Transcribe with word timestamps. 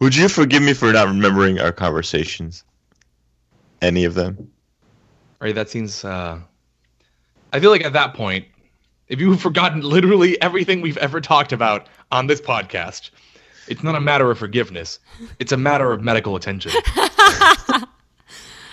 Would 0.00 0.14
you 0.14 0.28
forgive 0.28 0.62
me 0.62 0.74
for 0.74 0.92
not 0.92 1.08
remembering 1.08 1.58
our 1.58 1.72
conversations? 1.72 2.64
Any 3.80 4.04
of 4.04 4.14
them? 4.14 4.50
Right, 5.40 5.54
that 5.54 5.68
seems. 5.70 6.04
Uh, 6.04 6.40
I 7.52 7.60
feel 7.60 7.70
like 7.70 7.84
at 7.84 7.92
that 7.94 8.14
point, 8.14 8.46
if 9.08 9.20
you've 9.20 9.40
forgotten 9.40 9.80
literally 9.82 10.40
everything 10.42 10.80
we've 10.80 10.96
ever 10.98 11.20
talked 11.20 11.52
about 11.52 11.86
on 12.10 12.26
this 12.26 12.40
podcast, 12.40 13.10
it's 13.68 13.82
not 13.82 13.94
a 13.94 14.00
matter 14.00 14.30
of 14.30 14.38
forgiveness. 14.38 14.98
It's 15.38 15.52
a 15.52 15.56
matter 15.56 15.92
of 15.92 16.02
medical 16.02 16.36
attention. 16.36 16.72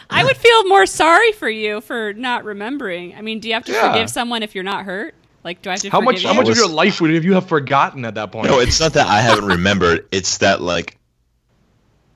I 0.09 0.23
would 0.23 0.37
feel 0.37 0.67
more 0.67 0.85
sorry 0.85 1.31
for 1.31 1.49
you 1.49 1.81
for 1.81 2.13
not 2.13 2.43
remembering. 2.45 3.15
I 3.15 3.21
mean, 3.21 3.39
do 3.39 3.47
you 3.47 3.53
have 3.55 3.65
to 3.65 3.71
Yeah. 3.71 3.91
forgive 3.91 4.09
someone 4.09 4.43
if 4.43 4.53
you're 4.53 4.63
not 4.63 4.85
hurt? 4.85 5.15
Like, 5.43 5.61
do 5.61 5.69
I 5.69 5.73
have 5.73 5.81
to 5.81 5.89
How 5.89 5.99
forgive 5.99 6.13
much? 6.13 6.21
you? 6.23 6.27
How 6.29 6.33
much 6.35 6.49
of 6.49 6.55
your 6.55 6.67
life 6.69 7.01
would 7.01 7.11
have 7.13 7.25
you 7.25 7.33
have 7.33 7.47
forgotten 7.47 8.05
at 8.05 8.15
that 8.15 8.31
point? 8.31 8.47
No, 8.49 8.59
it's 8.59 8.79
not 8.79 8.93
that 8.93 9.07
I 9.07 9.21
haven't 9.21 9.45
remembered. 9.45 10.07
It's 10.11 10.37
that 10.39 10.61
like 10.61 10.97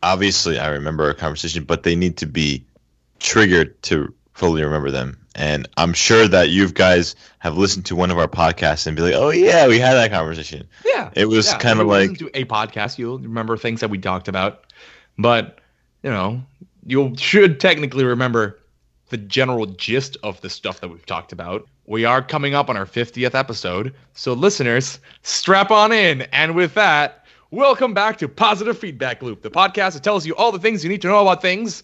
obviously 0.04 0.60
I 0.60 0.68
remember 0.70 1.10
a 1.10 1.14
conversation, 1.16 1.64
but 1.64 1.84
they 1.84 1.96
need 1.96 2.18
to 2.18 2.26
be 2.26 2.64
triggered 3.20 3.82
to 3.84 4.14
fully 4.34 4.64
remember 4.64 4.92
them. 4.92 5.18
And 5.36 5.68
I'm 5.78 5.94
sure 5.94 6.28
that 6.28 6.50
you 6.50 6.70
guys 6.70 7.16
have 7.40 7.58
listened 7.58 7.86
to 7.88 7.96
one 7.96 8.10
of 8.12 8.18
our 8.18 8.28
podcasts 8.28 8.88
and 8.88 8.96
be 8.96 9.04
like, 9.04 9.14
"Oh 9.14 9.30
yeah, 9.30 9.68
we 9.68 9.80
had 9.80 9.94
that 9.94 10.12
conversation." 10.12 10.68
Yeah, 10.86 11.10
It 11.16 11.26
was 11.26 11.48
yeah. 11.48 11.58
kinda 11.60 11.84
like- 11.84 12.18
to 12.20 12.30
a 12.34 12.46
podcast. 12.46 12.98
You'll 12.98 13.20
remember 13.20 13.56
things 13.58 13.80
that 13.82 13.90
we 13.90 13.98
talked 14.00 14.28
about, 14.28 14.64
but 15.18 15.60
you 16.04 16.10
know, 16.10 16.42
you 16.86 17.14
should 17.18 17.60
technically 17.60 18.04
remember 18.04 18.60
the 19.10 19.18
general 19.18 19.66
gist 19.66 20.18
of 20.24 20.40
the 20.42 20.50
stuff 20.50 20.82
that 20.82 20.90
we've 20.90 21.06
talked 21.06 21.32
about. 21.32 21.66
We 21.86 22.04
are 22.06 22.22
coming 22.22 22.54
up 22.54 22.70
on 22.70 22.76
our 22.78 22.86
50th 22.86 23.36
episode, 23.36 23.94
so 24.14 24.34
listeners, 24.34 25.00
strap 25.22 25.72
on 25.72 25.92
in. 25.92 26.24
And 26.34 26.56
with 26.56 26.74
that, 26.74 27.24
welcome 27.52 27.94
back 27.94 28.18
to 28.18 28.28
Positive 28.28 28.78
Feedback 28.78 29.22
Loop, 29.22 29.42
the 29.42 29.52
podcast 29.52 29.94
that 29.94 30.04
tells 30.04 30.26
you 30.26 30.36
all 30.36 30.52
the 30.52 30.60
things 30.60 30.84
you 30.84 30.90
need 30.90 31.02
to 31.02 31.08
know 31.08 31.22
about 31.22 31.42
things 31.42 31.84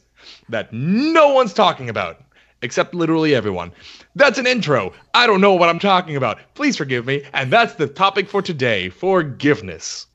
that 0.50 0.72
no 0.74 1.34
one's 1.34 1.54
talking 1.54 1.90
about. 1.90 2.22
Except 2.62 2.94
literally 2.94 3.36
everyone. 3.36 3.74
That's 4.16 4.38
an 4.38 4.48
intro. 4.48 4.94
I 5.14 5.28
don't 5.28 5.42
know 5.42 5.54
what 5.54 5.68
I'm 5.68 5.80
talking 5.80 6.16
about. 6.16 6.40
Please 6.54 6.78
forgive 6.78 7.06
me. 7.06 7.24
And 7.34 7.52
that's 7.52 7.76
the 7.76 7.88
topic 7.88 8.30
for 8.30 8.42
today 8.42 8.88
forgiveness 8.88 10.08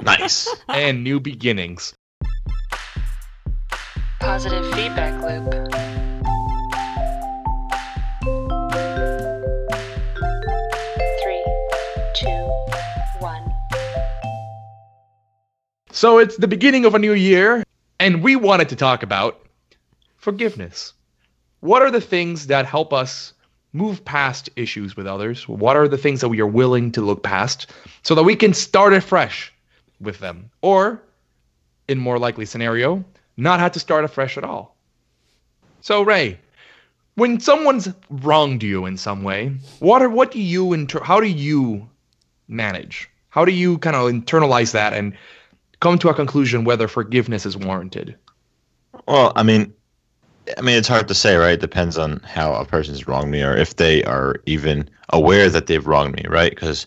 Nice. 0.00 0.48
and 0.68 1.04
new 1.04 1.20
beginnings. 1.20 1.92
Positive 4.18 4.64
feedback 4.74 5.22
loop. 5.22 5.99
So 16.00 16.16
it's 16.16 16.38
the 16.38 16.48
beginning 16.48 16.86
of 16.86 16.94
a 16.94 16.98
new 16.98 17.12
year, 17.12 17.62
and 17.98 18.22
we 18.22 18.34
wanted 18.34 18.70
to 18.70 18.74
talk 18.74 19.02
about 19.02 19.38
forgiveness. 20.16 20.94
What 21.60 21.82
are 21.82 21.90
the 21.90 22.00
things 22.00 22.46
that 22.46 22.64
help 22.64 22.94
us 22.94 23.34
move 23.74 24.02
past 24.06 24.48
issues 24.56 24.96
with 24.96 25.06
others? 25.06 25.46
What 25.46 25.76
are 25.76 25.88
the 25.88 25.98
things 25.98 26.22
that 26.22 26.30
we 26.30 26.40
are 26.40 26.46
willing 26.46 26.90
to 26.92 27.02
look 27.02 27.22
past 27.22 27.66
so 28.02 28.14
that 28.14 28.22
we 28.22 28.34
can 28.34 28.54
start 28.54 28.94
afresh 28.94 29.52
with 30.00 30.20
them? 30.20 30.50
Or, 30.62 31.02
in 31.86 31.98
more 31.98 32.18
likely 32.18 32.46
scenario, 32.46 33.04
not 33.36 33.60
have 33.60 33.72
to 33.72 33.78
start 33.78 34.02
afresh 34.02 34.38
at 34.38 34.44
all. 34.44 34.74
So, 35.82 36.00
Ray, 36.00 36.40
when 37.16 37.40
someone's 37.40 37.90
wronged 38.08 38.62
you 38.62 38.86
in 38.86 38.96
some 38.96 39.22
way, 39.22 39.54
what 39.80 40.00
are 40.00 40.08
what 40.08 40.30
do 40.30 40.40
you 40.40 40.72
inter- 40.72 41.04
how 41.04 41.20
do 41.20 41.28
you 41.28 41.90
manage? 42.48 43.10
How 43.28 43.44
do 43.44 43.52
you 43.52 43.76
kind 43.76 43.96
of 43.96 44.10
internalize 44.10 44.72
that 44.72 44.94
and 44.94 45.14
come 45.80 45.98
to 45.98 46.08
a 46.08 46.14
conclusion 46.14 46.64
whether 46.64 46.88
forgiveness 46.88 47.46
is 47.46 47.56
warranted? 47.56 48.16
Well, 49.06 49.32
I 49.34 49.42
mean, 49.42 49.72
I 50.56 50.60
mean, 50.60 50.76
it's 50.76 50.88
hard 50.88 51.08
to 51.08 51.14
say, 51.14 51.36
right? 51.36 51.54
It 51.54 51.60
depends 51.60 51.98
on 51.98 52.20
how 52.20 52.54
a 52.54 52.64
person's 52.64 53.06
wronged 53.06 53.30
me, 53.30 53.42
or 53.42 53.56
if 53.56 53.76
they 53.76 54.04
are 54.04 54.36
even 54.46 54.88
aware 55.10 55.50
that 55.50 55.66
they've 55.66 55.86
wronged 55.86 56.16
me, 56.16 56.24
right? 56.28 56.50
Because 56.50 56.86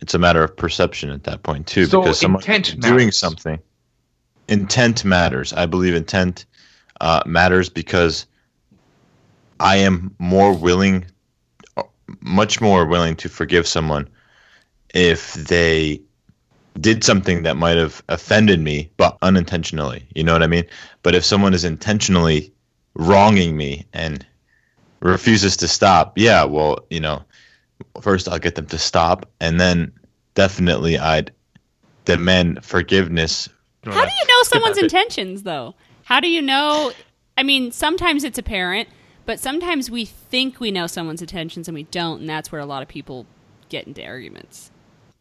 it's 0.00 0.14
a 0.14 0.18
matter 0.18 0.42
of 0.42 0.56
perception 0.56 1.10
at 1.10 1.24
that 1.24 1.42
point 1.42 1.66
too. 1.66 1.86
So 1.86 2.00
because 2.00 2.20
someone 2.20 2.42
doing 2.78 3.10
something, 3.10 3.58
intent 4.48 5.04
matters. 5.04 5.52
I 5.52 5.66
believe 5.66 5.94
intent 5.94 6.46
uh, 7.00 7.22
matters 7.26 7.68
because 7.68 8.26
I 9.58 9.76
am 9.76 10.14
more 10.18 10.54
willing, 10.54 11.06
much 12.20 12.60
more 12.60 12.86
willing 12.86 13.16
to 13.16 13.28
forgive 13.28 13.66
someone 13.66 14.08
if 14.94 15.34
they 15.34 16.00
did 16.80 17.04
something 17.04 17.42
that 17.42 17.56
might 17.56 17.76
have 17.76 18.02
offended 18.08 18.60
me, 18.60 18.90
but 18.96 19.18
unintentionally. 19.22 20.06
You 20.14 20.24
know 20.24 20.32
what 20.32 20.42
I 20.42 20.46
mean? 20.46 20.64
But 21.02 21.14
if 21.14 21.24
someone 21.24 21.54
is 21.54 21.64
intentionally 21.64 22.52
wronging 22.94 23.56
me 23.56 23.86
and 23.92 24.24
refuses 25.00 25.56
to 25.58 25.68
stop, 25.68 26.16
yeah, 26.16 26.44
well, 26.44 26.78
you 26.90 27.00
know, 27.00 27.22
first 28.00 28.28
I'll 28.28 28.38
get 28.38 28.54
them 28.54 28.66
to 28.66 28.78
stop, 28.78 29.30
and 29.40 29.60
then 29.60 29.92
definitely 30.34 30.98
I'd 30.98 31.32
demand 32.04 32.64
forgiveness. 32.64 33.48
How 33.84 34.04
do 34.04 34.10
you 34.10 34.26
know 34.26 34.42
someone's 34.44 34.78
intentions, 34.78 35.42
though? 35.42 35.74
How 36.04 36.20
do 36.20 36.28
you 36.28 36.42
know? 36.42 36.92
I 37.36 37.42
mean, 37.42 37.72
sometimes 37.72 38.24
it's 38.24 38.38
apparent, 38.38 38.88
but 39.26 39.40
sometimes 39.40 39.90
we 39.90 40.04
think 40.04 40.60
we 40.60 40.70
know 40.70 40.86
someone's 40.86 41.22
intentions 41.22 41.68
and 41.68 41.74
we 41.74 41.84
don't, 41.84 42.20
and 42.20 42.28
that's 42.28 42.52
where 42.52 42.60
a 42.60 42.66
lot 42.66 42.82
of 42.82 42.88
people 42.88 43.26
get 43.68 43.86
into 43.86 44.04
arguments. 44.04 44.70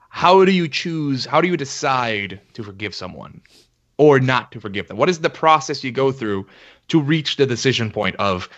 How 0.10 0.44
do 0.44 0.52
you 0.52 0.68
choose? 0.68 1.26
How 1.26 1.40
do 1.42 1.48
you 1.48 1.56
decide 1.58 2.42
to 2.54 2.64
forgive 2.64 2.94
someone 2.94 3.42
or 3.98 4.20
not 4.20 4.52
to 4.52 4.60
forgive 4.60 4.88
them? 4.88 4.98
What 4.98 5.10
is 5.10 5.20
the 5.20 5.30
process 5.30 5.84
you 5.84 5.92
go 5.92 6.12
through 6.12 6.48
to 6.90 7.00
reach 7.02 7.38
the 7.38 7.46
decision 7.46 7.92
point 7.92 8.16
of 8.18 8.50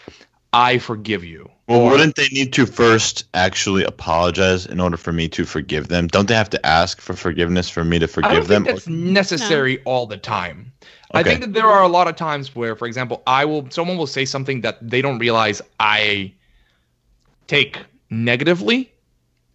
I 0.53 0.77
forgive 0.79 1.23
you? 1.23 1.49
Well, 1.67 1.79
Or- 1.81 1.91
wouldn't 1.91 2.15
they 2.15 2.27
need 2.31 2.51
to 2.53 2.65
first 2.65 3.25
actually 3.33 3.83
apologize 3.83 4.65
in 4.65 4.79
order 4.79 4.97
for 4.97 5.13
me 5.13 5.27
to 5.29 5.45
forgive 5.45 5.87
them? 5.87 6.07
Don't 6.07 6.27
they 6.27 6.35
have 6.35 6.49
to 6.51 6.65
ask 6.65 6.99
for 6.99 7.13
forgiveness 7.13 7.69
for 7.69 7.83
me 7.83 7.99
to 7.99 8.05
I 8.05 8.07
forgive 8.07 8.31
don't 8.31 8.47
them? 8.47 8.63
think 8.65 8.75
that's 8.77 8.87
necessary 8.87 9.81
all 9.83 10.07
the 10.07 10.17
time. 10.17 10.71
I 11.13 11.23
think 11.23 11.41
that 11.41 11.53
there 11.53 11.67
are 11.67 11.83
a 11.83 11.87
lot 11.89 12.07
of 12.07 12.15
times 12.15 12.55
where, 12.55 12.75
for 12.75 12.87
example, 12.87 13.21
I 13.27 13.43
will 13.45 13.69
someone 13.69 13.97
will 13.97 14.07
say 14.07 14.23
something 14.25 14.61
that 14.61 14.77
they 14.81 15.01
don't 15.01 15.19
realize 15.19 15.61
I 15.79 16.33
take 17.47 17.77
negatively, 18.09 18.90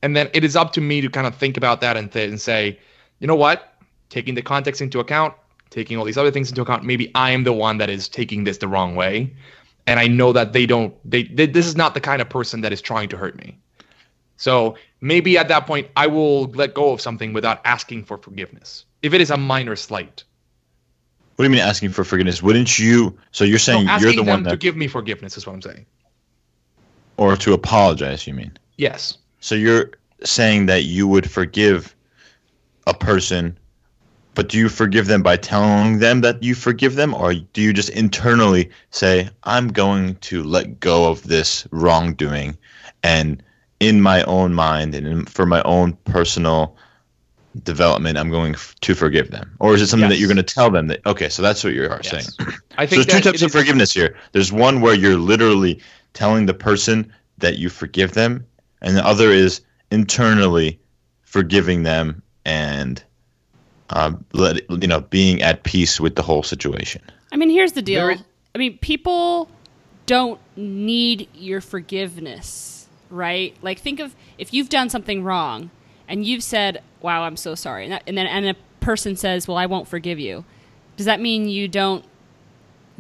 and 0.07 0.15
then 0.15 0.31
it 0.33 0.45
is 0.45 0.55
up 0.55 0.73
to 0.75 0.81
me 0.81 1.01
to 1.01 1.11
kind 1.11 1.27
of 1.27 1.35
think 1.35 1.57
about 1.57 1.81
that 1.81 1.97
and, 1.97 2.13
th- 2.13 2.31
and 2.31 2.41
say, 2.41 2.79
you 3.19 3.27
know 3.27 3.35
what, 3.35 3.75
taking 4.09 4.37
the 4.37 4.43
context 4.43 4.81
into 4.81 5.01
account, 5.01 5.35
taking 5.71 5.99
all 5.99 6.05
these 6.05 6.17
other 6.17 6.31
things 6.31 6.49
into 6.49 6.63
account, 6.63 6.85
maybe 6.85 7.11
I 7.17 7.33
am 7.33 7.43
the 7.43 7.53
one 7.53 7.79
that 7.79 7.91
is 7.91 8.09
taking 8.09 8.45
this 8.45 8.59
the 8.59 8.69
wrong 8.69 8.95
way, 8.95 9.35
and 9.89 9.99
I 9.99 10.07
know 10.07 10.33
that 10.33 10.53
they 10.53 10.65
don't. 10.65 10.95
They, 11.05 11.25
they 11.25 11.47
this 11.47 11.67
is 11.67 11.75
not 11.75 11.95
the 11.95 12.01
kind 12.01 12.23
of 12.23 12.29
person 12.29 12.61
that 12.61 12.73
is 12.73 12.81
trying 12.81 13.09
to 13.09 13.17
hurt 13.17 13.37
me. 13.37 13.59
So 14.37 14.77
maybe 15.01 15.37
at 15.39 15.49
that 15.49 15.67
point, 15.67 15.89
I 15.97 16.07
will 16.07 16.45
let 16.53 16.73
go 16.73 16.93
of 16.93 17.01
something 17.01 17.33
without 17.33 17.61
asking 17.65 18.05
for 18.05 18.17
forgiveness. 18.17 18.85
If 19.03 19.13
it 19.13 19.21
is 19.21 19.31
a 19.33 19.37
minor 19.37 19.75
slight, 19.75 20.23
What 21.35 21.45
do 21.45 21.51
you 21.51 21.51
mean 21.51 21.67
asking 21.67 21.91
for 21.91 22.05
forgiveness? 22.05 22.45
Wouldn't 22.45 22.79
you? 22.79 23.19
So 23.33 23.43
you're 23.43 23.59
saying 23.59 23.89
you're 23.99 24.13
the 24.13 24.23
one 24.23 24.45
to 24.45 24.51
that, 24.51 24.61
give 24.61 24.77
me 24.77 24.87
forgiveness 24.87 25.37
is 25.37 25.49
what 25.49 25.55
I'm 25.55 25.63
saying. 25.63 25.85
or 27.17 27.37
to 27.37 27.55
apologize? 27.55 28.25
You 28.29 28.35
mean? 28.35 28.53
Yes. 28.77 29.19
So 29.47 29.55
you're 29.55 29.93
saying 30.25 30.67
that 30.67 30.87
you 30.87 31.07
would 31.07 31.31
forgive 31.31 31.95
a 32.89 32.93
person, 32.93 33.57
but 34.35 34.49
do 34.49 34.59
you 34.59 34.69
forgive 34.69 35.07
them 35.07 35.23
by 35.23 35.37
telling 35.37 36.01
them 36.01 36.23
that 36.23 36.43
you 36.43 36.57
forgive 36.57 36.97
them, 36.97 37.15
or 37.15 37.33
do 37.33 37.63
you 37.63 37.73
just 37.73 37.91
internally 37.91 38.71
say, 38.91 39.31
"I'm 39.45 39.69
going 39.69 40.17
to 40.17 40.43
let 40.43 40.81
go 40.81 41.09
of 41.09 41.23
this 41.23 41.65
wrongdoing," 41.71 42.59
and 43.05 43.41
in 43.79 44.01
my 44.01 44.25
own 44.25 44.53
mind 44.53 44.97
and 44.97 45.07
in, 45.07 45.25
for 45.27 45.47
my 45.47 45.63
own 45.63 45.93
personal 46.07 46.77
development, 47.63 48.19
I'm 48.19 48.31
going 48.31 48.55
f- 48.55 48.75
to 48.81 48.97
forgive 48.97 49.31
them, 49.31 49.55
or 49.61 49.77
is 49.77 49.81
it 49.81 49.87
something 49.87 50.09
that 50.09 50.19
you're 50.19 50.27
going 50.27 50.39
to 50.39 50.43
tell 50.43 50.73
them 50.73 50.89
that? 50.89 51.07
Okay, 51.07 51.29
so 51.29 51.41
that's 51.41 51.63
what 51.63 51.73
you 51.73 51.85
are 51.85 52.03
Yes. 52.03 52.11
saying. 52.13 52.57
I 52.79 52.85
So 52.87 52.97
think 52.97 53.07
there's 53.07 53.23
two 53.23 53.31
types 53.31 53.43
of 53.43 53.53
forgiveness 53.53 53.95
here. 53.95 54.17
There's 54.33 54.53
one 54.53 54.81
where 54.81 54.95
you're 54.97 55.15
literally 55.15 55.81
telling 56.15 56.47
the 56.47 56.55
person 56.55 57.13
that 57.39 57.59
you 57.59 57.69
forgive 57.69 58.11
them, 58.13 58.45
and 58.83 58.97
the 58.97 59.05
other 59.07 59.31
is 59.31 59.61
internally 59.91 60.79
forgiving 61.23 61.83
them 61.83 62.23
and 62.45 63.03
um, 63.91 64.25
let 64.33 64.69
you 64.71 64.89
know 64.89 65.01
being 65.01 65.43
at 65.43 65.63
peace 65.63 66.01
with 66.01 66.17
the 66.17 66.23
whole 66.23 66.43
situation. 66.43 67.03
I 67.33 67.37
mean, 67.37 67.51
here's 67.51 67.73
the 67.73 67.83
deal. 67.83 68.03
There 68.03 68.11
is- 68.13 68.23
I 68.55 68.59
mean, 68.59 68.79
people 68.79 69.51
don't 70.07 70.41
need 70.57 71.29
your 71.35 71.61
forgiveness, 71.61 72.87
right? 73.11 73.55
Like, 73.61 73.81
think 73.81 74.01
of 74.01 74.15
if 74.39 74.55
you've 74.55 74.69
done 74.71 74.89
something 74.89 75.23
wrong 75.23 75.71
and 76.09 76.25
you've 76.25 76.43
said, 76.43 76.83
"Wow, 77.03 77.25
I'm 77.25 77.37
so 77.37 77.55
sorry," 77.55 77.85
and, 77.85 77.93
that, 77.93 78.03
and 78.07 78.17
then 78.17 78.27
and 78.27 78.47
a 78.47 78.55
person 78.81 79.15
says, 79.17 79.47
"Well, 79.47 79.57
I 79.59 79.67
won't 79.67 79.89
forgive 79.89 80.19
you." 80.19 80.45
Does 80.97 81.05
that 81.07 81.21
mean 81.21 81.49
you 81.49 81.69
don't 81.69 82.05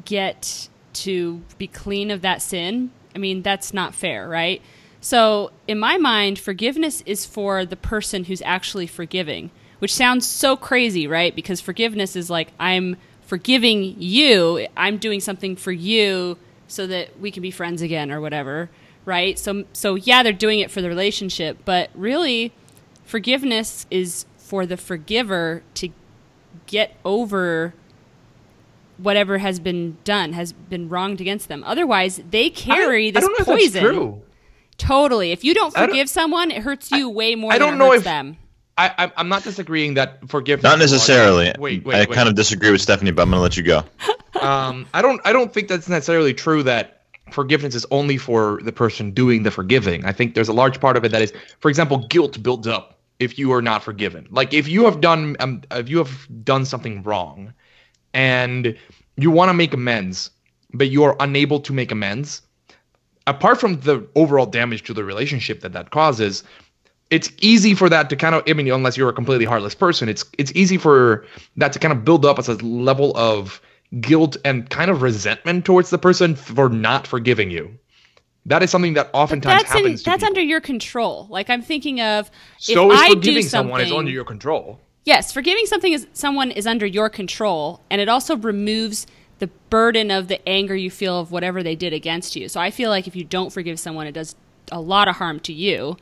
get 0.05 0.69
to 0.95 1.41
be 1.59 1.67
clean 1.67 2.11
of 2.11 2.23
that 2.23 2.43
sin? 2.43 2.91
I 3.15 3.19
mean, 3.19 3.43
that's 3.43 3.73
not 3.73 3.95
fair, 3.95 4.29
right? 4.29 4.61
So, 5.07 5.53
in 5.69 5.79
my 5.79 5.99
mind, 5.99 6.37
forgiveness 6.37 7.01
is 7.07 7.25
for 7.25 7.65
the 7.65 7.77
person 7.77 8.25
who's 8.25 8.43
actually 8.43 8.89
forgiving. 8.89 9.53
which 9.79 9.95
sounds 9.95 10.27
so 10.27 10.57
crazy, 10.57 11.07
right? 11.07 11.33
Because 11.33 11.61
forgiveness 11.61 12.17
is 12.17 12.29
like 12.29 12.49
I'm 12.59 12.97
forgiving 13.21 13.95
you, 14.01 14.67
I'm 14.77 14.97
doing 14.97 15.21
something 15.21 15.55
for 15.55 15.71
you 15.71 16.39
so 16.67 16.89
that 16.89 17.21
we 17.21 17.31
can 17.31 17.41
be 17.41 17.53
friends 17.53 17.83
again 17.83 18.11
or 18.11 18.21
whatever, 18.21 18.69
right? 19.05 19.39
So 19.39 19.65
so 19.73 19.95
yeah, 19.95 20.25
they're 20.25 20.33
doing 20.33 20.59
it 20.59 20.73
for 20.73 20.83
the 20.83 20.89
relationship, 20.89 21.59
but 21.65 21.91
really 21.95 22.53
forgiveness 23.05 23.87
is 23.93 24.27
for 24.39 24.67
the 24.67 24.77
forgiver 24.77 25.63
to 25.75 25.91
get 26.67 26.97
over 27.05 27.75
whatever 28.99 29.39
has 29.39 29.61
been 29.61 29.99
done 30.03 30.33
has 30.33 30.53
been 30.53 30.89
wronged 30.89 31.21
against 31.21 31.47
them. 31.47 31.63
Otherwise, 31.65 32.21
they 32.29 32.51
carry 32.51 33.09
I 33.09 33.11
this 33.13 33.21
don't 33.23 33.39
know 33.39 33.55
if 33.55 33.73
poison. 33.73 34.23
That's 34.79 34.87
true. 34.89 34.97
Totally. 34.97 35.33
If 35.33 35.45
you 35.45 35.55
don't 35.55 35.77
I 35.77 35.81
don't- 35.81 35.91
forgive 35.91 36.09
someone, 36.09 36.51
it 36.51 36.63
hurts 36.63 36.91
you 36.91 37.09
way 37.09 37.35
more 37.35 37.53
I 37.53 37.59
don't 37.59 37.75
it 37.75 37.77
know 37.77 37.87
hurts 37.91 37.99
if- 37.99 38.05
them. 38.05 38.37
I, 38.79 38.93
I'm- 38.99 39.13
I'm 39.17 39.29
not 39.31 39.43
disagreeing 39.43 39.95
that 39.95 40.29
forgiveness. 40.29 40.65
Not 40.65 40.79
necessarily. 40.79 41.47
largely- 41.47 41.63
Wait, 41.63 41.85
wait, 41.87 41.95
I 41.95 41.99
wait. 42.01 42.11
kind 42.13 42.29
of 42.29 42.35
disagree 42.35 42.71
with 42.71 42.83
Stephanie, 42.83 43.11
but 43.11 43.23
I'm 43.23 43.31
going 43.31 43.39
to 43.39 43.43
let 43.43 43.57
you 43.57 43.63
go. 43.63 43.85
um, 44.41 44.87
I 44.93 45.01
don't 45.01 45.19
I 45.25 45.33
don't 45.33 45.53
think 45.53 45.69
that's 45.69 45.89
necessarily 45.89 46.35
true 46.35 46.63
that 46.65 47.01
forgiveness 47.31 47.75
is 47.75 47.87
only 47.91 48.19
for 48.19 48.61
the 48.65 48.73
person 48.73 49.13
doing 49.13 49.45
the 49.45 49.51
forgiving. 49.51 50.05
I 50.05 50.13
think 50.13 50.35
there's 50.35 50.49
a 50.49 50.53
large 50.53 50.79
part 50.79 50.97
of 50.99 51.05
it 51.05 51.13
that 51.13 51.23
is, 51.23 51.33
for 51.61 51.71
example, 51.71 52.07
guilt 52.09 52.43
builds 52.43 52.67
up 52.67 52.99
if 53.19 53.39
you 53.39 53.51
are 53.53 53.63
not 53.63 53.83
forgiven. 53.83 54.27
Like 54.31 54.53
if 54.53 54.69
you 54.69 54.85
have 54.85 55.01
done 55.01 55.37
um, 55.41 55.63
if 55.71 55.89
you 55.89 55.97
have 55.97 56.29
done 56.45 56.67
something 56.67 57.03
wrong, 57.03 57.55
and 58.13 58.77
you 59.17 59.31
want 59.31 59.49
to 59.49 59.55
make 59.55 59.73
amends, 59.73 60.31
but 60.75 60.91
you 60.91 61.03
are 61.05 61.17
unable 61.19 61.61
to 61.61 61.73
make 61.73 61.91
amends. 61.93 62.43
Apart 63.27 63.61
from 63.61 63.81
the 63.81 64.07
overall 64.15 64.47
damage 64.47 64.85
to 64.85 64.95
the 64.95 65.05
relationship 65.05 65.61
that 65.61 65.73
that 65.73 65.91
causes, 65.91 66.45
it's 67.11 67.31
easy 67.41 67.75
for 67.75 67.89
that 67.89 68.11
to 68.11 68.17
kind 68.17 68.35
of 68.35 68.43
I 68.49 68.53
mean 68.53 68.71
unless 68.71 68.97
you're 68.97 69.09
a 69.09 69.13
completely 69.13 69.45
heartless 69.45 69.75
person 69.75 70.09
it's 70.09 70.25
it's 70.39 70.51
easy 70.57 70.77
for 70.77 71.25
that 71.57 71.73
to 71.73 71.79
kind 71.79 71.93
of 71.93 72.05
build 72.05 72.27
up 72.27 72.39
as 72.39 72.49
a 72.49 72.55
level 72.55 73.17
of 73.17 73.61
guilt 74.01 74.37
and 74.45 74.69
kind 74.71 74.91
of 74.91 75.03
resentment 75.03 75.65
towards 75.65 75.91
the 75.91 75.99
person 75.99 76.35
for 76.35 76.69
not 76.69 77.07
forgiving 77.07 77.51
you 77.51 77.79
that 78.45 78.63
is 78.63 78.71
something 78.71 78.95
that 78.95 79.09
oftentimes 79.13 79.63
that's 79.63 79.75
in, 79.75 79.79
happens 79.79 80.03
to 80.03 80.11
that's 80.11 80.23
people. 80.23 80.29
under 80.29 80.41
your 80.41 80.61
control. 80.61 81.27
Like 81.31 81.51
I'm 81.51 81.63
thinking 81.63 82.01
of 82.01 82.31
so 82.59 82.91
if 82.91 82.95
is 82.95 83.01
I 83.01 83.09
do 83.09 83.15
forgiving 83.15 83.43
someone 83.43 83.81
is 83.81 83.93
under 83.93 84.11
your 84.11 84.25
control 84.25 84.81
Yes, 85.07 85.31
forgiving 85.31 85.67
something 85.67 85.93
is 85.93 86.09
someone 86.15 86.51
is 86.51 86.67
under 86.67 86.85
your 86.85 87.09
control, 87.09 87.81
and 87.91 88.01
it 88.01 88.09
also 88.09 88.37
removes 88.37 89.07
the 89.39 89.49
burden 89.71 90.11
of 90.11 90.29
the 90.29 90.47
anger 90.49 90.75
you 90.75 90.91
feel 90.91 91.21
of 91.21 91.31
whatever 91.31 91.63
they 91.63 91.77
did 91.77 91.93
against 91.93 92.37
you. 92.37 92.49
So 92.49 92.61
I 92.61 92.71
feel 92.71 92.91
like 92.91 93.07
if 93.07 93.15
you 93.15 93.25
don't 93.25 93.53
forgive 93.53 93.79
someone, 93.79 94.07
it 94.07 94.13
does 94.13 94.35
a 94.73 94.81
lot 94.81 95.09
of 95.09 95.17
harm 95.17 95.41
to 95.41 95.53
you. 95.53 95.97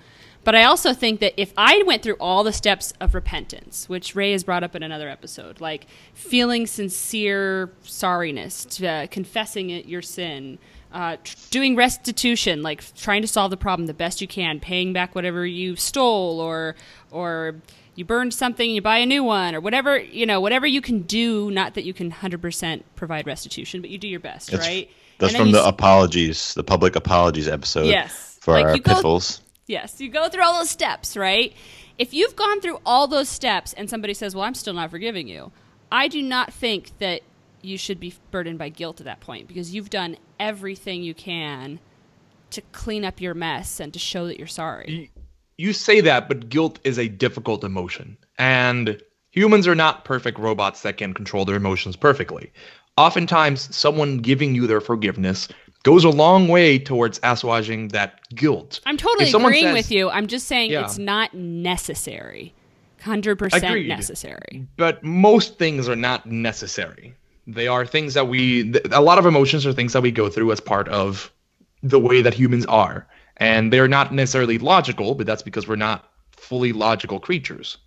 But 0.45 0.55
I 0.55 0.65
also 0.65 0.93
think 0.93 1.21
that 1.21 1.33
if 1.41 1.55
I 1.57 1.83
went 1.87 2.03
through 2.03 2.17
all 2.21 2.45
the 2.45 2.53
steps 2.53 2.93
of 3.01 3.15
repentance, 3.15 3.89
which 3.89 4.15
Ray 4.15 4.33
has 4.33 4.45
brought 4.45 4.63
up 4.63 4.77
in 4.77 4.83
another 4.83 5.09
episode, 5.09 5.61
like 5.61 5.87
feeling 6.13 6.67
sincere 6.67 7.73
sorriness, 7.83 8.85
uh, 8.85 9.07
confessing 9.11 9.71
it, 9.71 9.87
your 9.87 10.03
sin, 10.03 10.59
uh, 10.93 11.17
tr- 11.25 11.37
doing 11.51 11.75
restitution, 11.75 12.63
like 12.63 12.95
trying 12.95 13.23
to 13.23 13.29
solve 13.29 13.51
the 13.51 13.57
problem 13.57 13.87
the 13.87 13.95
best 13.95 14.21
you 14.21 14.29
can, 14.29 14.61
paying 14.61 14.93
back 14.93 15.15
whatever 15.15 15.47
you 15.47 15.77
stole, 15.77 16.41
or 16.41 16.77
or 17.11 17.57
you 17.95 18.05
burned 18.05 18.35
something, 18.35 18.71
you 18.71 18.81
buy 18.83 18.99
a 18.99 19.07
new 19.07 19.23
one, 19.25 19.55
or 19.55 19.61
whatever 19.61 19.99
you 19.99 20.27
know, 20.27 20.41
whatever 20.41 20.67
you 20.67 20.81
can 20.81 21.03
do. 21.03 21.51
Not 21.51 21.75
that 21.75 21.85
you 21.85 21.93
can 21.95 22.11
hundred 22.11 22.43
percent 22.43 22.85
provide 22.97 23.27
restitution, 23.27 23.81
but 23.81 23.91
you 23.91 23.99
do 23.99 24.09
your 24.09 24.21
best, 24.21 24.51
That's, 24.51 24.67
right? 24.67 24.91
that's 25.19 25.35
And 25.35 25.41
from 25.43 25.53
the 25.53 25.61
s- 25.61 25.67
apologies, 25.69 26.55
the 26.55 26.65
public 26.65 26.97
apologies 26.97 27.49
episode 27.49 27.87
Yes. 27.87 28.39
for 28.41 28.55
Like, 28.55 28.67
our 28.67 28.77
you 28.77 28.83
go- 28.83 28.95
piffles. 28.95 29.41
Yes, 29.67 30.01
you 30.01 30.09
go 30.11 30.29
through 30.29 30.43
all 30.45 30.59
those 30.59 30.69
steps, 30.71 31.17
right? 31.17 31.55
If 31.99 32.13
you've 32.13 32.37
gone 32.37 32.61
through 32.61 32.81
all 32.85 33.07
those 33.07 33.29
steps 33.29 33.73
and 33.73 33.89
somebody 33.89 34.13
says, 34.13 34.35
"Well, 34.35 34.45
I'm 34.45 34.55
still 34.55 34.75
not 34.75 34.91
forgiving 34.91 35.27
you," 35.29 35.53
I 35.93 36.09
do 36.09 36.21
not 36.21 36.53
think 36.53 36.99
that 36.99 37.23
you 37.63 37.79
should 37.79 37.99
be 37.99 38.13
burdened 38.31 38.59
by 38.59 38.69
guilt 38.69 39.01
at 39.01 39.07
that 39.07 39.21
point 39.21 39.49
because 39.49 39.75
you've 39.75 39.89
done 39.89 40.17
everything 40.39 41.03
you 41.03 41.15
can 41.15 41.79
to 42.51 42.61
clean 42.73 43.05
up 43.07 43.21
your 43.23 43.33
mess 43.33 43.81
and 43.81 43.93
to 43.93 43.99
show 43.99 44.27
that 44.27 44.37
you're 44.39 44.47
sorry. 44.47 45.11
You 45.59 45.73
say 45.73 46.01
that 46.01 46.29
but 46.29 46.49
guilt 46.49 46.79
is 46.85 46.99
a 46.99 47.09
difficult 47.09 47.65
emotion 47.65 48.17
and 48.39 49.01
humans 49.31 49.67
are 49.67 49.75
not 49.75 50.05
perfect 50.05 50.39
robots 50.39 50.83
that 50.83 50.97
can 50.97 51.15
control 51.15 51.45
their 51.45 51.57
emotions 51.57 51.97
perfectly 51.97 52.53
oftentimes 52.97 53.75
someone 53.75 54.19
giving 54.19 54.55
you 54.55 54.67
their 54.67 54.81
forgiveness 54.81 55.49
goes 55.83 56.05
a 56.05 56.11
long 56.11 56.49
way 56.49 56.79
towards 56.79 57.19
assuaging 57.21 57.89
that 57.89 58.21
guilt 58.35 58.81
I'm 58.87 58.97
totally 58.97 59.31
agreeing 59.31 59.65
says- 59.67 59.75
with 59.75 59.91
you. 59.91 60.09
I'm 60.11 60.27
just 60.27 60.47
saying 60.49 60.71
Yeah. 60.71 60.85
it's 60.85 60.97
not 60.99 61.35
necessary. 61.35 62.55
100% 63.03 63.53
Agreed. 63.63 63.89
necessary. 63.89 64.67
but 64.79 65.05
most 65.05 65.59
things 65.59 65.89
are 65.91 65.97
not 65.97 66.25
necessary. 66.25 67.15
They 67.47 67.67
are 67.69 67.85
things 67.85 68.15
that 68.15 68.29
we, 68.29 68.73
th- 68.73 68.87
a 68.93 69.03
lot 69.03 69.19
of 69.19 69.27
emotions 69.27 69.67
are 69.67 69.75
things 69.75 69.93
that 69.93 70.03
we 70.03 70.11
go 70.11 70.31
through 70.31 70.53
as 70.53 70.61
part 70.61 70.89
of 70.89 71.31
the 71.83 72.01
way 72.01 72.23
that 72.23 72.33
humans 72.33 72.65
are. 72.65 73.07
And 73.39 73.73
they're 73.73 73.89
not 73.89 74.13
necessarily 74.13 74.59
logical, 74.59 75.15
but 75.15 75.27
that's 75.27 75.43
because 75.43 75.67
we're 75.67 75.77
not 75.77 76.09
fully 76.31 76.73
logical 76.73 77.19
creatures. 77.19 77.79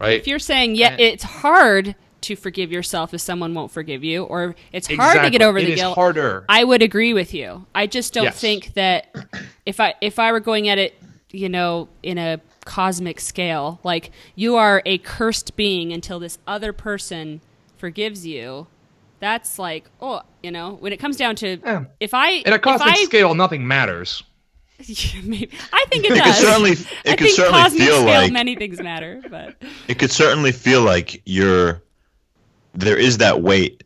Right? 0.00 0.18
If 0.18 0.26
you're 0.26 0.38
saying, 0.38 0.76
yeah, 0.76 0.92
And- 0.92 1.00
it's 1.00 1.22
hard 1.24 1.94
to 2.22 2.36
forgive 2.36 2.70
yourself 2.72 3.14
if 3.14 3.20
someone 3.20 3.54
won't 3.54 3.70
forgive 3.70 4.04
you, 4.04 4.24
or 4.24 4.54
it's 4.72 4.88
hard 4.88 5.22
to 5.22 5.30
get 5.30 5.40
over 5.42 5.58
It 5.58 5.64
the 5.66 5.72
is 5.72 5.80
guilt, 5.80 5.94
harder. 5.94 6.44
I 6.48 6.64
would 6.64 6.82
agree 6.82 7.14
with 7.14 7.32
you. 7.32 7.66
I 7.74 7.86
just 7.86 8.12
don't 8.12 8.24
Yes. 8.24 8.40
think 8.40 8.74
that 8.74 9.14
if 9.64 9.80
I 9.80 9.94
if 10.02 10.18
I 10.18 10.30
were 10.32 10.40
going 10.40 10.68
at 10.68 10.76
it, 10.78 11.00
you 11.30 11.48
know, 11.48 11.88
in 12.02 12.18
a 12.18 12.40
cosmic 12.66 13.20
scale, 13.20 13.80
like 13.84 14.10
you 14.34 14.56
are 14.56 14.82
a 14.84 14.98
cursed 14.98 15.56
being 15.56 15.92
until 15.94 16.18
this 16.18 16.36
other 16.46 16.72
person 16.74 17.40
forgives 17.78 18.26
you. 18.26 18.66
That's 19.20 19.58
like, 19.58 19.88
oh, 20.02 20.20
you 20.42 20.50
know, 20.50 20.76
when 20.80 20.92
it 20.92 20.98
comes 20.98 21.16
down 21.16 21.36
to 21.36 21.58
Yeah. 21.64 21.84
if 22.00 22.12
I 22.12 22.32
In 22.44 22.52
a 22.52 22.58
cosmic 22.58 22.96
I, 22.98 23.04
scale, 23.04 23.34
nothing 23.34 23.66
matters. 23.66 24.22
maybe, 25.24 25.50
I 25.72 25.84
think 25.88 26.04
it 26.04 26.12
It 26.12 26.14
does. 26.16 26.36
could 26.38 26.44
certainly, 26.46 26.70
I 26.70 26.74
it 27.12 27.18
could 27.18 27.18
think 27.26 27.30
certainly 27.36 27.60
cosmic 27.62 27.82
feel 27.82 28.00
scale 28.02 28.04
like 28.22 28.32
many 28.32 28.56
things 28.56 28.80
matter, 28.82 29.22
but 29.28 29.56
it 29.88 29.98
could 29.98 30.10
certainly 30.10 30.52
feel 30.52 30.82
like 30.82 31.22
you're 31.26 31.82
there 32.74 32.96
is 32.98 33.18
that 33.18 33.42
weight 33.42 33.84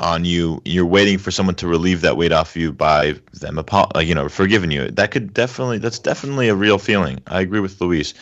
on 0.00 0.24
you. 0.24 0.60
You're 0.64 0.86
waiting 0.86 1.18
for 1.18 1.30
someone 1.30 1.54
to 1.56 1.66
relieve 1.66 2.02
that 2.02 2.16
weight 2.16 2.32
off 2.32 2.56
you 2.56 2.72
by 2.72 3.14
them 3.32 3.58
uh, 3.58 3.98
you 4.00 4.14
know 4.14 4.28
forgiving 4.28 4.70
you. 4.70 4.90
That 4.90 5.10
could 5.10 5.34
definitely 5.34 5.78
that's 5.78 5.98
definitely 5.98 6.48
a 6.48 6.54
real 6.54 6.78
feeling. 6.78 7.20
I 7.26 7.40
agree 7.40 7.60
with 7.60 7.80
luis 7.80 8.14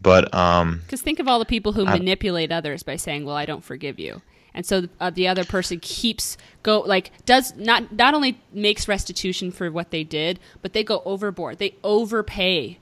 but 0.00 0.34
um 0.34 0.80
Because 0.84 1.00
think 1.00 1.20
of 1.20 1.28
all 1.28 1.38
the 1.38 1.44
people 1.44 1.72
who 1.72 1.86
I- 1.86 1.96
manipulate 1.98 2.50
others 2.52 2.82
by 2.82 2.96
saying, 2.96 3.24
"Well, 3.24 3.36
I 3.36 3.46
don't 3.46 3.62
forgive 3.64 3.98
you," 4.00 4.20
and 4.54 4.66
so 4.66 4.88
uh, 5.00 5.10
the 5.10 5.26
other 5.28 5.44
person 5.44 5.80
keeps 5.80 6.36
go 6.62 6.80
like 6.80 7.10
does 7.24 7.56
not 7.56 7.92
not 7.92 8.14
only 8.14 8.40
makes 8.52 8.88
restitution 8.88 9.50
for 9.50 9.70
what 9.70 9.90
they 9.90 10.04
did, 10.04 10.38
but 10.60 10.72
they 10.72 10.84
go 10.84 11.02
overboard. 11.04 11.58
They 11.58 11.76
overpay 11.82 12.78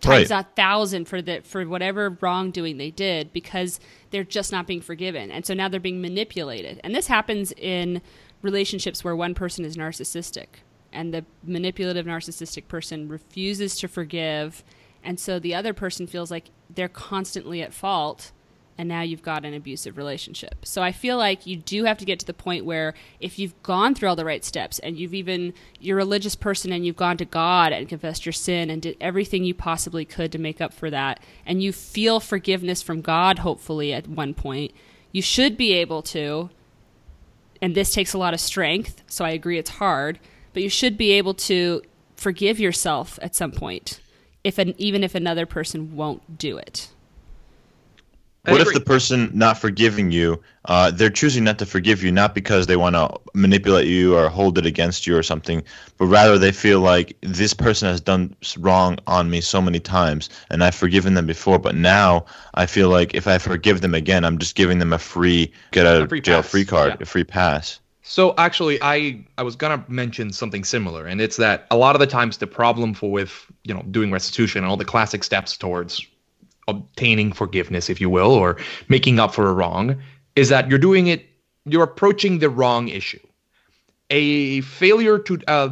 times 0.00 0.30
Right. 0.30 0.44
a 0.44 0.48
thousand 0.54 1.06
for 1.06 1.20
the 1.20 1.40
for 1.42 1.64
whatever 1.66 2.16
wrongdoing 2.20 2.76
they 2.78 2.90
did 2.90 3.32
because 3.32 3.80
they're 4.10 4.24
just 4.24 4.52
not 4.52 4.66
being 4.66 4.80
forgiven, 4.80 5.30
and 5.30 5.44
so 5.44 5.54
now 5.54 5.68
they're 5.68 5.80
being 5.80 6.00
manipulated. 6.00 6.80
And 6.84 6.94
this 6.94 7.06
happens 7.08 7.52
in 7.52 8.00
relationships 8.42 9.02
where 9.02 9.16
one 9.16 9.34
person 9.34 9.64
is 9.64 9.76
narcissistic 9.76 10.46
and 10.92 11.12
the 11.12 11.24
manipulative 11.42 12.06
narcissistic 12.06 12.68
person 12.68 13.08
refuses 13.08 13.76
to 13.76 13.88
forgive 13.88 14.62
and 15.02 15.18
so 15.18 15.38
the 15.38 15.54
other 15.54 15.72
person 15.74 16.06
feels 16.06 16.30
like 16.30 16.44
they're 16.70 16.88
constantly 16.88 17.60
at 17.62 17.74
fault 17.74 18.30
and 18.78 18.88
now 18.88 19.02
you've 19.02 19.22
got 19.22 19.44
an 19.44 19.54
abusive 19.54 19.96
relationship. 19.96 20.64
So 20.64 20.82
I 20.82 20.92
feel 20.92 21.18
like 21.18 21.46
you 21.46 21.56
do 21.56 21.84
have 21.84 21.98
to 21.98 22.04
get 22.04 22.20
to 22.20 22.26
the 22.26 22.32
point 22.32 22.64
where 22.64 22.94
if 23.18 23.38
you've 23.38 23.60
gone 23.64 23.94
through 23.94 24.08
all 24.08 24.16
the 24.16 24.24
right 24.24 24.44
steps 24.44 24.78
and 24.78 24.96
you've 24.96 25.14
even 25.14 25.52
you're 25.80 25.98
a 25.98 26.02
religious 26.02 26.36
person 26.36 26.72
and 26.72 26.86
you've 26.86 26.96
gone 26.96 27.16
to 27.16 27.24
God 27.24 27.72
and 27.72 27.88
confessed 27.88 28.24
your 28.24 28.32
sin 28.32 28.70
and 28.70 28.80
did 28.80 28.96
everything 29.00 29.42
you 29.42 29.52
possibly 29.52 30.04
could 30.04 30.30
to 30.30 30.38
make 30.38 30.60
up 30.60 30.72
for 30.72 30.90
that 30.90 31.20
and 31.44 31.60
you 31.60 31.72
feel 31.72 32.20
forgiveness 32.20 32.80
from 32.80 33.00
God 33.00 33.40
hopefully 33.40 33.92
at 33.92 34.06
one 34.06 34.32
point, 34.32 34.72
you 35.10 35.20
should 35.20 35.56
be 35.56 35.72
able 35.72 36.02
to 36.02 36.48
and 37.60 37.74
this 37.74 37.92
takes 37.92 38.12
a 38.12 38.18
lot 38.18 38.34
of 38.34 38.40
strength, 38.40 39.02
so 39.08 39.24
I 39.24 39.30
agree 39.30 39.58
it's 39.58 39.70
hard, 39.70 40.20
but 40.52 40.62
you 40.62 40.68
should 40.68 40.96
be 40.96 41.10
able 41.12 41.34
to 41.34 41.82
forgive 42.14 42.60
yourself 42.60 43.18
at 43.20 43.34
some 43.34 43.50
point. 43.50 44.00
If 44.44 44.58
an, 44.58 44.74
even 44.78 45.02
if 45.02 45.16
another 45.16 45.44
person 45.44 45.96
won't 45.96 46.38
do 46.38 46.56
it. 46.56 46.90
I 48.48 48.52
what 48.52 48.60
if 48.60 48.72
the 48.72 48.80
person 48.80 49.30
not 49.34 49.58
forgiving 49.58 50.10
you 50.10 50.40
uh, 50.64 50.90
they're 50.90 51.10
choosing 51.10 51.44
not 51.44 51.58
to 51.58 51.66
forgive 51.66 52.02
you 52.02 52.10
not 52.10 52.34
because 52.34 52.66
they 52.66 52.76
want 52.76 52.94
to 52.96 53.08
manipulate 53.34 53.86
you 53.86 54.16
or 54.16 54.28
hold 54.28 54.58
it 54.58 54.66
against 54.66 55.06
you 55.06 55.16
or 55.16 55.22
something 55.22 55.62
but 55.96 56.06
rather 56.06 56.38
they 56.38 56.52
feel 56.52 56.80
like 56.80 57.16
this 57.20 57.54
person 57.54 57.88
has 57.88 58.00
done 58.00 58.34
wrong 58.58 58.98
on 59.06 59.30
me 59.30 59.40
so 59.40 59.60
many 59.60 59.80
times 59.80 60.28
and 60.50 60.64
i've 60.64 60.74
forgiven 60.74 61.14
them 61.14 61.26
before 61.26 61.58
but 61.58 61.74
now 61.74 62.24
i 62.54 62.66
feel 62.66 62.88
like 62.88 63.14
if 63.14 63.26
i 63.26 63.38
forgive 63.38 63.80
them 63.80 63.94
again 63.94 64.24
i'm 64.24 64.38
just 64.38 64.54
giving 64.54 64.78
them 64.78 64.92
a 64.92 64.98
free 64.98 65.52
get 65.72 65.86
out 65.86 66.02
of 66.02 66.22
jail 66.22 66.42
pass, 66.42 66.50
free 66.50 66.64
card 66.64 66.88
yeah. 66.90 66.96
a 67.00 67.06
free 67.06 67.24
pass 67.24 67.80
So 68.08 68.34
actually, 68.38 68.78
I 68.80 69.22
I 69.36 69.42
was 69.42 69.54
gonna 69.54 69.84
mention 69.86 70.32
something 70.32 70.64
similar, 70.64 71.04
and 71.06 71.20
it's 71.20 71.36
that 71.36 71.66
a 71.70 71.76
lot 71.76 71.94
of 71.94 72.00
the 72.00 72.06
times 72.06 72.38
the 72.38 72.46
problem 72.46 72.94
for 72.94 73.10
with 73.10 73.44
you 73.64 73.74
know 73.74 73.82
doing 73.90 74.10
restitution 74.10 74.64
and 74.64 74.70
all 74.70 74.78
the 74.78 74.84
classic 74.86 75.22
steps 75.22 75.58
towards 75.58 76.06
obtaining 76.68 77.32
forgiveness, 77.32 77.90
if 77.90 78.00
you 78.00 78.08
will, 78.08 78.30
or 78.30 78.56
making 78.88 79.18
up 79.18 79.34
for 79.34 79.48
a 79.48 79.52
wrong, 79.52 80.00
is 80.36 80.48
that 80.50 80.68
you're 80.68 80.78
doing 80.78 81.08
it, 81.08 81.26
you're 81.64 81.82
approaching 81.82 82.38
the 82.38 82.48
wrong 82.48 82.88
issue. 82.88 83.18
A 84.10 84.60
failure 84.60 85.18
to 85.18 85.38
uh, 85.48 85.70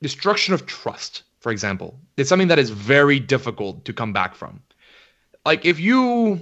destruction 0.00 0.54
of 0.54 0.66
trust, 0.66 1.22
for 1.40 1.50
example, 1.50 1.98
is 2.16 2.28
something 2.28 2.48
that 2.48 2.58
is 2.58 2.70
very 2.70 3.18
difficult 3.18 3.84
to 3.84 3.92
come 3.92 4.12
back 4.12 4.34
from. 4.34 4.62
Like 5.44 5.64
if 5.64 5.80
you, 5.80 6.40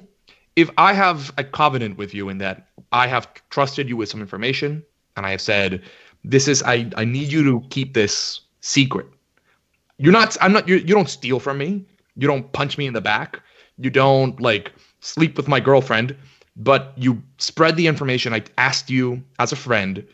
if 0.54 0.70
I 0.76 0.92
have 0.92 1.32
a 1.38 1.44
covenant 1.44 1.96
with 1.96 2.14
you 2.14 2.28
in 2.28 2.38
that 2.38 2.68
I 2.92 3.06
have 3.06 3.28
trusted 3.50 3.88
you 3.88 3.96
with 3.96 4.08
some 4.08 4.20
information 4.20 4.84
and 5.16 5.26
I 5.26 5.30
have 5.30 5.40
said, 5.40 5.82
this 6.24 6.46
is, 6.46 6.62
I, 6.62 6.90
I 6.96 7.04
need 7.04 7.32
you 7.32 7.42
to 7.44 7.66
keep 7.70 7.94
this 7.94 8.40
secret. 8.60 9.06
You're 9.98 10.12
not, 10.12 10.36
I'm 10.40 10.52
not, 10.52 10.68
you, 10.68 10.76
you 10.76 10.94
don't 10.94 11.08
steal 11.08 11.40
from 11.40 11.58
me. 11.58 11.84
You 12.16 12.28
don't 12.28 12.52
punch 12.52 12.78
me 12.78 12.86
in 12.86 12.92
the 12.92 13.00
back. 13.00 13.40
You 13.78 13.90
don't 13.90 14.40
like 14.40 14.72
sleep 15.00 15.36
with 15.36 15.48
my 15.48 15.60
girlfriend, 15.60 16.14
but 16.56 16.92
you 16.96 17.22
spread 17.38 17.76
the 17.76 17.86
information 17.86 18.32
I 18.34 18.42
asked 18.58 18.90
you 18.90 19.22
as 19.38 19.52
a 19.52 19.56
friend. 19.56 20.04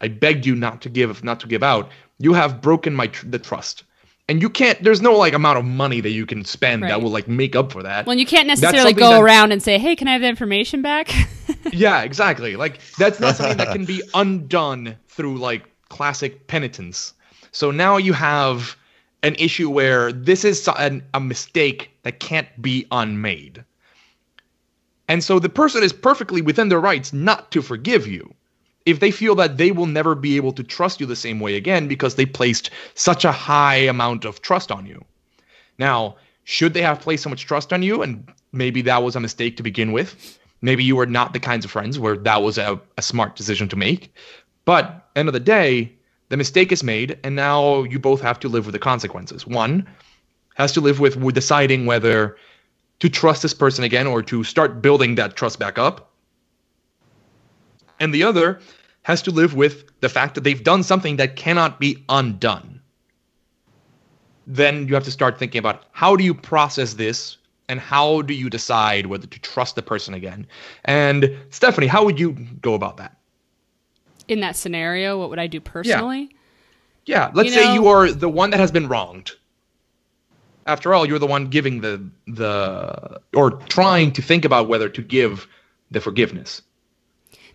I 0.00 0.08
begged 0.08 0.46
you 0.46 0.54
not 0.54 0.80
to 0.82 0.88
give, 0.88 1.24
not 1.24 1.40
to 1.40 1.46
give 1.48 1.62
out. 1.62 1.90
You 2.18 2.32
have 2.34 2.60
broken 2.60 2.94
my 2.94 3.08
tr- 3.08 3.26
the 3.26 3.38
trust, 3.38 3.84
and 4.28 4.40
you 4.42 4.50
can't. 4.50 4.80
There's 4.82 5.00
no 5.02 5.16
like 5.16 5.32
amount 5.34 5.58
of 5.58 5.64
money 5.64 6.00
that 6.00 6.10
you 6.10 6.26
can 6.26 6.44
spend 6.44 6.82
Right. 6.82 6.88
that 6.88 7.02
will 7.02 7.10
like 7.10 7.26
make 7.28 7.56
up 7.56 7.72
for 7.72 7.82
that. 7.82 8.06
Well, 8.06 8.18
you 8.18 8.26
can't 8.26 8.46
necessarily 8.46 8.92
go 8.92 9.10
that- 9.10 9.22
around 9.22 9.52
and 9.52 9.62
say, 9.62 9.78
"Hey, 9.78 9.96
can 9.96 10.06
I 10.08 10.12
have 10.12 10.20
the 10.20 10.28
information 10.28 10.82
back?" 10.82 11.10
yeah, 11.72 12.02
exactly. 12.02 12.56
Like 12.56 12.80
that's 12.98 13.18
not 13.20 13.36
something 13.36 13.56
that 13.58 13.72
can 13.72 13.84
be 13.84 14.02
undone 14.14 14.96
through 15.08 15.38
like 15.38 15.64
classic 15.88 16.46
penitence. 16.46 17.14
So 17.50 17.70
now 17.70 17.96
you 17.96 18.12
have 18.12 18.76
an 19.22 19.34
issue 19.36 19.68
where 19.70 20.12
this 20.12 20.44
is 20.44 20.68
an, 20.78 21.02
a 21.14 21.20
mistake 21.20 21.90
that 22.02 22.20
can't 22.20 22.48
be 22.60 22.86
unmade. 22.90 23.64
And 25.08 25.24
so 25.24 25.38
the 25.38 25.48
person 25.48 25.82
is 25.82 25.92
perfectly 25.92 26.42
within 26.42 26.68
their 26.68 26.80
rights 26.80 27.12
not 27.12 27.50
to 27.52 27.62
forgive 27.62 28.06
you 28.06 28.34
if 28.86 29.00
they 29.00 29.10
feel 29.10 29.34
that 29.34 29.56
they 29.56 29.72
will 29.72 29.86
never 29.86 30.14
be 30.14 30.36
able 30.36 30.52
to 30.52 30.62
trust 30.62 31.00
you 31.00 31.06
the 31.06 31.16
same 31.16 31.40
way 31.40 31.56
again 31.56 31.88
because 31.88 32.14
they 32.14 32.26
placed 32.26 32.70
such 32.94 33.24
a 33.24 33.32
high 33.32 33.76
amount 33.76 34.24
of 34.24 34.40
trust 34.40 34.70
on 34.70 34.86
you. 34.86 35.04
Now, 35.78 36.16
should 36.44 36.74
they 36.74 36.82
have 36.82 37.00
placed 37.00 37.22
so 37.22 37.30
much 37.30 37.44
trust 37.44 37.72
on 37.72 37.82
you 37.82 38.02
and 38.02 38.26
maybe 38.52 38.80
that 38.82 39.02
was 39.02 39.16
a 39.16 39.20
mistake 39.20 39.56
to 39.56 39.62
begin 39.62 39.92
with? 39.92 40.38
Maybe 40.62 40.84
you 40.84 40.96
were 40.96 41.06
not 41.06 41.32
the 41.32 41.40
kinds 41.40 41.64
of 41.64 41.70
friends 41.70 41.98
where 41.98 42.16
that 42.16 42.42
was 42.42 42.58
a, 42.58 42.80
a 42.96 43.02
smart 43.02 43.36
decision 43.36 43.68
to 43.68 43.76
make. 43.76 44.14
But 44.64 45.08
end 45.16 45.28
of 45.28 45.34
the 45.34 45.40
day, 45.40 45.92
the 46.28 46.36
mistake 46.36 46.72
is 46.72 46.82
made, 46.82 47.18
and 47.24 47.34
now 47.34 47.84
you 47.84 47.98
both 47.98 48.20
have 48.20 48.38
to 48.40 48.48
live 48.48 48.66
with 48.66 48.72
the 48.72 48.78
consequences. 48.78 49.46
One 49.46 49.88
has 50.56 50.72
to 50.72 50.80
live 50.80 51.00
with 51.00 51.34
deciding 51.34 51.86
whether 51.86 52.36
to 53.00 53.08
trust 53.08 53.42
this 53.42 53.54
person 53.54 53.84
again 53.84 54.06
or 54.06 54.22
to 54.22 54.44
start 54.44 54.82
building 54.82 55.14
that 55.14 55.36
trust 55.36 55.58
back 55.58 55.78
up. 55.78 56.10
And 58.00 58.12
the 58.12 58.24
other 58.24 58.60
has 59.02 59.22
to 59.22 59.30
live 59.30 59.54
with 59.54 59.84
the 60.00 60.08
fact 60.08 60.34
that 60.34 60.44
they've 60.44 60.62
done 60.62 60.82
something 60.82 61.16
that 61.16 61.36
cannot 61.36 61.80
be 61.80 62.04
undone. 62.08 62.80
Then 64.46 64.88
you 64.88 64.94
have 64.94 65.04
to 65.04 65.10
start 65.10 65.38
thinking 65.38 65.58
about 65.58 65.84
how 65.92 66.16
do 66.16 66.24
you 66.24 66.34
process 66.34 66.94
this 66.94 67.36
and 67.68 67.78
how 67.78 68.22
do 68.22 68.34
you 68.34 68.50
decide 68.50 69.06
whether 69.06 69.26
to 69.26 69.40
trust 69.40 69.76
the 69.76 69.82
person 69.82 70.14
again? 70.14 70.46
And 70.84 71.36
Stephanie, 71.50 71.86
how 71.86 72.04
would 72.04 72.18
you 72.18 72.32
go 72.32 72.74
about 72.74 72.96
that? 72.96 73.17
In 74.28 74.40
that 74.40 74.56
scenario, 74.56 75.18
what 75.18 75.30
would 75.30 75.38
I 75.38 75.46
do 75.46 75.60
personally? 75.60 76.30
Yeah, 77.06 77.30
let's 77.34 77.48
You 77.48 77.54
say 77.54 77.64
know- 77.64 77.74
you 77.74 77.86
are 77.88 78.12
the 78.12 78.28
one 78.28 78.50
that 78.50 78.60
has 78.60 78.70
been 78.70 78.86
wronged. 78.88 79.32
After 80.66 80.92
all, 80.92 81.06
you're 81.08 81.18
the 81.18 81.26
one 81.26 81.46
giving 81.48 81.80
the 81.80 82.06
the 82.26 83.20
or 83.34 83.52
trying 83.52 84.12
to 84.12 84.22
think 84.22 84.44
about 84.44 84.68
whether 84.68 84.88
to 84.90 85.00
give 85.02 85.48
the 85.90 86.00
forgiveness. 86.00 86.60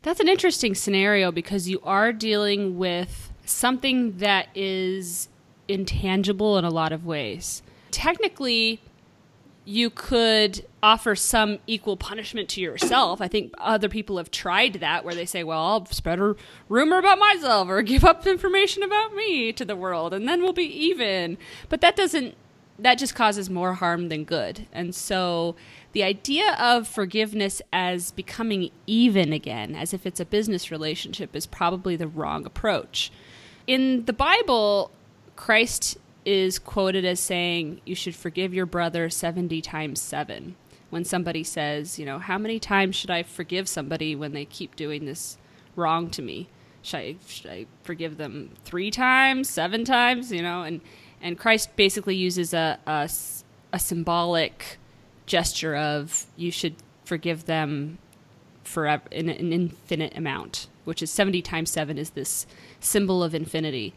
That's 0.01 0.19
an 0.19 0.27
interesting 0.27 0.73
scenario 0.73 1.31
because 1.31 1.69
you 1.69 1.79
are 1.83 2.11
dealing 2.11 2.77
with 2.77 3.31
something 3.45 4.17
that 4.17 4.47
is 4.55 5.29
intangible 5.67 6.57
in 6.57 6.65
a 6.65 6.69
lot 6.71 6.91
of 6.91 7.05
ways. 7.05 7.61
Technically, 7.91 8.81
you 9.65 9.89
could 9.89 10.65
offer 10.81 11.15
some 11.15 11.59
equal 11.65 11.95
punishment 11.95 12.49
to 12.49 12.61
yourself. 12.61 13.21
I 13.21 13.27
think 13.27 13.53
other 13.57 13.87
people 13.87 14.17
have 14.17 14.29
tried 14.29 14.73
that 14.75 15.05
where 15.05 15.15
they 15.15 15.25
say, 15.25 15.43
well, 15.43 15.65
I'll 15.65 15.85
spread 15.85 16.19
a 16.19 16.35
rumor 16.67 16.97
about 16.97 17.19
myself 17.19 17.69
or 17.69 17.81
give 17.81 18.03
up 18.03 18.27
information 18.27 18.83
about 18.83 19.15
me 19.15 19.53
to 19.53 19.63
the 19.63 19.75
world 19.75 20.13
and 20.13 20.27
then 20.27 20.41
we'll 20.41 20.53
be 20.53 20.63
even. 20.63 21.37
But 21.69 21.79
that 21.81 21.95
doesn't, 21.95 22.35
that 22.77 22.97
just 22.97 23.15
causes 23.15 23.49
more 23.49 23.75
harm 23.75 24.09
than 24.09 24.25
good. 24.25 24.67
And 24.73 24.93
so 24.93 25.55
the 25.93 26.03
idea 26.03 26.55
of 26.59 26.87
forgiveness 26.87 27.61
as 27.71 28.11
becoming 28.11 28.71
even 28.85 29.31
again, 29.31 29.75
as 29.75 29.93
if 29.93 30.05
it's 30.05 30.19
a 30.19 30.25
business 30.25 30.71
relationship, 30.71 31.35
is 31.35 31.45
probably 31.45 31.95
the 31.95 32.07
wrong 32.07 32.45
approach. 32.45 33.11
In 33.65 34.03
the 34.05 34.13
Bible, 34.13 34.91
Christ 35.37 35.97
is 36.25 36.59
quoted 36.59 37.05
as 37.05 37.19
saying, 37.19 37.81
You 37.85 37.95
should 37.95 38.15
forgive 38.15 38.53
your 38.53 38.65
brother 38.65 39.09
70 39.09 39.61
times 39.61 40.01
7. 40.01 40.55
When 40.89 41.03
somebody 41.03 41.43
says, 41.43 41.97
You 41.97 42.05
know, 42.05 42.19
how 42.19 42.37
many 42.37 42.59
times 42.59 42.95
should 42.95 43.11
I 43.11 43.23
forgive 43.23 43.67
somebody 43.67 44.15
when 44.15 44.33
they 44.33 44.45
keep 44.45 44.75
doing 44.75 45.05
this 45.05 45.37
wrong 45.75 46.09
to 46.11 46.21
me? 46.21 46.47
Should 46.81 46.97
I, 46.97 47.15
should 47.27 47.49
I 47.49 47.65
forgive 47.83 48.17
them 48.17 48.51
three 48.65 48.91
times, 48.91 49.49
seven 49.49 49.85
times? 49.85 50.31
You 50.31 50.41
know, 50.41 50.63
and, 50.63 50.81
and 51.21 51.37
Christ 51.37 51.75
basically 51.75 52.15
uses 52.15 52.53
a 52.53 52.79
a 53.73 53.79
symbolic 53.79 54.77
gesture 55.25 55.75
of 55.75 56.27
you 56.37 56.51
should 56.51 56.75
forgive 57.03 57.45
them 57.45 57.97
forever 58.63 59.03
in 59.11 59.27
an 59.27 59.51
infinite 59.51 60.15
amount, 60.15 60.67
which 60.85 61.01
is 61.01 61.11
70 61.11 61.41
times 61.41 61.71
7 61.71 61.97
is 61.97 62.11
this 62.11 62.45
symbol 62.79 63.23
of 63.23 63.33
infinity. 63.33 63.93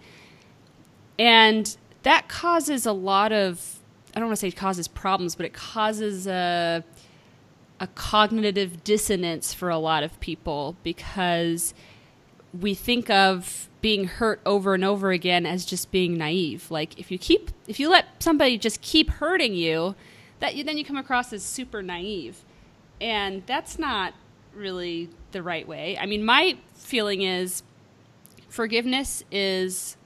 And 1.19 1.77
that 2.07 2.29
causes 2.29 2.87
a 2.87 2.93
lot 2.93 3.33
of, 3.33 3.81
I 4.15 4.21
don't 4.21 4.29
want 4.29 4.39
to 4.39 4.41
say 4.41 4.53
causes 4.53 4.87
problems, 4.87 5.35
but 5.35 5.45
it 5.45 5.53
causes 5.53 6.29
a, 6.29 6.85
a 7.81 7.87
cognitive 7.89 8.85
dissonance 8.85 9.53
for 9.53 9.71
a 9.71 9.77
lot 9.77 10.05
of 10.05 10.21
people 10.21 10.77
because 10.85 11.75
we 12.57 12.75
think 12.75 13.11
of 13.11 13.69
being 13.81 14.05
hurt 14.05 14.41
over 14.47 14.73
and 14.73 14.85
over 14.85 15.11
again 15.11 15.47
as 15.47 15.65
just 15.65 15.91
being 15.91 16.17
naive. 16.17 16.71
Like 16.71 16.97
if 16.97 17.11
you 17.11 17.19
keep, 17.19 17.51
if 17.67 17.81
you 17.81 17.91
let 17.91 18.23
somebody 18.23 18.57
just 18.57 18.83
keep 18.83 19.11
hurting 19.11 19.55
you, 19.55 19.97
that 20.39 20.55
you, 20.55 20.63
then 20.63 20.79
you 20.79 20.85
come 20.85 20.97
across 20.97 21.33
as 21.33 21.43
super 21.43 21.83
naive, 21.83 22.45
and 23.01 23.43
that's 23.47 23.81
not 23.81 24.15
really 24.55 25.11
the 25.33 25.43
right 25.43 25.67
way. 25.67 25.99
I 25.99 26.07
mean, 26.07 26.25
my 26.25 26.57
feeling 26.73 27.23
is 27.23 27.65
forgiveness 28.49 29.25
is 29.33 29.97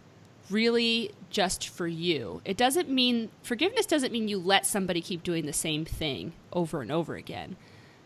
really 0.51 1.13
just 1.31 1.69
for 1.69 1.87
you. 1.87 2.43
It 2.45 2.57
doesn't 2.57 2.89
mean 2.89 3.31
forgiveness 3.43 3.87
doesn't 3.87 4.13
mean 4.13 4.29
you 4.29 4.39
let 4.39 4.67
somebody 4.67 5.01
keep 5.01 5.23
doing 5.23 5.47
the 5.47 5.53
same 5.53 5.85
thing 5.85 6.33
over 6.53 6.83
and 6.83 6.91
over 6.91 7.15
again. 7.15 7.57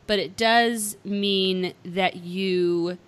But 0.06 0.18
it 0.18 0.36
does 0.36 0.96
mean 1.04 1.74
that 1.84 2.16
you 2.16 2.98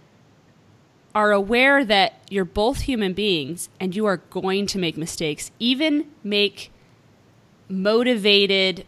are 1.15 1.33
aware 1.33 1.85
that 1.85 2.15
you're 2.29 2.45
both 2.45 2.81
human 2.81 3.13
beings 3.13 3.69
and 3.81 3.95
you 3.95 4.07
are 4.07 4.19
going 4.19 4.67
to 4.67 4.79
make 4.79 4.97
mistakes, 4.97 5.51
even 5.59 6.07
make 6.23 6.71
motivated 7.69 8.85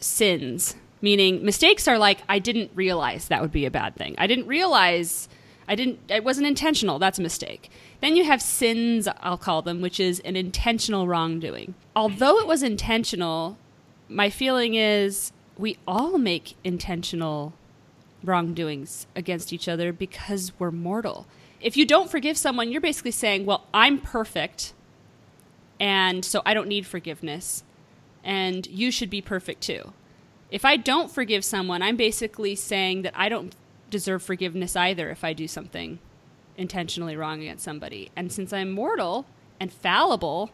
sins. 0.00 0.76
Meaning, 1.00 1.44
mistakes 1.44 1.88
are 1.88 1.98
like, 1.98 2.18
I 2.28 2.38
didn't 2.38 2.70
realize 2.74 3.28
that 3.28 3.42
would 3.42 3.50
be 3.50 3.66
a 3.66 3.70
bad 3.70 3.96
thing. 3.96 4.14
I 4.18 4.26
didn't 4.26 4.46
realize, 4.46 5.28
I 5.66 5.74
didn't, 5.74 5.98
it 6.08 6.22
wasn't 6.22 6.46
intentional. 6.46 6.98
That's 6.98 7.18
a 7.18 7.22
mistake. 7.22 7.70
Then 8.02 8.16
you 8.16 8.24
have 8.24 8.42
sins, 8.42 9.06
I'll 9.20 9.38
call 9.38 9.62
them, 9.62 9.80
which 9.80 10.00
is 10.00 10.18
an 10.20 10.34
intentional 10.34 11.06
wrongdoing. 11.06 11.74
Although 11.94 12.40
it 12.40 12.48
was 12.48 12.64
intentional, 12.64 13.56
my 14.08 14.28
feeling 14.28 14.74
is 14.74 15.30
we 15.56 15.78
all 15.86 16.18
make 16.18 16.56
intentional 16.64 17.52
wrongdoings 18.24 19.06
against 19.14 19.52
each 19.52 19.68
other 19.68 19.92
because 19.92 20.50
we're 20.58 20.72
mortal. 20.72 21.28
If 21.60 21.76
you 21.76 21.86
don't 21.86 22.10
forgive 22.10 22.36
someone, 22.36 22.72
you're 22.72 22.80
basically 22.80 23.12
saying, 23.12 23.46
Well, 23.46 23.68
I'm 23.72 24.00
perfect, 24.00 24.72
and 25.78 26.24
so 26.24 26.42
I 26.44 26.54
don't 26.54 26.66
need 26.66 26.86
forgiveness, 26.86 27.62
and 28.24 28.66
you 28.66 28.90
should 28.90 29.10
be 29.10 29.22
perfect 29.22 29.60
too. 29.60 29.92
If 30.50 30.64
I 30.64 30.76
don't 30.76 31.08
forgive 31.08 31.44
someone, 31.44 31.82
I'm 31.82 31.96
basically 31.96 32.56
saying 32.56 33.02
that 33.02 33.14
I 33.16 33.28
don't 33.28 33.54
deserve 33.90 34.24
forgiveness 34.24 34.74
either 34.74 35.08
if 35.08 35.22
I 35.22 35.34
do 35.34 35.46
something 35.46 36.00
intentionally 36.62 37.16
wrong 37.16 37.42
against 37.42 37.64
somebody. 37.64 38.10
And 38.16 38.32
since 38.32 38.52
I'm 38.52 38.70
mortal 38.70 39.26
and 39.60 39.70
fallible, 39.70 40.50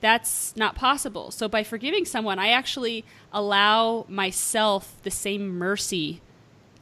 that's 0.00 0.56
not 0.56 0.74
possible. 0.74 1.30
So 1.30 1.48
by 1.48 1.62
forgiving 1.62 2.04
someone, 2.04 2.40
I 2.40 2.48
actually 2.48 3.04
allow 3.32 4.04
myself 4.08 4.96
the 5.04 5.10
same 5.10 5.56
mercy 5.56 6.20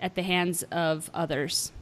at 0.01 0.15
the 0.15 0.23
hands 0.23 0.63
of 0.73 1.11
others. 1.13 1.73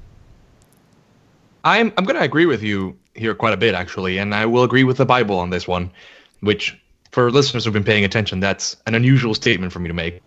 I'm 1.65 1.93
I'm 1.97 2.05
going 2.05 2.17
to 2.17 2.23
agree 2.23 2.47
with 2.47 2.63
you 2.63 2.97
here 3.15 3.35
quite 3.35 3.53
a 3.53 3.57
bit 3.57 3.75
actually, 3.75 4.19
and 4.19 4.35
I 4.35 4.47
will 4.47 4.65
agree 4.65 4.85
with 4.85 4.97
the 4.97 5.07
Bible 5.07 5.39
on 5.39 5.51
this 5.51 5.69
one, 5.69 5.91
which 6.41 6.81
for 7.13 7.31
listeners 7.31 7.65
who've 7.65 7.75
been 7.75 7.85
paying 7.85 8.05
attention, 8.05 8.41
that's 8.41 8.77
an 8.87 8.95
unusual 8.95 9.35
statement 9.35 9.73
for 9.73 9.79
me 9.79 9.89
to 9.89 9.95
make. 9.95 10.21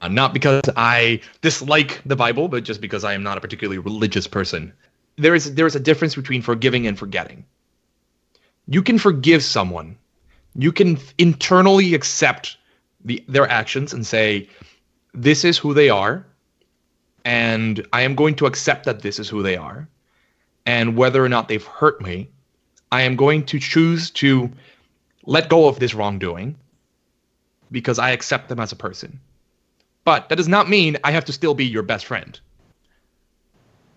Uh, 0.00 0.08
not 0.08 0.32
because 0.32 0.62
I 0.76 1.20
dislike 1.40 2.00
the 2.06 2.16
Bible, 2.16 2.48
but 2.48 2.64
just 2.64 2.80
because 2.80 3.04
I 3.04 3.14
am 3.14 3.22
not 3.22 3.36
a 3.36 3.40
particularly 3.40 3.78
religious 3.78 4.26
person. 4.26 4.72
There 5.18 5.34
is 5.34 5.54
there 5.54 5.66
is 5.66 5.74
a 5.74 5.80
difference 5.80 6.14
between 6.14 6.42
forgiving 6.42 6.86
and 6.86 6.98
forgetting. 6.98 7.44
You 8.68 8.82
can 8.82 8.98
forgive 8.98 9.42
someone. 9.42 9.96
You 10.54 10.72
can 10.72 10.98
internally 11.18 11.94
accept 11.94 12.56
the 13.04 13.22
their 13.28 13.48
actions 13.48 13.92
and 13.92 14.06
say, 14.06 14.48
"This 15.12 15.44
is 15.44 15.58
who 15.58 15.74
they 15.74 15.88
are, 15.88 16.24
and 17.24 17.86
I 17.92 18.02
am 18.02 18.14
going 18.14 18.36
to 18.36 18.46
accept 18.46 18.84
that 18.84 19.02
this 19.02 19.18
is 19.18 19.28
who 19.28 19.42
they 19.42 19.56
are, 19.56 19.88
and 20.66 20.96
whether 20.96 21.24
or 21.24 21.28
not 21.28 21.48
they've 21.48 21.64
hurt 21.64 22.00
me, 22.00 22.28
I 22.92 23.02
am 23.02 23.16
going 23.16 23.44
to 23.46 23.58
choose 23.58 24.10
to 24.12 24.50
let 25.24 25.48
go 25.48 25.68
of 25.68 25.78
this 25.78 25.94
wrongdoing 25.94 26.56
because 27.70 27.98
I 27.98 28.10
accept 28.10 28.48
them 28.48 28.60
as 28.60 28.72
a 28.72 28.76
person." 28.76 29.20
But 30.04 30.28
that 30.28 30.36
does 30.36 30.48
not 30.48 30.70
mean 30.70 30.96
I 31.04 31.10
have 31.10 31.26
to 31.26 31.32
still 31.32 31.54
be 31.54 31.66
your 31.66 31.82
best 31.82 32.06
friend. 32.06 32.38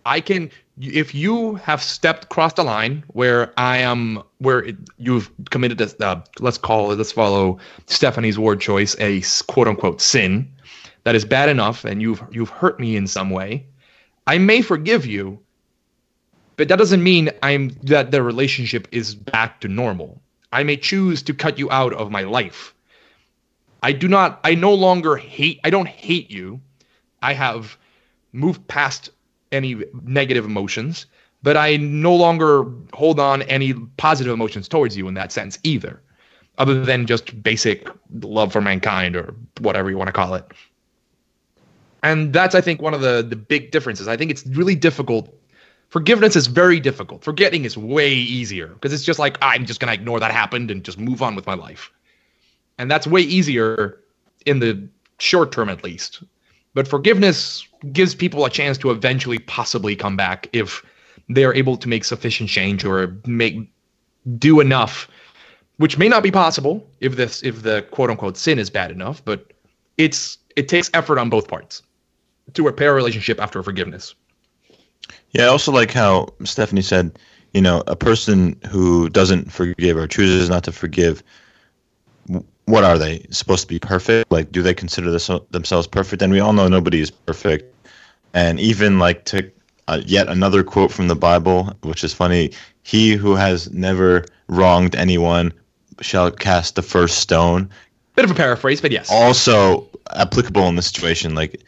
I 0.05 0.19
can, 0.19 0.49
if 0.79 1.13
you 1.13 1.55
have 1.55 1.81
stepped 1.81 2.25
across 2.25 2.53
the 2.53 2.63
line 2.63 3.03
where 3.07 3.53
I 3.57 3.77
am, 3.77 4.23
where 4.39 4.59
it, 4.59 4.77
you've 4.97 5.31
committed 5.49 5.81
a, 5.81 6.05
uh, 6.05 6.21
let's 6.39 6.57
call 6.57 6.91
it, 6.91 6.97
let's 6.97 7.11
follow 7.11 7.59
Stephanie's 7.85 8.39
word 8.39 8.59
choice, 8.59 8.95
a 8.99 9.21
quote 9.47 9.67
unquote 9.67 10.01
sin 10.01 10.51
that 11.03 11.15
is 11.15 11.25
bad 11.25 11.49
enough, 11.49 11.85
and 11.85 12.01
you've 12.01 12.23
you've 12.31 12.49
hurt 12.49 12.79
me 12.79 12.95
in 12.95 13.07
some 13.07 13.29
way, 13.29 13.65
I 14.27 14.37
may 14.37 14.61
forgive 14.61 15.05
you, 15.05 15.39
but 16.57 16.67
that 16.67 16.77
doesn't 16.77 17.03
mean 17.03 17.31
I'm 17.41 17.69
that 17.83 18.11
the 18.11 18.21
relationship 18.21 18.87
is 18.91 19.15
back 19.15 19.61
to 19.61 19.67
normal. 19.67 20.21
I 20.51 20.63
may 20.63 20.77
choose 20.77 21.23
to 21.23 21.33
cut 21.33 21.57
you 21.57 21.71
out 21.71 21.93
of 21.93 22.11
my 22.11 22.21
life 22.21 22.73
I 23.83 23.93
do 23.93 24.07
not, 24.07 24.39
I 24.43 24.55
no 24.55 24.73
longer 24.73 25.15
hate, 25.15 25.59
I 25.63 25.69
don't 25.69 25.87
hate 25.87 26.29
you. 26.29 26.61
I 27.21 27.33
have 27.33 27.77
moved 28.31 28.67
past 28.67 29.09
any 29.51 29.83
negative 30.03 30.45
emotions, 30.45 31.05
but 31.43 31.57
I 31.57 31.77
no 31.77 32.15
longer 32.15 32.65
hold 32.93 33.19
on 33.19 33.41
any 33.43 33.73
positive 33.97 34.33
emotions 34.33 34.67
towards 34.67 34.95
you 34.95 35.07
in 35.07 35.13
that 35.15 35.31
sense 35.31 35.57
either, 35.63 36.01
other 36.57 36.83
than 36.83 37.05
just 37.05 37.41
basic 37.43 37.87
love 38.21 38.51
for 38.51 38.61
mankind 38.61 39.15
or 39.15 39.33
whatever 39.59 39.89
you 39.89 39.97
want 39.97 40.07
to 40.07 40.13
call 40.13 40.33
it. 40.33 40.45
And 42.03 42.33
that's, 42.33 42.55
I 42.55 42.61
think, 42.61 42.81
one 42.81 42.93
of 42.93 43.01
the, 43.01 43.21
the 43.21 43.35
big 43.35 43.71
differences. 43.71 44.07
I 44.07 44.17
think 44.17 44.31
it's 44.31 44.45
really 44.47 44.75
difficult. 44.75 45.33
Forgiveness 45.89 46.35
is 46.35 46.47
very 46.47 46.79
difficult. 46.79 47.23
Forgetting 47.23 47.65
is 47.65 47.77
way 47.77 48.11
easier 48.11 48.67
because 48.67 48.93
it's 48.93 49.03
just 49.03 49.19
like, 49.19 49.37
I'm 49.41 49.65
just 49.65 49.79
going 49.79 49.93
to 49.93 49.93
ignore 49.93 50.19
that 50.19 50.31
happened 50.31 50.71
and 50.71 50.83
just 50.83 50.97
move 50.97 51.21
on 51.21 51.35
with 51.35 51.45
my 51.45 51.53
life 51.53 51.91
and 52.81 52.89
that's 52.89 53.05
way 53.05 53.21
easier 53.21 53.99
in 54.47 54.57
the 54.57 54.89
short 55.19 55.51
term 55.51 55.69
at 55.69 55.83
least. 55.83 56.23
But 56.73 56.87
forgiveness 56.87 57.67
gives 57.91 58.15
people 58.15 58.45
a 58.45 58.49
chance 58.49 58.77
to 58.79 58.91
eventually 58.91 59.39
possibly 59.39 59.95
come 59.95 60.15
back 60.15 60.47
if 60.53 60.83
they're 61.29 61.53
able 61.53 61.77
to 61.77 61.89
make 61.89 62.03
sufficient 62.03 62.49
change 62.49 62.85
or 62.85 63.17
make 63.25 63.69
do 64.37 64.59
enough, 64.59 65.07
which 65.77 65.97
may 65.97 66.07
not 66.07 66.23
be 66.23 66.31
possible 66.31 66.87
if 66.99 67.15
this 67.15 67.43
if 67.43 67.63
the 67.63 67.81
quote 67.91 68.09
unquote 68.09 68.37
sin 68.37 68.59
is 68.59 68.69
bad 68.69 68.91
enough, 68.91 69.23
but 69.25 69.51
it's 69.97 70.37
it 70.55 70.67
takes 70.67 70.89
effort 70.93 71.17
on 71.17 71.29
both 71.29 71.47
parts 71.47 71.81
to 72.53 72.63
repair 72.63 72.91
a 72.91 72.95
relationship 72.95 73.39
after 73.39 73.63
forgiveness. 73.63 74.15
Yeah, 75.31 75.45
I 75.45 75.47
also 75.47 75.71
like 75.71 75.91
how 75.91 76.29
Stephanie 76.43 76.81
said, 76.81 77.17
you 77.53 77.61
know, 77.61 77.83
a 77.87 77.95
person 77.95 78.59
who 78.69 79.09
doesn't 79.09 79.51
forgive 79.51 79.97
or 79.97 80.07
chooses 80.07 80.49
not 80.49 80.63
to 80.65 80.71
forgive 80.71 81.23
what 82.71 82.85
are 82.85 82.97
they 82.97 83.25
supposed 83.31 83.63
to 83.63 83.67
be 83.67 83.79
perfect? 83.79 84.31
Like, 84.31 84.49
do 84.51 84.61
they 84.61 84.73
consider 84.73 85.11
this, 85.11 85.29
themselves 85.51 85.87
perfect? 85.87 86.21
And 86.21 86.31
we 86.31 86.39
all 86.39 86.53
know 86.53 86.69
nobody 86.69 87.01
is 87.01 87.11
perfect. 87.11 87.75
And 88.33 88.61
even 88.61 88.97
like 88.97 89.25
to 89.25 89.51
uh, 89.89 90.01
yet 90.05 90.29
another 90.29 90.63
quote 90.63 90.89
from 90.89 91.09
the 91.09 91.15
Bible, 91.15 91.75
which 91.81 92.05
is 92.05 92.13
funny: 92.13 92.51
"He 92.83 93.11
who 93.11 93.35
has 93.35 93.69
never 93.71 94.23
wronged 94.47 94.95
anyone 94.95 95.51
shall 95.99 96.31
cast 96.31 96.75
the 96.75 96.81
first 96.81 97.17
stone." 97.17 97.69
Bit 98.15 98.23
of 98.23 98.31
a 98.31 98.35
paraphrase, 98.35 98.79
but 98.79 98.91
yes. 98.91 99.11
Also 99.11 99.89
applicable 100.15 100.65
in 100.67 100.75
this 100.75 100.87
situation. 100.87 101.35
Like, 101.35 101.61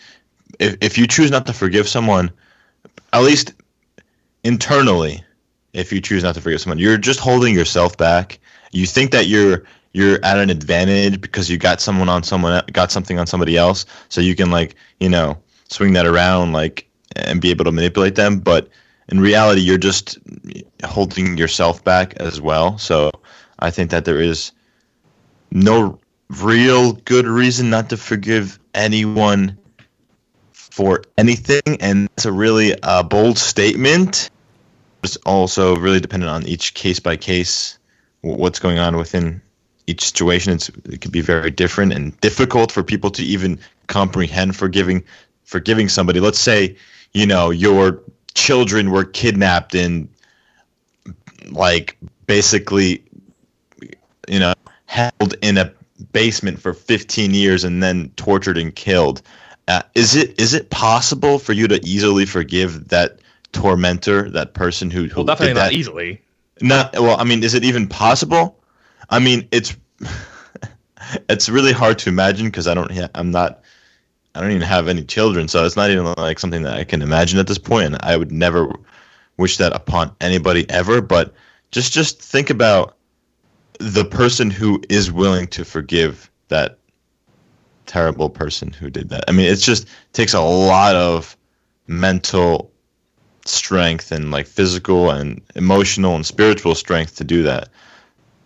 if 0.58 0.78
if 0.80 0.98
you 0.98 1.06
choose 1.06 1.32
not 1.32 1.46
to 1.48 1.54
forgive 1.54 1.90
someone, 1.90 2.32
at 3.12 3.24
least 3.24 3.52
internally, 4.46 5.22
if 5.74 5.92
you 5.92 6.00
choose 6.00 6.24
not 6.24 6.36
to 6.36 6.42
forgive 6.42 6.62
someone, 6.62 6.80
you're 6.80 6.98
just 6.98 7.20
holding 7.20 7.54
yourself 7.54 7.98
back. 7.98 8.40
You 8.72 8.86
think 8.86 9.12
that 9.12 9.28
you're 9.28 9.66
you're 9.94 10.24
at 10.24 10.38
an 10.38 10.50
advantage 10.50 11.22
because 11.22 11.50
you 11.50 11.58
got 11.58 11.80
someone 11.80 12.10
on 12.10 12.24
someone 12.24 12.64
got 12.74 12.92
something 12.92 13.20
on 13.20 13.28
somebody 13.28 13.58
else. 13.58 13.86
So 14.10 14.22
you 14.22 14.36
can 14.36 14.52
like 14.52 14.76
you 15.00 15.10
know 15.10 15.38
swing 15.70 15.94
that 15.94 16.06
around 16.06 16.54
like 16.54 16.88
and 17.16 17.40
be 17.40 17.50
able 17.50 17.66
to 17.66 17.72
manipulate 17.72 18.16
them. 18.16 18.40
But 18.40 18.70
in 19.10 19.20
reality 19.20 19.62
you're 19.62 19.78
just 19.78 20.18
holding 20.84 21.38
yourself 21.38 21.84
back 21.84 22.16
as 22.18 22.42
well. 22.42 22.78
So 22.78 23.12
i 23.60 23.70
think 23.70 23.92
that 23.92 24.04
there 24.04 24.20
is 24.20 24.52
no 25.52 26.00
real 26.42 26.94
good 26.94 27.28
reason 27.28 27.70
not 27.70 27.90
to 27.90 27.98
forgive 27.98 28.60
anyone 28.74 29.58
for 30.52 31.04
anything. 31.18 31.78
And 31.80 32.10
it's 32.18 32.26
a 32.26 32.32
really 32.32 32.74
uh, 32.82 33.04
bold 33.04 33.38
statement. 33.38 34.32
It's 35.04 35.18
also 35.18 35.76
really 35.76 36.00
dependent 36.00 36.32
on 36.32 36.48
each 36.48 36.74
case 36.74 37.00
by 37.00 37.16
case 37.16 37.78
what's 38.22 38.60
going 38.60 38.80
on 38.80 38.98
within 38.98 39.42
each 39.88 40.04
situation 40.04 40.54
it's, 40.54 40.70
it 40.86 41.02
can 41.02 41.12
be 41.12 41.22
very 41.22 41.52
different 41.52 41.94
and 41.94 42.20
difficult 42.22 42.72
for 42.72 42.84
people 42.84 43.12
to 43.12 43.24
even 43.24 43.60
comprehend 43.88 44.56
forgiving 44.56 45.04
forgiving 45.44 45.90
somebody. 45.90 46.20
Let's 46.20 46.40
say 46.40 46.76
you 47.14 47.26
know 47.26 47.50
your 47.50 48.02
children 48.34 48.92
were 48.92 49.04
kidnapped 49.04 49.76
and 49.76 50.10
like 51.50 51.98
basically 52.26 53.04
you 54.28 54.40
know 54.40 54.54
held 54.86 55.36
in 55.42 55.58
a 55.58 55.72
basement 56.12 56.60
for 56.60 56.74
15 56.74 57.34
years 57.34 57.64
and 57.64 57.82
then 57.82 58.10
tortured 58.16 58.58
and 58.58 58.76
killed. 58.76 59.22
Uh, 59.68 59.82
is 59.96 60.16
it 60.16 60.40
is 60.40 60.54
it 60.54 60.70
possible 60.70 61.40
for 61.40 61.54
you 61.54 61.68
to 61.68 61.80
easily 61.86 62.26
forgive 62.26 62.90
that 62.90 63.20
tormentor 63.54 64.30
that 64.32 64.54
person 64.54 64.90
who, 64.90 65.06
who 65.06 65.18
well 65.18 65.26
definitely 65.26 65.54
did 65.54 65.60
not 65.60 65.66
that? 65.72 65.74
easily. 65.74 66.22
Not 66.62 66.94
well 66.94 67.20
i 67.20 67.24
mean 67.24 67.44
is 67.44 67.56
it 67.56 67.64
even 67.64 67.88
possible 67.88 68.58
I 69.14 69.20
mean, 69.20 69.48
it's 69.52 69.78
it's 71.30 71.48
really 71.48 71.72
hard 71.72 72.00
to 72.00 72.10
imagine 72.10 72.48
because 72.48 72.68
I 72.68 72.74
don't. 72.74 72.92
I'm 73.14 73.30
not. 73.30 73.62
I 74.34 74.42
don't 74.42 74.50
even 74.50 74.64
have 74.64 74.88
any 74.88 75.04
children, 75.04 75.48
so 75.48 75.64
it's 75.64 75.76
not 75.76 75.92
even 75.92 76.12
like 76.18 76.40
something 76.40 76.64
that 76.64 76.74
I 76.74 76.84
can 76.84 77.04
imagine 77.04 77.38
at 77.38 77.46
this 77.46 77.60
point. 77.60 77.86
And 77.86 77.98
I 78.02 78.18
would 78.18 78.32
never 78.32 78.74
wish 79.38 79.58
that 79.58 79.72
upon 79.74 80.16
anybody 80.20 80.68
ever. 80.68 81.00
But 81.00 81.36
just 81.70 81.94
just 81.94 82.24
think 82.24 82.50
about 82.50 82.98
the 83.80 84.04
person 84.04 84.50
who 84.50 84.82
is 84.90 85.12
willing 85.12 85.46
to 85.48 85.64
forgive 85.64 86.32
that 86.48 86.80
terrible 87.86 88.32
person 88.32 88.74
who 88.74 88.90
did 88.90 89.10
that. 89.10 89.26
I 89.28 89.32
mean, 89.32 89.46
it 89.46 89.58
just 89.58 89.88
takes 90.14 90.34
a 90.34 90.42
lot 90.42 90.96
of 90.96 91.38
mental 91.86 92.72
strength 93.46 94.12
and 94.12 94.32
like 94.32 94.48
physical 94.48 95.12
and 95.12 95.40
emotional 95.56 96.16
and 96.16 96.26
spiritual 96.26 96.74
strength 96.74 97.18
to 97.18 97.24
do 97.24 97.44
that. 97.44 97.70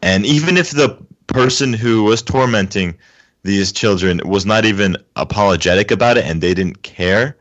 And 0.01 0.25
even 0.25 0.57
if 0.57 0.71
the 0.71 0.97
person 1.27 1.73
who 1.73 2.03
was 2.03 2.21
tormenting 2.21 2.97
these 3.43 3.71
children 3.71 4.21
was 4.25 4.45
not 4.45 4.65
even 4.65 4.97
apologetic 5.15 5.91
about 5.91 6.17
it 6.17 6.25
and 6.25 6.41
they 6.41 6.53
didn't 6.53 6.83
care, 6.83 7.37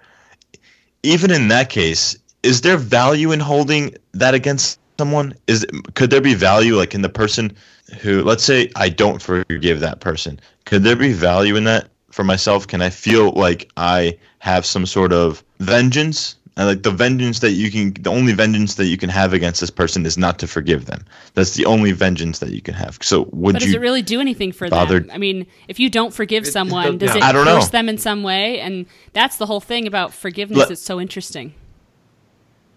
even 1.03 1.31
in 1.31 1.49
that 1.49 1.71
case, 1.71 2.17
is 2.43 2.61
there 2.61 2.77
value 2.77 3.33
in 3.33 3.41
holding 3.41 3.95
that 4.13 4.35
against 4.35 4.79
someone? 4.99 5.35
Is 5.47 5.67
could 5.95 6.11
there 6.11 6.21
be 6.21 6.35
value 6.35 6.77
like 6.77 6.95
in 6.95 7.03
the 7.03 7.09
person 7.09 7.55
who 8.01 8.23
let's 8.23 8.45
say 8.45 8.71
I 8.77 8.89
don't 8.89 9.23
forgive 9.23 9.81
that 9.81 10.01
person? 10.01 10.41
Could 10.65 10.83
there 10.85 10.97
be 10.97 11.13
value 11.13 11.57
in 11.57 11.65
that 11.65 11.89
for 12.11 12.25
myself? 12.25 12.67
Can 12.67 12.83
I 12.83 12.91
feel 12.91 13.33
like 13.33 13.71
I 13.77 14.19
have 14.39 14.65
some 14.65 14.87
sort 14.87 15.13
of 15.13 15.45
vengeance 15.59 16.37
and 16.57 16.67
like 16.67 16.83
the 16.83 16.91
vengeance 16.91 17.41
that 17.41 17.51
you 17.53 17.71
can, 17.71 17.93
the 18.03 18.11
only 18.11 18.33
vengeance 18.33 18.77
that 18.77 18.87
you 18.87 18.97
can 18.97 19.11
have 19.11 19.33
against 19.35 19.61
this 19.61 19.71
person 19.71 20.07
is 20.07 20.17
not 20.17 20.39
to 20.39 20.47
forgive 20.47 20.87
them. 20.87 21.05
That's 21.35 21.55
the 21.55 21.67
only 21.67 21.93
vengeance 21.93 22.39
that 22.39 22.51
you 22.51 22.63
can 22.63 22.75
have. 22.75 22.99
So 23.03 23.29
would 23.33 23.53
but 23.55 23.63
you? 23.63 23.67
does 23.69 23.75
it 23.75 23.81
really 23.81 24.03
do 24.03 24.21
anything 24.21 24.53
for 24.53 24.69
bother- 24.69 25.01
them? 25.01 25.11
I 25.13 25.19
mean, 25.19 25.47
if 25.69 25.79
you 25.79 25.91
don't 25.91 26.15
forgive 26.15 26.45
It- 26.45 26.49
it 26.49 26.53
someone, 26.53 26.97
does- 26.99 27.09
does 27.11 27.17
it 27.17 27.23
I 27.23 27.33
don't 27.33 27.45
know. 27.45 27.61
them 27.61 27.89
in 27.91 27.99
some 27.99 28.23
way? 28.23 28.61
And 28.61 28.87
that's 29.13 29.37
the 29.37 29.47
whole 29.47 29.61
thing 29.61 29.87
about 29.87 30.15
forgiveness. 30.15 30.59
Let- 30.59 30.71
it's 30.71 30.83
so 30.83 31.01
interesting. 31.01 31.53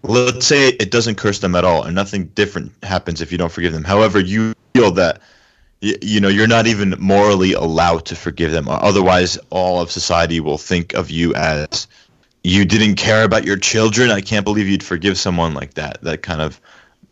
let's 0.04 0.46
say 0.48 0.70
it 0.70 0.92
doesn't 0.92 1.16
curse 1.16 1.40
them 1.40 1.56
at 1.56 1.66
all, 1.66 1.84
and 1.84 1.94
nothing 1.94 2.26
different 2.36 2.72
happens 2.84 3.20
if 3.22 3.32
you 3.34 3.38
don't 3.38 3.52
forgive 3.52 3.74
them. 3.74 3.84
However, 3.84 4.20
you 4.20 4.54
feel 4.74 4.92
that. 4.92 5.22
y- 5.82 5.96
You 6.02 6.20
know, 6.20 6.28
you're 6.28 6.48
not 6.48 6.68
even 6.68 6.94
morally 7.00 7.54
allowed 7.54 8.04
to 8.06 8.16
forgive 8.16 8.52
them. 8.52 8.68
Otherwise, 8.70 9.38
all 9.50 9.80
of 9.82 9.90
society 9.92 10.40
will 10.42 10.58
think 10.58 10.94
of 10.94 11.10
you 11.10 11.34
as 11.36 11.88
you 12.44 12.66
didn't 12.66 12.96
care 12.96 13.24
about 13.24 13.44
your 13.44 13.58
children. 13.58 14.12
I 14.12 14.22
can't 14.22 14.46
believe 14.46 14.68
you'd 14.68 14.84
forgive 14.84 15.18
someone 15.18 15.54
like 15.54 15.74
that. 15.76 16.02
That 16.02 16.22
kind 16.22 16.42
of 16.42 16.60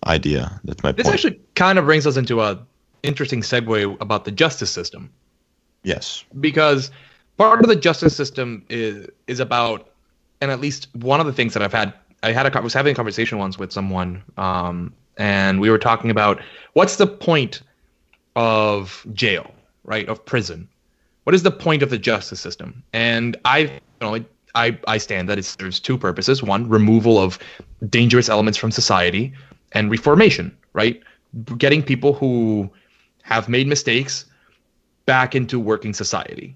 idea. 0.06 0.60
That's 0.64 0.84
my 0.84 0.92
this 0.92 1.06
point. 1.06 1.14
actually 1.14 1.42
kind 1.56 1.80
of 1.80 1.86
brings 1.86 2.08
us 2.08 2.18
into 2.18 2.42
a 2.42 2.60
interesting 3.04 3.42
segue 3.42 4.00
about 4.02 4.26
the 4.26 4.32
justice 4.32 4.72
system 4.72 5.12
yes. 5.84 6.24
because 6.40 6.92
part 7.38 7.62
of 7.62 7.68
the 7.68 7.76
justice 7.76 8.16
system 8.16 8.64
is 8.70 9.08
is 9.28 9.40
about, 9.40 9.90
and 10.42 10.52
at 10.52 10.60
least 10.60 10.88
one 10.94 11.20
of 11.20 11.26
the 11.26 11.34
things 11.34 11.54
that 11.54 11.64
I've 11.64 11.74
had, 11.74 11.94
I 12.24 12.32
had 12.32 12.54
a 12.54 12.62
was 12.62 12.74
having 12.74 12.92
a 12.92 12.96
conversation 12.96 13.38
once 13.38 13.58
with 13.58 13.72
someone, 13.72 14.24
um, 14.38 14.94
and 15.18 15.60
we 15.60 15.70
were 15.70 15.80
talking 15.80 16.12
about 16.12 16.42
what's 16.74 16.98
the 16.98 17.08
point 17.08 17.62
of 18.36 19.06
jail, 19.14 19.52
right? 19.84 20.08
Of 20.08 20.24
prison. 20.26 20.68
What 21.24 21.34
is 21.34 21.44
the 21.44 21.52
point 21.52 21.84
of 21.84 21.90
the 21.90 21.98
justice 21.98 22.40
system? 22.40 22.84
And 22.94 23.36
I, 23.44 23.58
you 23.60 23.80
know, 24.02 24.24
I 24.56 24.78
I 24.88 24.98
stand 24.98 25.30
that 25.30 25.38
it 25.38 25.46
serves 25.46 25.80
two 25.80 25.98
purposes: 25.98 26.42
one, 26.42 26.70
removal 26.70 27.18
of 27.18 27.40
dangerous 27.90 28.30
elements 28.30 28.58
from 28.58 28.72
society, 28.72 29.34
and 29.72 29.92
reformation, 29.92 30.56
right? 30.74 31.02
Getting 31.58 31.84
people 31.84 32.14
who 32.14 32.70
have 33.24 33.50
made 33.50 33.68
mistakes 33.68 34.26
back 35.06 35.36
into 35.36 35.60
working 35.60 35.94
society. 35.94 36.56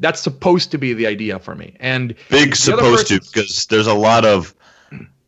That's 0.00 0.20
supposed 0.20 0.70
to 0.72 0.78
be 0.78 0.92
the 0.92 1.06
idea 1.06 1.38
for 1.38 1.54
me. 1.54 1.74
And 1.80 2.14
Big 2.30 2.54
the 2.54 2.72
other 2.72 2.96
supposed 2.96 3.06
to 3.08 3.20
because 3.20 3.66
there's 3.66 3.86
a 3.86 3.94
lot 3.94 4.24
of 4.24 4.54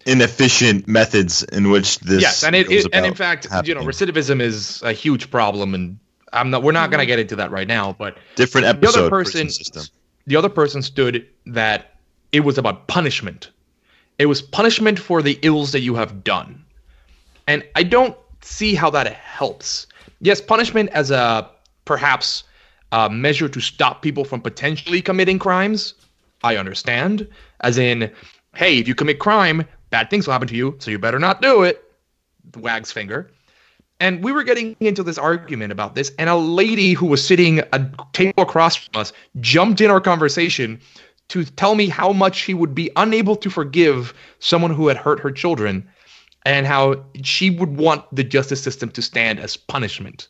inefficient 0.06 0.88
methods 0.88 1.42
in 1.42 1.70
which 1.70 1.98
this. 2.00 2.22
yes, 2.22 2.44
and 2.44 2.56
it, 2.56 2.68
goes 2.68 2.84
it 2.84 2.90
and 2.92 3.06
in 3.06 3.12
about 3.12 3.44
fact, 3.44 3.66
you 3.66 3.74
know, 3.74 3.82
recidivism 3.82 4.40
is 4.40 4.82
a 4.82 4.92
huge 4.92 5.30
problem, 5.30 5.74
and 5.74 5.98
I'm 6.32 6.50
not. 6.50 6.62
We're 6.62 6.72
not 6.72 6.90
going 6.90 6.98
to 6.98 7.04
mm-hmm. 7.04 7.08
get 7.08 7.18
into 7.20 7.36
that 7.36 7.50
right 7.50 7.68
now, 7.68 7.94
but 7.98 8.16
different 8.36 8.66
episode 8.66 8.92
the 8.92 8.98
other 9.00 9.08
prison 9.10 9.46
person 9.46 9.50
system. 9.50 9.82
The 10.26 10.36
other 10.36 10.48
person 10.48 10.82
stood 10.82 11.26
that 11.46 11.96
it 12.32 12.40
was 12.40 12.58
about 12.58 12.86
punishment. 12.86 13.50
It 14.18 14.26
was 14.26 14.42
punishment 14.42 14.98
for 14.98 15.22
the 15.22 15.38
ills 15.42 15.72
that 15.72 15.80
you 15.80 15.94
have 15.94 16.22
done. 16.22 16.64
And 17.46 17.66
I 17.74 17.82
don't 17.82 18.16
see 18.42 18.74
how 18.74 18.90
that 18.90 19.12
helps. 19.12 19.86
Yes, 20.20 20.40
punishment 20.40 20.90
as 20.90 21.10
a 21.10 21.50
perhaps 21.84 22.44
a 22.92 23.08
measure 23.08 23.48
to 23.48 23.60
stop 23.60 24.02
people 24.02 24.24
from 24.24 24.40
potentially 24.40 25.00
committing 25.00 25.38
crimes, 25.38 25.94
I 26.42 26.56
understand. 26.56 27.26
As 27.60 27.78
in, 27.78 28.10
hey, 28.54 28.78
if 28.78 28.88
you 28.88 28.94
commit 28.94 29.18
crime, 29.18 29.64
bad 29.90 30.10
things 30.10 30.26
will 30.26 30.32
happen 30.32 30.48
to 30.48 30.56
you, 30.56 30.76
so 30.78 30.90
you 30.90 30.98
better 30.98 31.18
not 31.18 31.42
do 31.42 31.62
it. 31.62 31.84
Wags 32.56 32.92
finger. 32.92 33.30
And 34.00 34.24
we 34.24 34.32
were 34.32 34.42
getting 34.42 34.76
into 34.80 35.02
this 35.02 35.18
argument 35.18 35.72
about 35.72 35.94
this, 35.94 36.10
and 36.18 36.30
a 36.30 36.36
lady 36.36 36.94
who 36.94 37.06
was 37.06 37.24
sitting 37.24 37.58
a 37.58 37.90
table 38.14 38.42
across 38.42 38.74
from 38.74 38.98
us 38.98 39.12
jumped 39.40 39.82
in 39.82 39.90
our 39.90 40.00
conversation 40.00 40.80
to 41.28 41.44
tell 41.44 41.74
me 41.74 41.86
how 41.86 42.12
much 42.12 42.34
she 42.34 42.54
would 42.54 42.74
be 42.74 42.90
unable 42.96 43.36
to 43.36 43.50
forgive 43.50 44.14
someone 44.38 44.72
who 44.72 44.88
had 44.88 44.96
hurt 44.96 45.20
her 45.20 45.30
children 45.30 45.86
and 46.46 46.66
how 46.66 47.04
she 47.22 47.50
would 47.50 47.76
want 47.76 48.04
the 48.14 48.24
justice 48.24 48.62
system 48.62 48.90
to 48.90 49.02
stand 49.02 49.38
as 49.38 49.56
punishment. 49.56 50.28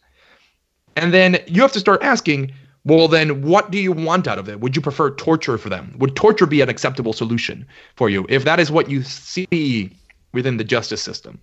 And 0.96 1.14
then 1.14 1.38
you 1.46 1.62
have 1.62 1.72
to 1.72 1.80
start 1.80 2.02
asking, 2.02 2.52
well, 2.84 3.06
then 3.06 3.42
what 3.42 3.70
do 3.70 3.78
you 3.78 3.92
want 3.92 4.26
out 4.26 4.38
of 4.38 4.48
it? 4.48 4.60
Would 4.60 4.74
you 4.74 4.82
prefer 4.82 5.10
torture 5.12 5.56
for 5.56 5.68
them? 5.68 5.94
Would 5.98 6.16
torture 6.16 6.46
be 6.46 6.60
an 6.60 6.68
acceptable 6.68 7.12
solution 7.12 7.66
for 7.94 8.10
you 8.10 8.26
if 8.28 8.44
that 8.44 8.58
is 8.58 8.70
what 8.70 8.90
you 8.90 9.02
see 9.04 9.96
within 10.32 10.56
the 10.56 10.64
justice 10.64 11.02
system? 11.02 11.38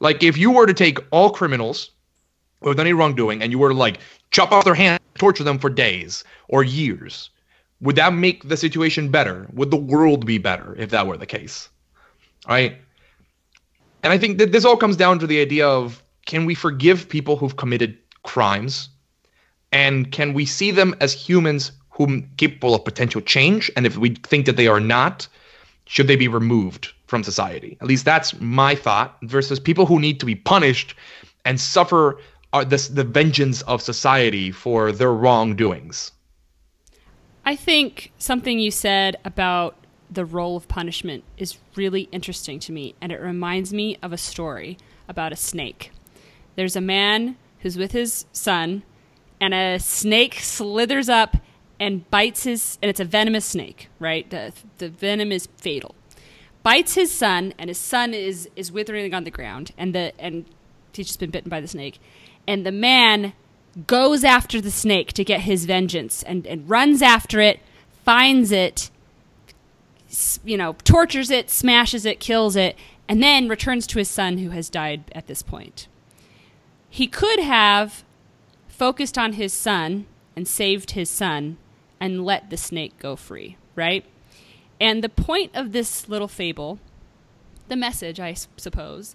Like 0.00 0.22
if 0.22 0.36
you 0.36 0.50
were 0.50 0.66
to 0.66 0.74
take 0.74 0.98
all 1.10 1.30
criminals 1.30 1.90
with 2.60 2.80
any 2.80 2.92
wrongdoing 2.92 3.42
and 3.42 3.52
you 3.52 3.58
were 3.58 3.68
to 3.68 3.74
like 3.74 3.98
chop 4.30 4.50
off 4.52 4.64
their 4.64 4.74
hand, 4.74 5.00
torture 5.18 5.44
them 5.44 5.58
for 5.58 5.70
days 5.70 6.24
or 6.48 6.64
years, 6.64 7.30
would 7.80 7.96
that 7.96 8.12
make 8.12 8.48
the 8.48 8.56
situation 8.56 9.10
better? 9.10 9.46
Would 9.52 9.70
the 9.70 9.76
world 9.76 10.26
be 10.26 10.38
better 10.38 10.74
if 10.78 10.90
that 10.90 11.06
were 11.06 11.16
the 11.16 11.26
case? 11.26 11.68
Right? 12.48 12.76
And 14.02 14.12
I 14.12 14.18
think 14.18 14.38
that 14.38 14.52
this 14.52 14.64
all 14.64 14.76
comes 14.76 14.96
down 14.96 15.18
to 15.18 15.26
the 15.26 15.40
idea 15.40 15.68
of 15.68 16.02
can 16.26 16.46
we 16.46 16.54
forgive 16.54 17.08
people 17.08 17.36
who've 17.36 17.56
committed 17.56 17.98
crimes? 18.22 18.88
And 19.72 20.10
can 20.10 20.32
we 20.34 20.46
see 20.46 20.70
them 20.70 20.94
as 21.00 21.12
humans 21.12 21.72
whom 21.90 22.30
capable 22.36 22.74
of 22.74 22.84
potential 22.84 23.20
change? 23.20 23.70
And 23.76 23.86
if 23.86 23.96
we 23.96 24.14
think 24.14 24.46
that 24.46 24.56
they 24.56 24.66
are 24.66 24.80
not, 24.80 25.28
should 25.90 26.06
they 26.06 26.14
be 26.14 26.28
removed 26.28 26.92
from 27.08 27.24
society? 27.24 27.76
At 27.80 27.88
least 27.88 28.04
that's 28.04 28.40
my 28.40 28.76
thought. 28.76 29.18
Versus 29.24 29.58
people 29.58 29.86
who 29.86 29.98
need 29.98 30.20
to 30.20 30.26
be 30.26 30.36
punished 30.36 30.94
and 31.44 31.60
suffer 31.60 32.20
uh, 32.52 32.62
this, 32.62 32.86
the 32.86 33.02
vengeance 33.02 33.62
of 33.62 33.82
society 33.82 34.52
for 34.52 34.92
their 34.92 35.12
wrongdoings. 35.12 36.12
I 37.44 37.56
think 37.56 38.12
something 38.18 38.60
you 38.60 38.70
said 38.70 39.16
about 39.24 39.74
the 40.08 40.24
role 40.24 40.56
of 40.56 40.68
punishment 40.68 41.24
is 41.36 41.58
really 41.74 42.02
interesting 42.12 42.60
to 42.60 42.72
me, 42.72 42.94
and 43.00 43.10
it 43.10 43.20
reminds 43.20 43.72
me 43.72 43.96
of 44.00 44.12
a 44.12 44.16
story 44.16 44.78
about 45.08 45.32
a 45.32 45.36
snake. 45.36 45.90
There's 46.54 46.76
a 46.76 46.80
man 46.80 47.36
who's 47.62 47.76
with 47.76 47.90
his 47.90 48.26
son, 48.32 48.84
and 49.40 49.52
a 49.52 49.80
snake 49.80 50.34
slithers 50.34 51.08
up 51.08 51.36
and 51.80 52.08
bites 52.10 52.44
his, 52.44 52.78
and 52.82 52.90
it's 52.90 53.00
a 53.00 53.04
venomous 53.04 53.46
snake, 53.46 53.88
right? 53.98 54.28
The, 54.28 54.52
the 54.78 54.90
venom 54.90 55.32
is 55.32 55.48
fatal. 55.56 55.94
Bites 56.62 56.94
his 56.94 57.10
son, 57.10 57.54
and 57.58 57.70
his 57.70 57.78
son 57.78 58.12
is 58.12 58.48
is 58.54 58.70
withering 58.70 59.14
on 59.14 59.24
the 59.24 59.30
ground, 59.30 59.72
and 59.78 59.94
the 59.94 60.12
and 60.20 60.44
he's 60.92 61.06
just 61.06 61.18
been 61.18 61.30
bitten 61.30 61.48
by 61.48 61.60
the 61.60 61.68
snake, 61.68 61.98
and 62.46 62.66
the 62.66 62.72
man 62.72 63.32
goes 63.86 64.24
after 64.24 64.60
the 64.60 64.70
snake 64.70 65.12
to 65.14 65.24
get 65.24 65.42
his 65.42 65.64
vengeance 65.64 66.22
and, 66.24 66.46
and 66.46 66.68
runs 66.68 67.02
after 67.02 67.40
it, 67.40 67.60
finds 68.04 68.50
it, 68.50 68.90
you 70.44 70.56
know, 70.56 70.74
tortures 70.84 71.30
it, 71.30 71.48
smashes 71.48 72.04
it, 72.04 72.18
kills 72.20 72.56
it, 72.56 72.76
and 73.08 73.22
then 73.22 73.48
returns 73.48 73.86
to 73.86 73.98
his 73.98 74.10
son 74.10 74.38
who 74.38 74.50
has 74.50 74.68
died 74.68 75.04
at 75.12 75.28
this 75.28 75.40
point. 75.40 75.86
He 76.90 77.06
could 77.06 77.38
have 77.38 78.02
focused 78.68 79.16
on 79.16 79.34
his 79.34 79.52
son 79.52 80.06
and 80.34 80.48
saved 80.48 80.92
his 80.92 81.08
son 81.08 81.56
and 82.00 82.24
let 82.24 82.50
the 82.50 82.56
snake 82.56 82.98
go 82.98 83.14
free, 83.14 83.56
right? 83.76 84.04
And 84.80 85.04
the 85.04 85.08
point 85.10 85.50
of 85.54 85.72
this 85.72 86.08
little 86.08 86.28
fable, 86.28 86.78
the 87.68 87.76
message, 87.76 88.18
I 88.18 88.34
suppose, 88.56 89.14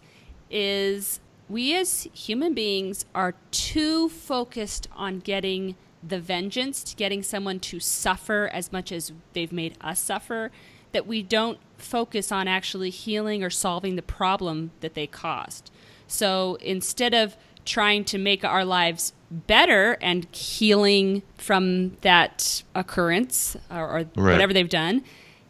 is 0.52 1.19
we 1.50 1.76
as 1.76 2.04
human 2.13 2.54
beings 2.54 3.06
are 3.15 3.34
too 3.52 4.10
focused 4.10 4.88
on 4.95 5.19
getting 5.19 5.76
the 6.08 6.19
vengeance, 6.19 6.93
getting 6.95 7.24
someone 7.24 7.60
to 7.60 7.80
suffer 7.80 8.50
as 8.54 8.71
much 8.71 8.91
as 8.91 9.12
they've 9.34 9.52
made 9.52 9.76
us 9.82 10.00
suffer, 10.00 10.52
that 10.91 11.08
we 11.08 11.24
don't 11.24 11.58
focus 11.78 12.32
on 12.32 12.48
actually 12.48 12.91
healing 12.91 13.43
or 13.43 13.50
solving 13.50 13.95
the 13.95 14.02
problem 14.02 14.71
that 14.82 14.93
they 14.93 15.08
caused. 15.08 15.71
So 16.08 16.58
instead 16.62 17.13
of 17.13 17.36
trying 17.65 18.06
to 18.06 18.17
make 18.19 18.45
our 18.45 18.63
lives 18.63 19.13
better 19.48 19.98
and 20.02 20.26
healing 20.36 21.21
from 21.38 21.98
that 22.02 22.63
occurrence 22.74 23.56
or, 23.69 23.78
or 23.84 23.98
Right. 24.15 24.34
whatever 24.34 24.54
they've 24.54 24.69
done, 24.69 25.04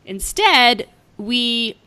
instead 0.06 0.88
we 1.18 1.78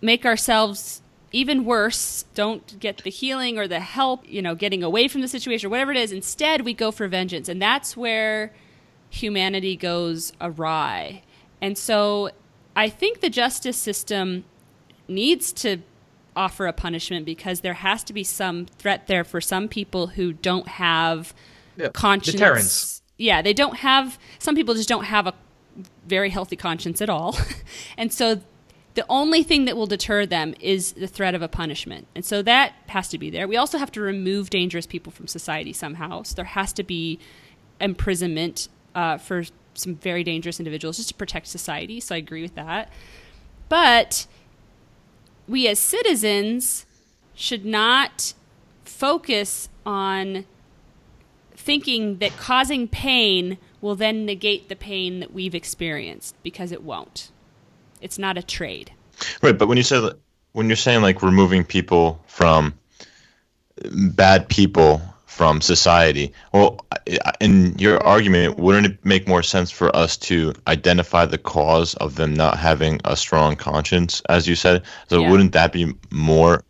make 0.00 0.24
ourselves 0.24 1.02
even 1.32 1.64
worse, 1.64 2.24
don't 2.34 2.78
get 2.80 2.98
the 3.04 3.10
healing 3.10 3.56
or 3.56 3.68
the 3.68 3.78
help, 3.80 4.28
you 4.28 4.42
know, 4.42 4.54
getting 4.54 4.82
away 4.82 5.06
from 5.06 5.20
the 5.20 5.28
situation 5.28 5.66
or 5.66 5.70
whatever 5.70 5.92
it 5.92 5.96
is. 5.96 6.10
Instead, 6.10 6.62
we 6.62 6.74
go 6.74 6.90
for 6.90 7.06
vengeance. 7.06 7.48
And 7.48 7.62
that's 7.62 7.96
where 7.96 8.52
humanity 9.10 9.76
goes 9.76 10.32
awry. 10.40 11.22
And 11.60 11.78
so 11.78 12.30
I 12.74 12.88
think 12.88 13.20
the 13.20 13.30
justice 13.30 13.76
system 13.76 14.44
needs 15.06 15.52
to 15.52 15.78
offer 16.36 16.66
a 16.66 16.72
punishment 16.72 17.26
because 17.26 17.60
there 17.60 17.74
has 17.74 18.04
to 18.04 18.12
be 18.12 18.24
some 18.24 18.66
threat 18.66 19.06
there 19.06 19.24
for 19.24 19.40
some 19.40 19.68
people 19.68 20.08
who 20.08 20.32
don't 20.32 20.68
have 20.68 21.34
Yeah, 21.76 21.88
conscience. 21.88 22.32
deterrence. 22.32 23.02
Yeah, 23.18 23.42
they 23.42 23.52
don't 23.52 23.76
have, 23.76 24.18
some 24.38 24.54
people 24.54 24.74
just 24.74 24.88
don't 24.88 25.04
have 25.04 25.26
a 25.26 25.34
very 26.06 26.30
healthy 26.30 26.56
conscience 26.56 27.00
at 27.02 27.10
all. 27.10 27.36
and 27.98 28.12
so 28.12 28.40
the 28.94 29.04
only 29.08 29.42
thing 29.42 29.66
that 29.66 29.76
will 29.76 29.86
deter 29.86 30.26
them 30.26 30.54
is 30.60 30.92
the 30.92 31.06
threat 31.06 31.34
of 31.34 31.42
a 31.42 31.48
punishment. 31.48 32.06
And 32.14 32.24
so 32.24 32.42
that 32.42 32.72
has 32.88 33.08
to 33.08 33.18
be 33.18 33.30
there. 33.30 33.46
We 33.46 33.56
also 33.56 33.78
have 33.78 33.92
to 33.92 34.00
remove 34.00 34.50
dangerous 34.50 34.86
people 34.86 35.12
from 35.12 35.26
society 35.26 35.72
somehow. 35.72 36.22
So 36.22 36.34
there 36.34 36.44
has 36.44 36.72
to 36.74 36.82
be 36.82 37.18
imprisonment 37.80 38.68
uh, 38.94 39.18
for 39.18 39.44
some 39.74 39.94
very 39.96 40.24
dangerous 40.24 40.58
individuals 40.58 40.96
just 40.96 41.08
to 41.10 41.14
protect 41.14 41.46
society. 41.46 42.00
So 42.00 42.14
I 42.14 42.18
agree 42.18 42.42
with 42.42 42.54
that. 42.56 42.90
But 43.68 44.26
we 45.50 45.66
as 45.66 45.80
citizens 45.80 46.86
should 47.34 47.64
not 47.64 48.34
focus 48.84 49.68
on 49.84 50.44
thinking 51.56 52.18
that 52.18 52.30
causing 52.36 52.86
pain 52.86 53.58
will 53.80 53.96
then 53.96 54.24
negate 54.24 54.68
the 54.68 54.76
pain 54.76 55.18
that 55.18 55.32
we've 55.32 55.54
experienced 55.54 56.36
because 56.44 56.70
it 56.70 56.84
won't. 56.84 57.32
It's 58.00 58.18
not 58.18 58.38
a 58.38 58.42
trade. 58.42 58.92
Right, 59.42 59.58
but 59.58 59.66
when 59.66 59.76
you 59.76 59.82
say 59.82 60.00
that- 60.00 60.18
when 60.52 60.68
you're 60.68 60.76
saying 60.76 61.02
like 61.02 61.20
removing 61.22 61.64
people 61.64 62.22
from 62.26 62.74
bad 63.90 64.48
people 64.48 65.02
from 65.30 65.60
society, 65.60 66.32
well, 66.52 66.84
in 67.40 67.78
your 67.78 68.02
argument, 68.04 68.58
wouldn't 68.58 68.84
it 68.84 68.98
make 69.04 69.28
more 69.28 69.44
sense 69.44 69.70
for 69.70 69.94
us 69.94 70.16
to 70.16 70.52
identify 70.66 71.24
the 71.24 71.38
cause 71.38 71.94
of 71.94 72.16
them 72.16 72.34
not 72.34 72.58
having 72.58 73.00
a 73.04 73.16
strong 73.16 73.54
conscience, 73.54 74.20
as 74.28 74.48
you 74.48 74.56
said? 74.56 74.82
So 75.08 75.20
Yeah. 75.22 75.30
wouldn't 75.30 75.52
that 75.52 75.72
be 75.72 75.94
more 76.10 76.64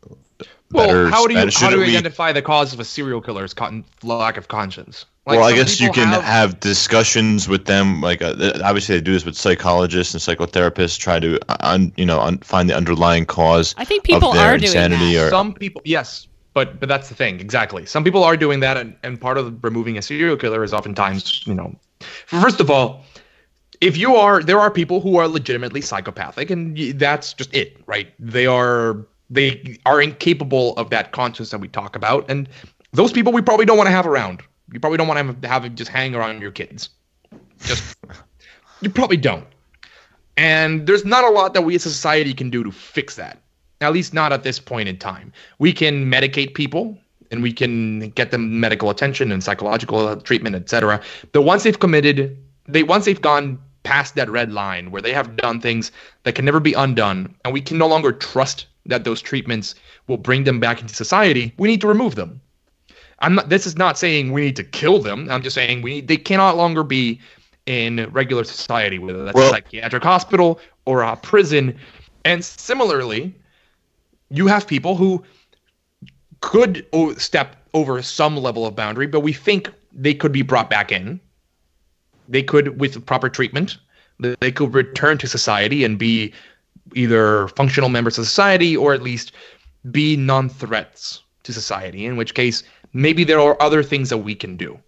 Well, 0.70 0.86
better. 0.86 1.08
how 1.08 1.26
do 1.26 1.32
you 1.32 1.38
better- 1.40 1.46
how 1.46 1.46
do 1.46 1.50
shouldn't 1.50 1.72
you 1.72 1.80
we- 1.92 1.96
identify 1.96 2.32
the 2.32 2.42
cause 2.42 2.74
of 2.74 2.80
a 2.80 2.84
serial 2.84 3.22
killer's 3.22 3.54
con- 3.54 3.82
lack 4.04 4.36
of 4.36 4.48
conscience? 4.48 5.06
Like, 5.26 5.38
well, 5.38 5.48
I 5.48 5.52
guess 5.52 5.80
you 5.80 5.90
can 5.90 6.08
have- 6.08 6.22
have, 6.22 6.60
discussions 6.60 7.48
with 7.48 7.64
them. 7.64 8.00
Like, 8.02 8.20
uh, 8.22 8.34
obviously, 8.62 8.96
they 8.96 9.00
do 9.00 9.12
this 9.14 9.24
with 9.24 9.36
psychologists 9.36 10.12
and 10.14 10.22
psychotherapists. 10.22 10.98
Try 10.98 11.18
to, 11.18 11.38
uh, 11.48 11.56
un, 11.60 11.92
you 11.96 12.04
know, 12.06 12.20
un- 12.20 12.38
find 12.38 12.68
the 12.68 12.76
underlying 12.76 13.24
cause. 13.26 13.74
I 13.78 13.84
think 13.84 14.04
people 14.04 14.30
of 14.30 14.36
their 14.36 14.54
are 14.54 14.58
doing 14.58 14.64
insanity 14.64 15.14
that. 15.14 15.26
or 15.26 15.30
some 15.30 15.54
people 15.54 15.82
yes 15.84 16.26
but 16.52 16.80
but 16.80 16.88
that's 16.88 17.08
the 17.08 17.14
thing 17.14 17.40
exactly. 17.40 17.86
Some 17.86 18.04
people 18.04 18.24
are 18.24 18.36
doing 18.36 18.60
that 18.60 18.76
and, 18.76 18.96
and 19.02 19.20
part 19.20 19.38
of 19.38 19.62
removing 19.62 19.98
a 19.98 20.02
serial 20.02 20.36
killer 20.36 20.64
is 20.64 20.72
oftentimes 20.72 21.46
you 21.46 21.54
know 21.54 21.74
first 22.26 22.60
of 22.60 22.70
all 22.70 23.04
if 23.80 23.96
you 23.96 24.16
are 24.16 24.42
there 24.42 24.60
are 24.60 24.70
people 24.70 25.00
who 25.00 25.16
are 25.16 25.28
legitimately 25.28 25.80
psychopathic 25.80 26.50
and 26.50 26.76
that's 26.98 27.32
just 27.32 27.54
it 27.54 27.76
right? 27.86 28.12
They 28.18 28.46
are 28.46 29.06
they 29.28 29.78
are 29.86 30.02
incapable 30.02 30.74
of 30.76 30.90
that 30.90 31.12
conscience 31.12 31.50
that 31.50 31.60
we 31.60 31.68
talk 31.68 31.96
about 31.96 32.28
and 32.30 32.48
those 32.92 33.12
people 33.12 33.32
we 33.32 33.42
probably 33.42 33.66
don't 33.66 33.78
want 33.78 33.86
to 33.86 33.92
have 33.92 34.06
around. 34.06 34.42
You 34.72 34.80
probably 34.80 34.98
don't 34.98 35.08
want 35.08 35.18
to 35.42 35.48
have, 35.48 35.64
have 35.64 35.74
just 35.74 35.90
hang 35.90 36.14
around 36.14 36.40
your 36.42 36.50
kids. 36.50 36.90
Just 37.60 37.96
you 38.80 38.90
probably 38.90 39.16
don't. 39.16 39.46
And 40.36 40.86
there's 40.86 41.04
not 41.04 41.24
a 41.24 41.30
lot 41.30 41.54
that 41.54 41.62
we 41.62 41.74
as 41.74 41.86
a 41.86 41.90
society 41.90 42.32
can 42.32 42.50
do 42.50 42.64
to 42.64 42.72
fix 42.72 43.16
that. 43.16 43.42
At 43.80 43.92
least 43.94 44.12
not 44.12 44.32
at 44.32 44.42
this 44.42 44.58
point 44.58 44.88
in 44.88 44.98
time. 44.98 45.32
We 45.58 45.72
can 45.72 46.10
medicate 46.10 46.54
people 46.54 46.98
and 47.30 47.42
we 47.42 47.52
can 47.52 48.10
get 48.10 48.30
them 48.30 48.60
medical 48.60 48.90
attention 48.90 49.32
and 49.32 49.42
psychological 49.42 50.16
treatment, 50.20 50.54
etc. 50.54 51.00
But 51.32 51.42
once 51.42 51.62
they've 51.62 51.78
committed, 51.78 52.36
they 52.68 52.82
once 52.82 53.06
they've 53.06 53.20
gone 53.20 53.58
past 53.82 54.14
that 54.16 54.28
red 54.28 54.52
line 54.52 54.90
where 54.90 55.00
they 55.00 55.12
have 55.12 55.36
done 55.36 55.60
things 55.60 55.90
that 56.24 56.34
can 56.34 56.44
never 56.44 56.60
be 56.60 56.74
undone, 56.74 57.34
and 57.44 57.54
we 57.54 57.62
can 57.62 57.78
no 57.78 57.86
longer 57.86 58.12
trust 58.12 58.66
that 58.84 59.04
those 59.04 59.22
treatments 59.22 59.74
will 60.08 60.18
bring 60.18 60.44
them 60.44 60.60
back 60.60 60.82
into 60.82 60.94
society, 60.94 61.54
we 61.56 61.68
need 61.68 61.80
to 61.80 61.88
remove 61.88 62.16
them. 62.16 62.40
I'm 63.20 63.34
not. 63.34 63.48
This 63.48 63.66
is 63.66 63.76
not 63.76 63.96
saying 63.98 64.32
we 64.32 64.42
need 64.42 64.56
to 64.56 64.64
kill 64.64 64.98
them. 64.98 65.28
I'm 65.30 65.42
just 65.42 65.54
saying 65.54 65.80
we 65.80 66.02
they 66.02 66.16
cannot 66.18 66.56
longer 66.56 66.82
be 66.84 67.18
in 67.64 68.08
regular 68.12 68.44
society, 68.44 68.98
whether 68.98 69.24
that's 69.24 69.34
Well- 69.34 69.46
a 69.46 69.54
psychiatric 69.54 70.02
hospital 70.02 70.60
or 70.84 71.02
a 71.02 71.16
prison. 71.16 71.78
And 72.24 72.44
similarly, 72.44 73.34
you 74.30 74.46
have 74.46 74.66
people 74.66 74.96
who 74.96 75.22
could 76.40 76.86
step 77.18 77.56
over 77.74 78.02
some 78.02 78.36
level 78.36 78.66
of 78.66 78.74
boundary, 78.74 79.06
but 79.06 79.20
we 79.20 79.32
think 79.32 79.70
they 79.92 80.14
could 80.14 80.32
be 80.32 80.42
brought 80.42 80.70
back 80.70 80.90
in. 80.92 81.20
They 82.28 82.42
could, 82.42 82.80
with 82.80 83.04
proper 83.06 83.28
treatment, 83.28 83.76
they 84.18 84.52
could 84.52 84.72
return 84.74 85.18
to 85.18 85.26
society 85.26 85.84
and 85.84 85.98
be 85.98 86.32
either 86.94 87.48
functional 87.48 87.88
members 87.88 88.18
of 88.18 88.26
society 88.26 88.76
or 88.76 88.94
at 88.94 89.02
least 89.02 89.32
be 89.90 90.16
non 90.16 90.48
threats 90.48 91.22
to 91.42 91.52
society, 91.52 92.04
in 92.04 92.16
which 92.16 92.34
case, 92.34 92.62
maybe 92.92 93.24
there 93.24 93.40
are 93.40 93.60
other 93.60 93.82
things 93.82 94.10
that 94.10 94.18
we 94.18 94.34
can 94.34 94.56
do. 94.56 94.78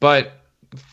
But 0.00 0.32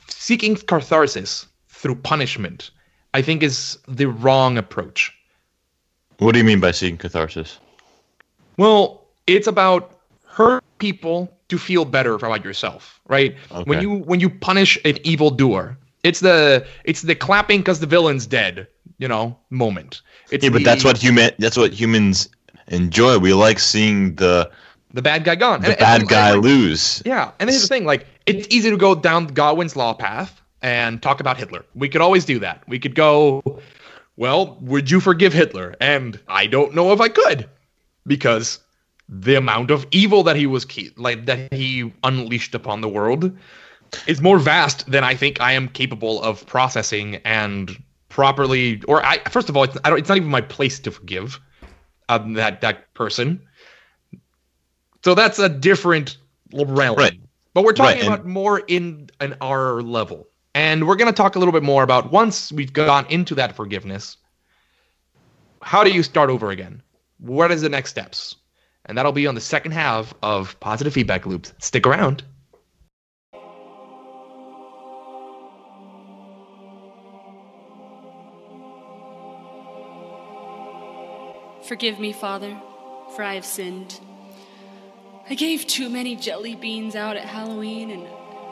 seeking 0.07 0.55
catharsis 0.55 1.47
through 1.69 1.95
punishment, 1.95 2.71
I 3.13 3.21
think, 3.21 3.43
is 3.43 3.77
the 3.87 4.07
wrong 4.07 4.57
approach. 4.57 5.13
What 6.21 6.33
do 6.33 6.39
you 6.39 6.45
mean 6.45 6.59
by 6.59 6.71
seeking 6.71 6.97
catharsis? 6.97 7.59
Well, 8.57 9.07
it's 9.27 9.47
about 9.47 9.99
hurt 10.25 10.63
people 10.77 11.31
to 11.49 11.57
feel 11.57 11.83
better 11.85 12.13
about 12.15 12.43
yourself, 12.45 12.99
right? 13.07 13.35
Okay. 13.51 13.63
When 13.69 13.81
you 13.81 13.95
when 13.95 14.19
you 14.19 14.29
punish 14.29 14.77
an 14.85 14.97
evil 15.03 15.29
doer, 15.31 15.77
it's 16.03 16.19
the 16.19 16.65
it's 16.85 17.01
the 17.01 17.15
clapping 17.15 17.59
because 17.59 17.79
the 17.79 17.87
villain's 17.87 18.25
dead, 18.27 18.67
you 18.97 19.07
know, 19.07 19.37
moment. 19.49 20.01
It's 20.31 20.43
Yeah, 20.43 20.49
but 20.51 20.59
the- 20.59 20.63
that's 20.65 20.83
what 20.83 20.97
human. 20.97 21.31
That's 21.39 21.57
what 21.57 21.73
humans 21.73 22.29
enjoy. 22.67 23.17
We 23.17 23.33
like 23.33 23.59
seeing 23.59 24.15
the 24.15 24.49
the 24.93 25.01
bad 25.01 25.23
guy 25.23 25.35
gone. 25.35 25.61
the 25.61 25.69
And- 25.69 25.79
bad 25.79 26.01
and- 26.01 26.09
guy 26.09 26.31
and- 26.33 26.43
lose. 26.43 27.01
Yeah, 27.05 27.31
and 27.39 27.49
here's 27.49 27.61
the 27.63 27.67
thing: 27.67 27.85
like, 27.85 28.05
it's 28.25 28.47
easy 28.49 28.69
to 28.69 28.77
go 28.77 28.93
down 28.95 29.27
Godwin's 29.27 29.75
law 29.75 29.93
path 29.93 30.41
and 30.61 31.01
talk 31.01 31.19
about 31.19 31.37
Hitler. 31.37 31.65
We 31.75 31.89
could 31.89 32.01
always 32.01 32.25
do 32.25 32.39
that. 32.39 32.61
We 32.67 32.77
could 32.79 32.93
go, 32.95 33.41
well, 34.17 34.57
would 34.61 34.91
you 34.91 34.99
forgive 34.99 35.33
Hitler? 35.33 35.75
And 35.79 36.19
I 36.27 36.47
don't 36.47 36.73
know 36.75 36.91
if 36.91 37.01
I 37.01 37.09
could, 37.09 37.49
because 38.05 38.59
the 39.09 39.35
amount 39.35 39.71
of 39.71 39.85
evil 39.91 40.23
that 40.23 40.35
he 40.35 40.45
was 40.45 40.65
ke- 40.65 40.93
like 40.97 41.25
that 41.25 41.53
he 41.53 41.91
unleashed 42.03 42.55
upon 42.55 42.81
the 42.81 42.89
world 42.89 43.35
is 44.07 44.21
more 44.21 44.39
vast 44.39 44.89
than 44.89 45.03
I 45.03 45.15
think 45.15 45.41
I 45.41 45.51
am 45.51 45.67
capable 45.67 46.21
of 46.21 46.45
processing 46.45 47.15
and 47.25 47.71
properly. 48.09 48.81
Or 48.87 49.05
I, 49.05 49.19
first 49.29 49.49
of 49.49 49.57
all, 49.57 49.63
it's, 49.63 49.77
I 49.83 49.89
don't. 49.89 49.99
It's 49.99 50.09
not 50.09 50.17
even 50.17 50.29
my 50.29 50.41
place 50.41 50.79
to 50.79 50.91
forgive 50.91 51.39
um, 52.09 52.33
that 52.33 52.61
that 52.61 52.93
person. 52.93 53.41
So 55.03 55.15
that's 55.15 55.39
a 55.39 55.49
different 55.49 56.17
realm. 56.53 56.95
Right. 56.97 57.19
But 57.53 57.65
we're 57.65 57.73
talking 57.73 58.01
Right, 58.01 58.07
about 58.07 58.25
more 58.25 58.59
in 58.59 59.09
an 59.19 59.35
our 59.41 59.81
level. 59.81 60.27
And 60.53 60.87
we're 60.87 60.95
going 60.95 61.11
to 61.11 61.15
talk 61.15 61.35
a 61.35 61.39
little 61.39 61.53
bit 61.53 61.63
more 61.63 61.83
about 61.83 62.11
once 62.11 62.51
we've 62.51 62.73
gone 62.73 63.05
into 63.09 63.35
that 63.35 63.55
forgiveness, 63.55 64.17
how 65.61 65.83
do 65.83 65.91
you 65.91 66.03
start 66.03 66.29
over 66.29 66.51
again? 66.51 66.81
What 67.19 67.51
is 67.51 67.61
the 67.61 67.69
next 67.69 67.91
steps? 67.91 68.35
And 68.85 68.97
that'll 68.97 69.11
be 69.11 69.27
on 69.27 69.35
the 69.35 69.41
second 69.41 69.71
half 69.71 70.13
of 70.23 70.59
Positive 70.59 70.91
Feedback 70.91 71.25
Loops. 71.25 71.53
Stick 71.59 71.87
around. 71.87 72.23
Forgive 81.63 81.99
me, 81.99 82.11
Father, 82.11 82.59
for 83.15 83.23
I 83.23 83.35
have 83.35 83.45
sinned. 83.45 84.01
I 85.29 85.35
gave 85.35 85.65
too 85.67 85.87
many 85.89 86.17
jelly 86.17 86.55
beans 86.55 86.95
out 86.95 87.15
at 87.15 87.23
Halloween, 87.23 87.91
and 87.91 88.07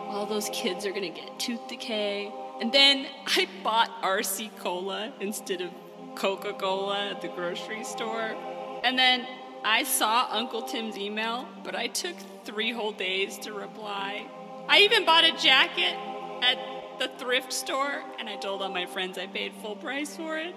all 0.10 0.26
those 0.26 0.50
kids 0.50 0.86
are 0.86 0.91
gonna 0.91 1.10
get 1.10 1.39
tooth 1.39 1.67
decay. 1.67 2.34
And 2.60 2.72
then 2.72 3.06
I 3.28 3.48
bought 3.63 4.02
RC 4.02 4.50
Cola 4.58 5.13
instead 5.19 5.62
of 5.62 5.69
Coca 6.15 6.54
Cola 6.54 7.12
at 7.12 7.22
the 7.22 7.28
grocery 7.30 7.84
store. 7.84 8.36
And 8.84 8.98
then 8.98 9.26
I 9.63 9.84
saw 9.84 10.28
Uncle 10.32 10.63
Tim's 10.63 10.98
email, 10.98 11.48
but 11.63 11.76
I 11.76 11.88
took 11.88 12.15
three 12.43 12.72
whole 12.72 12.91
days 12.91 13.38
to 13.39 13.54
reply. 13.54 14.26
I 14.67 14.80
even 14.80 15.06
bought 15.06 15.24
a 15.24 15.32
jacket 15.38 15.95
at 16.41 16.58
the 16.98 17.08
thrift 17.17 17.54
store, 17.54 18.04
and 18.17 18.28
I 18.28 18.36
told 18.36 18.62
all 18.62 18.69
my 18.69 18.86
friends 18.86 19.17
I 19.17 19.28
paid 19.28 19.54
full 19.62 19.76
price 19.76 20.15
for 20.15 20.38
it. 20.38 20.56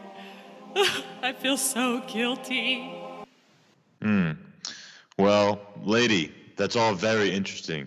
I 1.22 1.32
feel 1.32 1.56
so 1.56 2.00
guilty. 2.08 2.94
Hmm. 4.00 4.32
Well, 5.18 5.60
lady, 5.82 6.32
that's 6.56 6.74
all 6.74 6.94
very 6.94 7.30
interesting. 7.30 7.86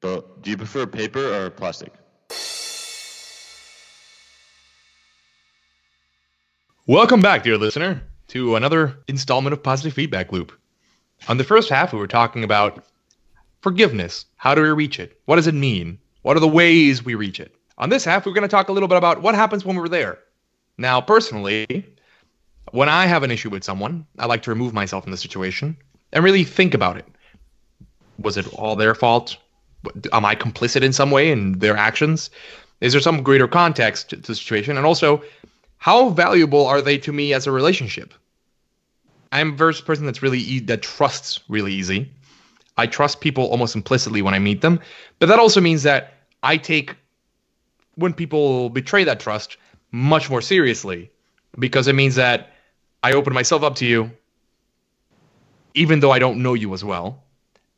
But 0.00 0.42
do 0.42 0.50
you 0.50 0.56
prefer 0.56 0.86
paper 0.86 1.34
or 1.34 1.50
plastic? 1.50 1.92
Welcome 6.86 7.20
back, 7.20 7.42
dear 7.42 7.58
listener, 7.58 8.02
to 8.28 8.54
another 8.54 9.00
installment 9.08 9.52
of 9.52 9.62
Positive 9.62 9.92
Feedback 9.92 10.32
Loop. 10.32 10.52
On 11.28 11.36
the 11.36 11.44
first 11.44 11.68
half, 11.68 11.92
we 11.92 11.98
were 11.98 12.06
talking 12.06 12.44
about 12.44 12.84
forgiveness. 13.60 14.26
How 14.36 14.54
do 14.54 14.62
we 14.62 14.68
reach 14.68 15.00
it? 15.00 15.20
What 15.24 15.36
does 15.36 15.48
it 15.48 15.54
mean? 15.54 15.98
What 16.22 16.36
are 16.36 16.40
the 16.40 16.48
ways 16.48 17.04
we 17.04 17.16
reach 17.16 17.40
it? 17.40 17.54
On 17.76 17.90
this 17.90 18.04
half, 18.04 18.24
we're 18.24 18.32
going 18.32 18.42
to 18.42 18.48
talk 18.48 18.68
a 18.68 18.72
little 18.72 18.88
bit 18.88 18.98
about 18.98 19.20
what 19.20 19.34
happens 19.34 19.64
when 19.64 19.76
we're 19.76 19.88
there. 19.88 20.20
Now, 20.78 21.00
personally, 21.00 21.66
when 22.70 22.88
I 22.88 23.06
have 23.06 23.24
an 23.24 23.32
issue 23.32 23.50
with 23.50 23.64
someone, 23.64 24.06
I 24.16 24.26
like 24.26 24.42
to 24.44 24.50
remove 24.50 24.72
myself 24.72 25.04
from 25.04 25.10
the 25.10 25.18
situation 25.18 25.76
and 26.12 26.22
really 26.22 26.44
think 26.44 26.72
about 26.74 26.96
it. 26.96 27.06
Was 28.20 28.36
it 28.36 28.46
all 28.54 28.76
their 28.76 28.94
fault? 28.94 29.36
Am 30.12 30.24
I 30.24 30.34
complicit 30.34 30.82
in 30.82 30.92
some 30.92 31.10
way 31.10 31.30
in 31.30 31.58
their 31.58 31.76
actions? 31.76 32.30
Is 32.80 32.92
there 32.92 33.00
some 33.00 33.22
greater 33.22 33.48
context 33.48 34.10
to 34.10 34.16
the 34.16 34.34
situation? 34.34 34.76
And 34.76 34.86
also, 34.86 35.22
how 35.78 36.10
valuable 36.10 36.66
are 36.66 36.80
they 36.80 36.98
to 36.98 37.12
me 37.12 37.32
as 37.32 37.46
a 37.46 37.52
relationship? 37.52 38.14
I'm 39.32 39.54
a 39.54 39.72
person 39.72 40.06
that's 40.06 40.22
really 40.22 40.40
e- 40.40 40.60
that 40.60 40.82
trusts 40.82 41.40
really 41.48 41.72
easy. 41.72 42.10
I 42.76 42.86
trust 42.86 43.20
people 43.20 43.44
almost 43.44 43.74
implicitly 43.74 44.22
when 44.22 44.34
I 44.34 44.38
meet 44.38 44.60
them, 44.60 44.80
but 45.18 45.26
that 45.26 45.38
also 45.38 45.60
means 45.60 45.82
that 45.82 46.14
I 46.42 46.56
take 46.56 46.96
when 47.96 48.14
people 48.14 48.70
betray 48.70 49.04
that 49.04 49.18
trust 49.18 49.56
much 49.90 50.30
more 50.30 50.40
seriously 50.40 51.10
because 51.58 51.88
it 51.88 51.94
means 51.94 52.14
that 52.14 52.52
I 53.02 53.12
open 53.12 53.32
myself 53.32 53.62
up 53.62 53.74
to 53.76 53.86
you 53.86 54.10
even 55.74 56.00
though 56.00 56.12
I 56.12 56.18
don't 56.18 56.42
know 56.42 56.54
you 56.54 56.72
as 56.74 56.84
well 56.84 57.22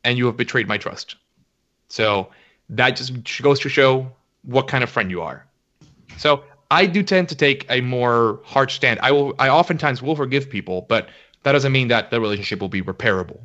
and 0.03 0.17
you 0.17 0.25
have 0.27 0.37
betrayed 0.37 0.67
my 0.67 0.77
trust. 0.77 1.15
So 1.91 2.29
that 2.69 2.95
just 2.95 3.41
goes 3.41 3.59
to 3.59 3.69
show 3.69 4.09
what 4.43 4.67
kind 4.69 4.83
of 4.83 4.89
friend 4.89 5.11
you 5.11 5.21
are. 5.21 5.45
So 6.17 6.43
I 6.71 6.85
do 6.85 7.03
tend 7.03 7.27
to 7.29 7.35
take 7.35 7.65
a 7.69 7.81
more 7.81 8.39
hard 8.45 8.71
stand. 8.71 8.99
I 9.03 9.11
will. 9.11 9.35
I 9.39 9.49
oftentimes 9.49 10.01
will 10.01 10.15
forgive 10.15 10.49
people, 10.49 10.85
but 10.87 11.09
that 11.43 11.51
doesn't 11.51 11.71
mean 11.73 11.89
that 11.89 12.09
the 12.09 12.21
relationship 12.21 12.61
will 12.61 12.69
be 12.69 12.81
repairable. 12.81 13.39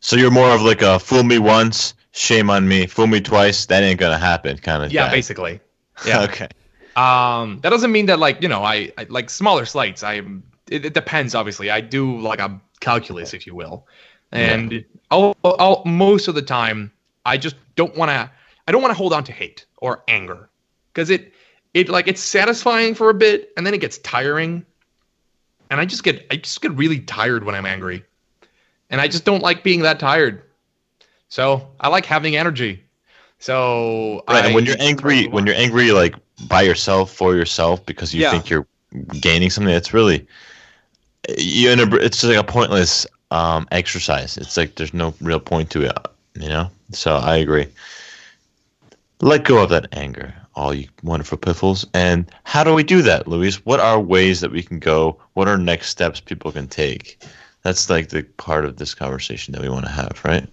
So 0.00 0.16
you're 0.16 0.30
more 0.30 0.50
of 0.50 0.62
like 0.62 0.80
a 0.82 0.98
fool 0.98 1.22
me 1.22 1.38
once, 1.38 1.94
shame 2.12 2.48
on 2.48 2.66
me. 2.66 2.86
Fool 2.86 3.06
me 3.06 3.20
twice, 3.20 3.66
that 3.66 3.82
ain't 3.82 4.00
gonna 4.00 4.18
happen 4.18 4.56
kind 4.58 4.82
of 4.82 4.90
Yeah, 4.92 5.06
guy. 5.06 5.12
basically. 5.12 5.60
Yeah. 6.06 6.22
okay. 6.22 6.48
Um, 6.96 7.60
that 7.62 7.70
doesn't 7.70 7.92
mean 7.92 8.06
that 8.06 8.18
like 8.18 8.42
you 8.42 8.48
know 8.48 8.62
I, 8.64 8.90
I 8.96 9.04
like 9.10 9.28
smaller 9.28 9.66
slights. 9.66 10.02
I 10.02 10.14
it, 10.70 10.86
it 10.86 10.94
depends 10.94 11.34
obviously. 11.34 11.70
I 11.70 11.82
do 11.82 12.18
like 12.18 12.40
a 12.40 12.58
calculus, 12.80 13.34
if 13.34 13.46
you 13.46 13.54
will. 13.54 13.86
and 14.32 14.84
I'll, 15.10 15.36
I'll 15.44 15.82
most 15.84 16.26
of 16.28 16.34
the 16.34 16.42
time 16.42 16.90
I 17.24 17.36
just 17.36 17.56
don't 17.76 17.96
want 17.96 18.10
to 18.10 18.30
I 18.66 18.72
don't 18.72 18.82
want 18.82 18.92
to 18.92 18.98
hold 18.98 19.12
on 19.12 19.24
to 19.24 19.32
hate 19.32 19.66
or 19.78 20.02
anger 20.08 20.50
because 20.92 21.10
it 21.10 21.32
it 21.74 21.88
like 21.88 22.08
it's 22.08 22.22
satisfying 22.22 22.94
for 22.94 23.10
a 23.10 23.14
bit 23.14 23.52
and 23.56 23.66
then 23.66 23.74
it 23.74 23.80
gets 23.80 23.98
tiring 23.98 24.64
and 25.70 25.80
I 25.80 25.84
just 25.84 26.04
get 26.04 26.26
I 26.30 26.36
just 26.36 26.60
get 26.60 26.72
really 26.72 27.00
tired 27.00 27.44
when 27.44 27.54
I'm 27.54 27.66
angry 27.66 28.04
and 28.90 29.00
I 29.00 29.08
just 29.08 29.24
don't 29.24 29.42
like 29.42 29.62
being 29.62 29.82
that 29.82 29.98
tired 29.98 30.42
so 31.28 31.68
I 31.80 31.88
like 31.88 32.06
having 32.06 32.36
energy 32.36 32.84
so 33.42 34.22
Right, 34.28 34.44
I 34.44 34.46
and 34.46 34.54
when 34.54 34.66
you're 34.66 34.76
angry, 34.78 35.26
when 35.26 35.46
you're 35.46 35.56
angry, 35.56 35.90
like 35.90 36.14
by 36.48 36.62
yourself 36.62 37.12
for 37.12 37.34
yourself 37.34 37.84
because 37.84 38.14
you 38.14 38.20
Yeah. 38.22 38.30
think 38.30 38.48
you're 38.48 38.66
gaining 39.20 39.50
something, 39.50 39.74
it's 39.74 39.92
really 39.92 40.28
you. 41.36 41.68
It's 41.70 42.20
just 42.20 42.32
like 42.32 42.36
a 42.36 42.44
pointless 42.44 43.04
um, 43.32 43.66
exercise. 43.72 44.36
It's 44.36 44.56
like 44.56 44.76
there's 44.76 44.94
no 44.94 45.12
real 45.20 45.40
point 45.40 45.70
to 45.70 45.82
it, 45.82 45.98
you 46.34 46.48
know. 46.48 46.70
So 46.92 47.14
I 47.16 47.36
agree. 47.36 47.68
Let 49.20 49.44
go 49.44 49.62
of 49.62 49.70
that 49.70 49.88
anger, 49.92 50.34
all 50.54 50.74
you 50.74 50.88
wonderful 51.02 51.38
piffles. 51.38 51.86
And 51.94 52.30
how 52.44 52.64
do 52.64 52.74
we 52.74 52.82
do 52.82 53.02
that, 53.02 53.28
Luis? 53.28 53.64
What 53.64 53.80
are 53.80 54.00
ways 54.00 54.40
that 54.40 54.50
we 54.50 54.62
can 54.62 54.78
go? 54.78 55.20
What 55.34 55.48
are 55.48 55.56
next 55.56 55.88
steps 55.90 56.20
people 56.20 56.50
can 56.50 56.66
take? 56.66 57.22
That's 57.62 57.88
like 57.88 58.08
the 58.08 58.24
part 58.36 58.64
of 58.64 58.76
this 58.78 58.94
conversation 58.94 59.52
that 59.52 59.62
we 59.62 59.68
want 59.68 59.84
to 59.86 59.92
have, 59.92 60.20
right? 60.24 60.48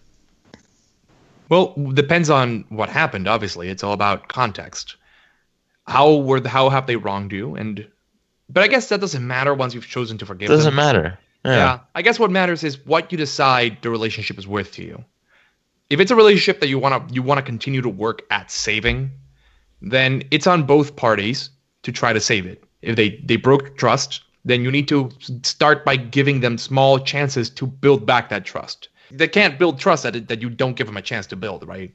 Well, 1.50 1.74
depends 1.94 2.30
on 2.30 2.64
what 2.70 2.90
happened. 2.90 3.28
Obviously, 3.28 3.70
it's 3.70 3.84
all 3.84 3.94
about 3.94 4.28
context. 4.28 4.96
How 5.88 6.18
were 6.18 6.40
the, 6.40 6.50
how 6.50 6.70
have 6.70 6.86
they 6.86 6.96
wronged 6.96 7.32
you? 7.32 7.56
And 7.56 7.88
but 8.50 8.64
I 8.64 8.68
guess 8.68 8.90
that 8.90 9.02
doesn't 9.02 9.26
matter 9.26 9.54
once 9.56 9.74
you've 9.74 9.88
chosen 9.88 10.20
to 10.20 10.26
forgive 10.28 10.50
It 10.50 10.54
Doesn't 10.54 10.66
them. 10.66 10.76
matter. 10.76 11.18
Yeah. 11.44 11.56
Yeah. 11.56 11.80
I 11.96 12.04
guess 12.04 12.20
what 12.20 12.30
matters 12.30 12.64
is 12.64 12.86
what 12.86 13.12
you 13.12 13.18
decide 13.18 13.78
the 13.82 13.90
relationship 13.90 14.38
is 14.38 14.48
worth 14.48 14.74
to 14.74 14.84
you. 14.84 15.04
If 15.90 16.00
it's 16.00 16.12
a 16.12 16.16
relationship 16.16 16.60
that 16.60 16.68
you 16.68 16.78
want 16.78 17.08
to 17.08 17.14
you 17.14 17.24
want 17.24 17.40
to 17.40 17.44
continue 17.44 17.82
to 17.82 17.90
work 17.90 18.22
at 18.30 18.52
saving, 18.52 19.12
then 19.82 20.24
it's 20.32 20.48
on 20.48 20.64
both 20.64 20.96
parties 20.96 21.50
to 21.84 21.92
try 21.92 22.14
to 22.14 22.20
save 22.20 22.46
it. 22.46 22.64
If 22.82 22.96
they 22.96 23.22
they 23.26 23.38
broke 23.38 23.78
trust, 23.78 24.22
then 24.46 24.64
you 24.64 24.72
need 24.72 24.88
to 24.90 25.10
start 25.44 25.86
by 25.86 25.96
giving 25.96 26.42
them 26.42 26.58
small 26.58 27.00
chances 27.00 27.50
to 27.52 27.66
build 27.66 28.06
back 28.06 28.30
that 28.30 28.46
trust. 28.46 28.90
They 29.12 29.28
can't 29.28 29.58
build 29.58 29.80
trust 29.80 30.04
that 30.04 30.28
that 30.28 30.42
you 30.42 30.50
don't 30.50 30.76
give 30.76 30.88
them 30.88 30.98
a 30.98 31.02
chance 31.02 31.26
to 31.28 31.36
build, 31.36 31.68
right? 31.68 31.92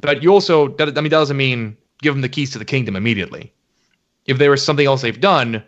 But 0.00 0.22
you 0.22 0.32
also 0.32 0.68
that 0.68 0.88
I 0.88 1.00
mean 1.00 1.10
that 1.10 1.10
doesn't 1.10 1.36
mean 1.36 1.76
give 2.00 2.14
them 2.14 2.22
the 2.22 2.28
keys 2.28 2.50
to 2.52 2.58
the 2.58 2.64
kingdom 2.64 2.96
immediately. 2.96 3.52
If 4.26 4.38
there 4.38 4.54
is 4.54 4.64
something 4.64 4.86
else 4.86 5.02
they've 5.02 5.20
done, 5.20 5.62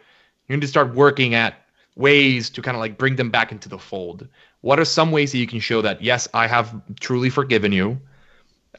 you 0.49 0.57
need 0.57 0.63
to 0.63 0.69
start 0.69 0.95
working 0.95 1.35
at 1.35 1.66
ways 1.97 2.51
to 2.51 2.63
kind 2.63 2.77
of 2.77 2.81
like 2.81 2.99
bring 2.99 3.17
them 3.17 3.31
back 3.31 3.51
into 3.51 3.69
the 3.69 3.79
fold. 3.79 4.29
What 4.61 4.79
are 4.79 4.85
some 4.85 5.11
ways 5.11 5.33
that 5.33 5.39
you 5.39 5.47
can 5.47 5.61
show 5.61 5.83
that 5.83 6.03
yes, 6.03 6.29
I 6.35 6.47
have 6.47 6.81
truly 7.01 7.31
forgiven 7.31 7.73
you? 7.73 7.99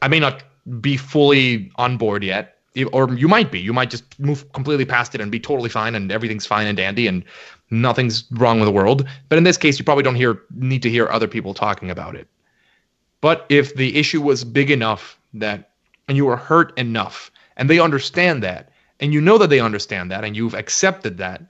I 0.00 0.08
may 0.08 0.20
not 0.20 0.44
be 0.80 0.96
fully 0.96 1.70
on 1.76 1.96
board 1.96 2.22
yet, 2.22 2.58
or 2.92 3.12
you 3.14 3.28
might 3.28 3.50
be. 3.50 3.58
You 3.58 3.72
might 3.72 3.90
just 3.90 4.18
move 4.20 4.50
completely 4.52 4.84
past 4.84 5.14
it 5.14 5.20
and 5.20 5.32
be 5.32 5.40
totally 5.40 5.68
fine, 5.68 5.94
and 5.94 6.12
everything's 6.12 6.46
fine 6.46 6.66
and 6.66 6.76
dandy, 6.76 7.06
and 7.06 7.24
nothing's 7.70 8.24
wrong 8.32 8.60
with 8.60 8.66
the 8.66 8.72
world. 8.72 9.06
But 9.28 9.38
in 9.38 9.44
this 9.44 9.56
case, 9.56 9.78
you 9.78 9.84
probably 9.84 10.04
don't 10.04 10.14
hear 10.14 10.42
need 10.54 10.82
to 10.82 10.90
hear 10.90 11.08
other 11.08 11.28
people 11.28 11.54
talking 11.54 11.90
about 11.90 12.14
it. 12.14 12.28
But 13.20 13.46
if 13.48 13.74
the 13.74 13.96
issue 13.96 14.22
was 14.22 14.44
big 14.44 14.70
enough 14.70 15.18
that, 15.34 15.70
and 16.06 16.16
you 16.16 16.26
were 16.26 16.36
hurt 16.36 16.78
enough, 16.78 17.30
and 17.56 17.68
they 17.68 17.80
understand 17.80 18.42
that, 18.44 18.70
and 19.00 19.12
you 19.12 19.20
know 19.20 19.38
that 19.38 19.50
they 19.50 19.60
understand 19.60 20.10
that, 20.10 20.24
and 20.24 20.36
you've 20.36 20.54
accepted 20.54 21.18
that, 21.18 21.42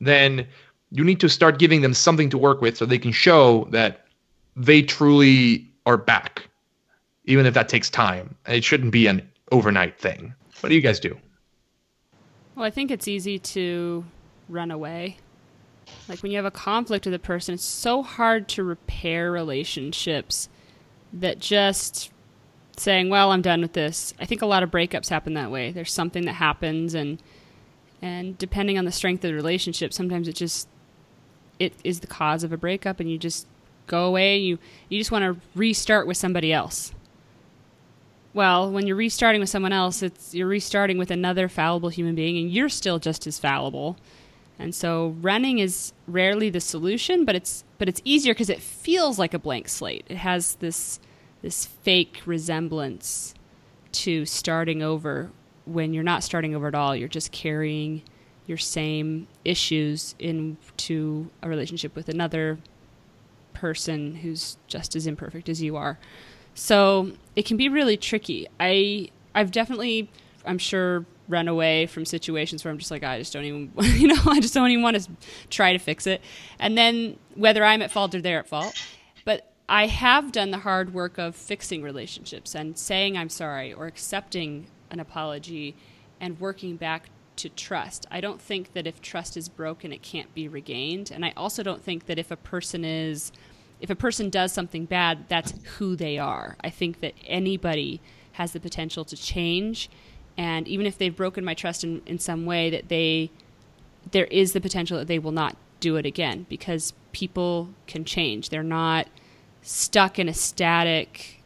then 0.00 0.46
you 0.94 1.02
need 1.02 1.18
to 1.18 1.28
start 1.28 1.58
giving 1.58 1.80
them 1.80 1.92
something 1.92 2.30
to 2.30 2.38
work 2.38 2.60
with 2.60 2.76
so 2.76 2.86
they 2.86 2.98
can 2.98 3.10
show 3.10 3.66
that 3.70 4.06
they 4.54 4.80
truly 4.80 5.68
are 5.86 5.96
back, 5.96 6.48
even 7.24 7.46
if 7.46 7.54
that 7.54 7.68
takes 7.68 7.90
time. 7.90 8.36
And 8.46 8.56
it 8.56 8.62
shouldn't 8.62 8.92
be 8.92 9.08
an 9.08 9.28
overnight 9.50 9.98
thing. 9.98 10.32
What 10.60 10.68
do 10.68 10.76
you 10.76 10.80
guys 10.80 11.00
do? 11.00 11.18
Well, 12.54 12.64
I 12.64 12.70
think 12.70 12.92
it's 12.92 13.08
easy 13.08 13.40
to 13.40 14.04
run 14.48 14.70
away. 14.70 15.16
Like 16.08 16.22
when 16.22 16.30
you 16.30 16.38
have 16.38 16.44
a 16.44 16.52
conflict 16.52 17.06
with 17.06 17.14
a 17.14 17.18
person, 17.18 17.54
it's 17.54 17.64
so 17.64 18.04
hard 18.04 18.46
to 18.50 18.62
repair 18.62 19.32
relationships 19.32 20.48
that 21.12 21.40
just 21.40 22.12
saying, 22.76 23.08
"Well, 23.08 23.32
I'm 23.32 23.42
done 23.42 23.62
with 23.62 23.72
this." 23.72 24.14
I 24.20 24.26
think 24.26 24.42
a 24.42 24.46
lot 24.46 24.62
of 24.62 24.70
breakups 24.70 25.08
happen 25.08 25.34
that 25.34 25.50
way. 25.50 25.72
There's 25.72 25.92
something 25.92 26.24
that 26.26 26.34
happens 26.34 26.94
and 26.94 27.20
and 28.00 28.38
depending 28.38 28.78
on 28.78 28.84
the 28.84 28.92
strength 28.92 29.24
of 29.24 29.30
the 29.30 29.34
relationship, 29.34 29.92
sometimes 29.92 30.28
it 30.28 30.36
just 30.36 30.68
it 31.64 31.74
is 31.84 32.00
the 32.00 32.06
cause 32.06 32.44
of 32.44 32.52
a 32.52 32.56
breakup 32.56 33.00
and 33.00 33.10
you 33.10 33.18
just 33.18 33.46
go 33.86 34.06
away, 34.06 34.38
you 34.38 34.58
you 34.88 34.98
just 34.98 35.10
want 35.10 35.24
to 35.24 35.40
restart 35.54 36.06
with 36.06 36.16
somebody 36.16 36.52
else. 36.52 36.92
Well, 38.32 38.70
when 38.70 38.86
you're 38.86 38.96
restarting 38.96 39.40
with 39.40 39.50
someone 39.50 39.72
else, 39.72 40.02
it's 40.02 40.34
you're 40.34 40.48
restarting 40.48 40.98
with 40.98 41.10
another 41.10 41.48
fallible 41.48 41.88
human 41.88 42.14
being, 42.14 42.36
and 42.36 42.50
you're 42.50 42.68
still 42.68 42.98
just 42.98 43.26
as 43.26 43.38
fallible. 43.38 43.96
And 44.58 44.74
so, 44.74 45.16
running 45.20 45.58
is 45.58 45.92
rarely 46.06 46.50
the 46.50 46.60
solution, 46.60 47.24
but 47.24 47.34
it's 47.34 47.64
but 47.78 47.88
it's 47.88 48.00
easier 48.04 48.34
because 48.34 48.50
it 48.50 48.60
feels 48.60 49.18
like 49.18 49.34
a 49.34 49.38
blank 49.38 49.68
slate. 49.68 50.04
It 50.08 50.16
has 50.16 50.56
this 50.56 50.98
this 51.42 51.66
fake 51.66 52.22
resemblance 52.26 53.34
to 53.92 54.26
starting 54.26 54.82
over 54.82 55.30
when 55.64 55.94
you're 55.94 56.02
not 56.02 56.24
starting 56.24 56.54
over 56.54 56.66
at 56.66 56.74
all. 56.74 56.96
You're 56.96 57.08
just 57.08 57.30
carrying 57.30 58.02
your 58.46 58.58
same 58.58 59.26
issues 59.44 60.14
into 60.18 61.30
a 61.42 61.48
relationship 61.48 61.94
with 61.96 62.08
another 62.08 62.58
person 63.52 64.16
who's 64.16 64.58
just 64.66 64.94
as 64.94 65.06
imperfect 65.06 65.48
as 65.48 65.62
you 65.62 65.76
are. 65.76 65.98
So 66.54 67.12
it 67.34 67.46
can 67.46 67.56
be 67.56 67.68
really 67.68 67.96
tricky. 67.96 68.46
I 68.60 69.10
I've 69.34 69.50
definitely 69.50 70.10
I'm 70.44 70.58
sure 70.58 71.06
run 71.26 71.48
away 71.48 71.86
from 71.86 72.04
situations 72.04 72.64
where 72.64 72.70
I'm 72.70 72.78
just 72.78 72.90
like 72.90 73.02
I 73.02 73.18
just 73.18 73.32
don't 73.32 73.44
even 73.44 73.72
you 73.98 74.08
know 74.08 74.20
I 74.26 74.40
just 74.40 74.54
don't 74.54 74.70
even 74.70 74.82
want 74.82 75.00
to 75.02 75.08
try 75.48 75.72
to 75.72 75.78
fix 75.78 76.06
it. 76.06 76.20
And 76.58 76.76
then 76.76 77.18
whether 77.34 77.64
I'm 77.64 77.82
at 77.82 77.90
fault 77.90 78.14
or 78.14 78.20
they're 78.20 78.40
at 78.40 78.48
fault, 78.48 78.74
but 79.24 79.50
I 79.68 79.86
have 79.86 80.30
done 80.30 80.50
the 80.50 80.58
hard 80.58 80.92
work 80.92 81.16
of 81.16 81.34
fixing 81.34 81.82
relationships 81.82 82.54
and 82.54 82.78
saying 82.78 83.16
I'm 83.16 83.30
sorry 83.30 83.72
or 83.72 83.86
accepting 83.86 84.66
an 84.90 85.00
apology 85.00 85.74
and 86.20 86.38
working 86.38 86.76
back 86.76 87.08
to 87.36 87.48
trust. 87.48 88.06
I 88.10 88.20
don't 88.20 88.40
think 88.40 88.72
that 88.72 88.86
if 88.86 89.00
trust 89.00 89.36
is 89.36 89.48
broken 89.48 89.92
it 89.92 90.02
can't 90.02 90.32
be 90.34 90.48
regained 90.48 91.10
and 91.10 91.24
I 91.24 91.32
also 91.36 91.62
don't 91.62 91.82
think 91.82 92.06
that 92.06 92.18
if 92.18 92.30
a 92.30 92.36
person 92.36 92.84
is 92.84 93.32
if 93.80 93.90
a 93.90 93.94
person 93.94 94.30
does 94.30 94.52
something 94.52 94.86
bad, 94.86 95.28
that's 95.28 95.52
who 95.76 95.94
they 95.94 96.18
are. 96.18 96.56
I 96.62 96.70
think 96.70 97.00
that 97.00 97.12
anybody 97.26 98.00
has 98.32 98.52
the 98.52 98.60
potential 98.60 99.04
to 99.04 99.16
change, 99.16 99.90
and 100.38 100.66
even 100.66 100.86
if 100.86 100.96
they've 100.96 101.14
broken 101.14 101.44
my 101.44 101.52
trust 101.52 101.84
in, 101.84 102.00
in 102.06 102.18
some 102.18 102.46
way, 102.46 102.70
that 102.70 102.88
they 102.88 103.30
there 104.10 104.24
is 104.26 104.52
the 104.52 104.60
potential 104.60 104.98
that 104.98 105.06
they 105.06 105.18
will 105.18 105.32
not 105.32 105.56
do 105.80 105.96
it 105.96 106.06
again 106.06 106.46
because 106.48 106.92
people 107.12 107.70
can 107.86 108.04
change. 108.04 108.48
They're 108.48 108.62
not 108.62 109.06
stuck 109.62 110.18
in 110.18 110.28
a 110.28 110.34
static 110.34 111.42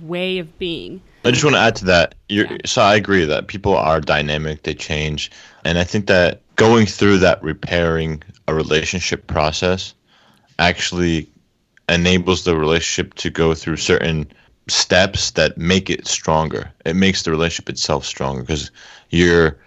way 0.00 0.38
of 0.38 0.58
being. 0.58 1.02
I 1.24 1.30
just 1.30 1.44
want 1.44 1.54
to 1.54 1.60
add 1.60 1.76
to 1.76 1.84
that. 1.86 2.14
You're, 2.28 2.48
So 2.64 2.80
I 2.80 2.94
agree 2.94 3.24
that 3.26 3.48
people 3.48 3.76
are 3.76 4.00
dynamic; 4.00 4.62
they 4.62 4.74
change, 4.74 5.30
and 5.64 5.78
I 5.78 5.84
think 5.84 6.06
that 6.06 6.40
going 6.56 6.86
through 6.86 7.18
that 7.18 7.42
repairing 7.42 8.22
a 8.48 8.54
relationship 8.54 9.26
process 9.26 9.94
actually 10.58 11.28
enables 11.88 12.44
the 12.44 12.56
relationship 12.56 13.14
to 13.14 13.30
go 13.30 13.54
through 13.54 13.76
certain 13.76 14.30
steps 14.68 15.32
that 15.32 15.58
make 15.58 15.90
it 15.90 16.06
stronger. 16.06 16.72
It 16.86 16.96
makes 16.96 17.22
the 17.22 17.30
relationship 17.30 17.68
itself 17.68 18.04
stronger 18.06 18.42
because 18.42 18.70
you're, 19.10 19.58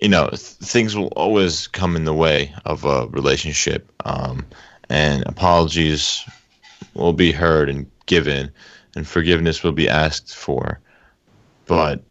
you 0.00 0.08
know, 0.08 0.28
th- 0.28 0.40
things 0.40 0.96
will 0.96 1.08
always 1.08 1.66
come 1.66 1.96
in 1.96 2.04
the 2.04 2.14
way 2.14 2.54
of 2.64 2.84
a 2.84 3.08
relationship, 3.08 3.90
um, 4.04 4.46
and 4.88 5.22
apologies 5.26 6.24
will 6.94 7.12
be 7.12 7.32
heard 7.32 7.68
and 7.68 7.90
given, 8.06 8.50
and 8.96 9.06
forgiveness 9.06 9.62
will 9.62 9.72
be 9.72 9.88
asked 9.88 10.34
for. 10.34 10.80
But 11.66 12.02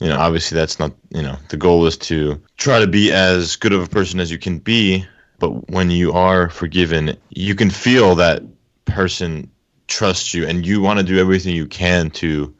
you 0.00 0.08
know, 0.08 0.18
obviously 0.18 0.56
that's 0.56 0.78
not, 0.78 0.92
you 1.10 1.22
know, 1.22 1.36
the 1.48 1.56
goal 1.56 1.86
is 1.86 1.96
to 1.96 2.40
try 2.56 2.78
to 2.78 2.86
be 2.86 3.12
as 3.12 3.56
good 3.56 3.72
of 3.72 3.82
a 3.82 3.88
person 3.88 4.20
as 4.20 4.30
you 4.30 4.38
can 4.38 4.58
be, 4.58 5.04
but 5.38 5.70
when 5.70 5.90
you 5.90 6.12
are 6.12 6.48
forgiven, 6.50 7.16
you 7.30 7.54
can 7.54 7.70
feel 7.70 8.14
that 8.14 8.42
person 8.84 9.50
trusts 9.88 10.34
you 10.34 10.46
and 10.46 10.66
you 10.66 10.80
want 10.80 10.98
to 10.98 11.04
do 11.04 11.18
everything 11.18 11.54
you 11.54 11.66
can 11.66 12.10
to 12.10 12.54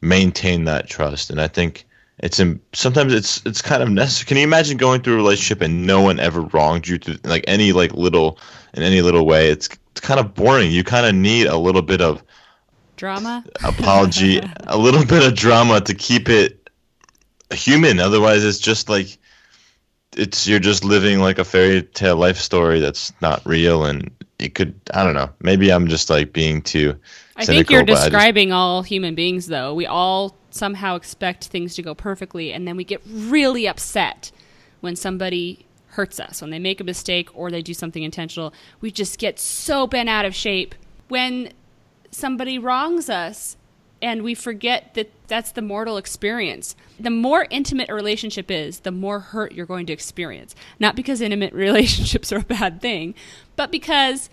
maintain 0.00 0.64
that 0.64 0.88
trust. 0.88 1.30
And 1.30 1.40
I 1.40 1.48
think 1.48 1.86
it's 2.18 2.38
in, 2.38 2.60
sometimes 2.72 3.14
it's 3.14 3.44
it's 3.46 3.62
kind 3.62 3.82
of 3.82 3.88
necessary. 3.88 4.26
Can 4.26 4.36
you 4.38 4.42
imagine 4.42 4.76
going 4.76 5.02
through 5.02 5.14
a 5.14 5.18
relationship 5.18 5.62
and 5.62 5.86
no 5.86 6.00
one 6.00 6.18
ever 6.18 6.42
wronged 6.42 6.88
you 6.88 6.98
to 6.98 7.18
like 7.24 7.44
any 7.46 7.72
like 7.72 7.94
little 7.94 8.38
in 8.74 8.82
any 8.82 9.02
little 9.02 9.24
way? 9.24 9.48
It's 9.48 9.68
it's 9.92 10.00
kind 10.00 10.20
of 10.20 10.34
boring. 10.34 10.70
You 10.70 10.84
kind 10.84 11.06
of 11.06 11.14
need 11.14 11.46
a 11.46 11.56
little 11.56 11.82
bit 11.82 12.00
of 12.00 12.22
Drama? 12.98 13.44
apology, 13.64 14.40
a 14.66 14.76
little 14.76 15.04
bit 15.04 15.26
of 15.26 15.34
drama 15.34 15.80
to 15.80 15.94
keep 15.94 16.28
it 16.28 16.68
human. 17.50 17.98
Otherwise, 17.98 18.44
it's 18.44 18.58
just 18.58 18.88
like 18.88 19.18
it's 20.16 20.46
you're 20.46 20.58
just 20.58 20.84
living 20.84 21.20
like 21.20 21.38
a 21.38 21.44
fairy 21.44 21.82
tale 21.82 22.16
life 22.16 22.36
story 22.36 22.80
that's 22.80 23.12
not 23.22 23.44
real, 23.46 23.84
and 23.84 24.10
it 24.38 24.54
could. 24.54 24.78
I 24.92 25.04
don't 25.04 25.14
know. 25.14 25.30
Maybe 25.40 25.72
I'm 25.72 25.88
just 25.88 26.10
like 26.10 26.32
being 26.32 26.60
too. 26.60 26.98
I 27.36 27.44
think 27.44 27.70
you're 27.70 27.82
I 27.82 27.84
just- 27.84 28.04
describing 28.04 28.52
all 28.52 28.82
human 28.82 29.14
beings, 29.14 29.46
though. 29.46 29.72
We 29.74 29.86
all 29.86 30.36
somehow 30.50 30.96
expect 30.96 31.46
things 31.46 31.74
to 31.76 31.82
go 31.82 31.94
perfectly, 31.94 32.52
and 32.52 32.66
then 32.66 32.76
we 32.76 32.84
get 32.84 33.00
really 33.06 33.68
upset 33.68 34.32
when 34.80 34.96
somebody 34.96 35.66
hurts 35.88 36.20
us, 36.20 36.40
when 36.40 36.50
they 36.50 36.58
make 36.58 36.80
a 36.80 36.84
mistake 36.84 37.28
or 37.34 37.50
they 37.50 37.62
do 37.62 37.74
something 37.74 38.02
intentional. 38.02 38.52
We 38.80 38.90
just 38.90 39.18
get 39.18 39.38
so 39.38 39.86
bent 39.86 40.08
out 40.08 40.24
of 40.24 40.34
shape 40.34 40.74
when 41.08 41.52
somebody 42.10 42.58
wrongs 42.58 43.08
us 43.08 43.56
and 44.00 44.22
we 44.22 44.34
forget 44.34 44.94
that 44.94 45.10
that's 45.26 45.52
the 45.52 45.62
mortal 45.62 45.96
experience. 45.96 46.76
The 47.00 47.10
more 47.10 47.46
intimate 47.50 47.88
a 47.90 47.94
relationship 47.94 48.50
is, 48.50 48.80
the 48.80 48.92
more 48.92 49.20
hurt 49.20 49.52
you're 49.52 49.66
going 49.66 49.86
to 49.86 49.92
experience. 49.92 50.54
Not 50.78 50.96
because 50.96 51.20
intimate 51.20 51.52
relationships 51.52 52.32
are 52.32 52.38
a 52.38 52.44
bad 52.44 52.80
thing, 52.80 53.14
but 53.56 53.70
because 53.70 54.30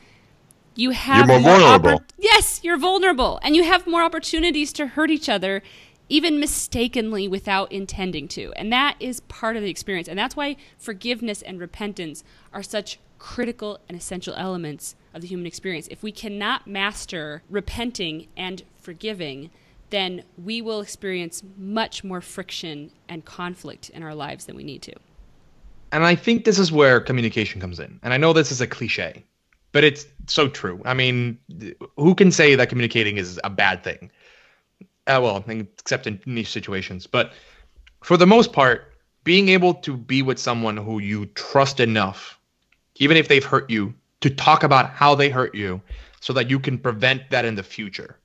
you 0.75 0.91
have 0.91 1.27
more 1.27 1.39
vulnerable. 1.39 2.03
yes, 2.17 2.59
you're 2.63 2.77
vulnerable, 2.77 3.39
and 3.41 3.55
you 3.55 3.63
have 3.63 3.87
more 3.87 4.03
opportunities 4.03 4.73
to 4.73 4.87
hurt 4.87 5.09
each 5.09 5.29
other, 5.29 5.63
even 6.09 6.39
mistakenly 6.39 7.27
without 7.27 7.71
intending 7.71 8.27
to. 8.29 8.53
And 8.53 8.71
that 8.71 8.95
is 8.99 9.21
part 9.21 9.55
of 9.55 9.63
the 9.63 9.69
experience. 9.69 10.07
And 10.07 10.17
that's 10.17 10.35
why 10.35 10.57
forgiveness 10.77 11.41
and 11.41 11.59
repentance 11.59 12.23
are 12.53 12.63
such 12.63 12.99
critical 13.17 13.79
and 13.87 13.97
essential 13.97 14.35
elements 14.35 14.95
of 15.13 15.21
the 15.21 15.27
human 15.27 15.47
experience. 15.47 15.87
If 15.89 16.03
we 16.03 16.11
cannot 16.11 16.67
master 16.67 17.41
repenting 17.49 18.27
and 18.37 18.63
forgiving, 18.77 19.49
then 19.89 20.23
we 20.43 20.61
will 20.61 20.81
experience 20.81 21.41
much 21.57 22.03
more 22.03 22.21
friction 22.21 22.91
and 23.07 23.23
conflict 23.25 23.89
in 23.89 24.03
our 24.03 24.13
lives 24.13 24.45
than 24.45 24.55
we 24.55 24.63
need 24.63 24.81
to. 24.83 24.93
And 25.91 26.03
I 26.03 26.15
think 26.15 26.45
this 26.45 26.59
is 26.59 26.71
where 26.71 26.99
communication 26.99 27.61
comes 27.61 27.79
in. 27.79 27.99
And 28.03 28.13
I 28.13 28.17
know 28.17 28.33
this 28.33 28.51
is 28.51 28.61
a 28.61 28.67
cliche, 28.67 29.23
but 29.71 29.83
it's 29.83 30.05
so 30.27 30.47
true. 30.47 30.81
I 30.85 30.93
mean, 30.93 31.39
who 31.97 32.13
can 32.15 32.31
say 32.31 32.55
that 32.55 32.69
communicating 32.69 33.17
is 33.17 33.39
a 33.43 33.49
bad 33.49 33.83
thing? 33.83 34.11
Uh, 35.07 35.19
well, 35.21 35.43
except 35.47 36.07
in 36.07 36.19
niche 36.25 36.51
situations. 36.51 37.05
But 37.07 37.33
for 38.01 38.17
the 38.17 38.25
most 38.25 38.53
part, 38.53 38.93
being 39.23 39.49
able 39.49 39.73
to 39.73 39.97
be 39.97 40.21
with 40.21 40.39
someone 40.39 40.77
who 40.77 40.99
you 40.99 41.25
trust 41.27 41.79
enough, 41.79 42.39
even 42.97 43.17
if 43.17 43.27
they've 43.27 43.43
hurt 43.43 43.69
you, 43.69 43.93
to 44.21 44.29
talk 44.29 44.63
about 44.63 44.89
how 44.89 45.13
they 45.13 45.29
hurt 45.29 45.53
you 45.53 45.81
so 46.21 46.33
that 46.33 46.49
you 46.49 46.59
can 46.59 46.77
prevent 46.79 47.29
that 47.29 47.45
in 47.45 47.55
the 47.55 47.63
future 47.63 48.17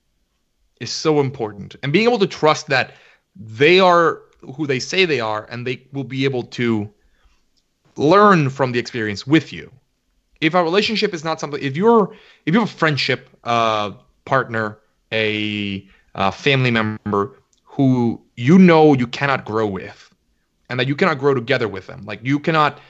is 0.81 0.91
so 0.91 1.21
important. 1.21 1.77
And 1.83 1.93
being 1.93 2.07
able 2.07 2.19
to 2.19 2.27
trust 2.27 2.69
that 2.69 2.95
they 3.37 3.81
are 3.81 4.23
who 4.55 4.67
they 4.67 4.79
say 4.79 5.05
they 5.05 5.21
are 5.21 5.47
and 5.51 5.67
they 5.67 5.87
will 5.93 6.05
be 6.05 6.25
able 6.25 6.45
to 6.45 6.91
learn 7.97 8.49
from 8.49 8.73
the 8.73 8.79
experience 8.79 9.27
with 9.27 9.53
you. 9.53 9.71
If 10.41 10.55
a 10.55 10.63
relationship 10.63 11.13
is 11.13 11.23
not 11.23 11.39
something, 11.39 11.63
if 11.63 11.77
you're, 11.77 12.15
if 12.47 12.55
you 12.55 12.61
have 12.61 12.71
a 12.71 12.73
friendship 12.73 13.29
uh, 13.45 13.93
partner, 14.25 14.79
a 15.13 15.87
uh, 16.15 16.31
family 16.31 16.71
member 16.71 17.37
who 17.65 18.21
you 18.37 18.59
know 18.59 18.95
you 18.95 19.07
cannot 19.07 19.45
grow 19.45 19.67
with, 19.67 20.13
and 20.69 20.79
that 20.79 20.89
you 20.89 20.97
cannot 20.97 21.19
grow 21.19 21.35
together 21.35 21.69
with 21.69 21.87
them, 21.87 22.03
like 22.05 22.21
you 22.23 22.39
cannot 22.39 22.81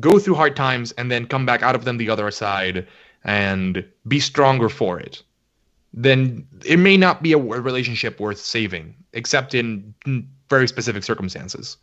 go 0.00 0.18
through 0.18 0.34
hard 0.34 0.56
times 0.56 0.92
and 0.92 1.10
then 1.10 1.26
come 1.26 1.46
back 1.46 1.62
out 1.62 1.74
of 1.74 1.84
them 1.84 1.96
the 1.98 2.10
other 2.10 2.30
side 2.30 2.86
and 3.24 3.84
be 4.08 4.20
stronger 4.20 4.68
for 4.68 4.98
it, 4.98 5.22
then 5.92 6.46
it 6.64 6.78
may 6.78 6.96
not 6.96 7.22
be 7.22 7.32
a 7.32 7.38
relationship 7.38 8.18
worth 8.20 8.38
saving, 8.38 8.94
except 9.12 9.54
in 9.54 9.94
very 10.50 10.68
specific 10.68 11.04
circumstances. 11.04 11.76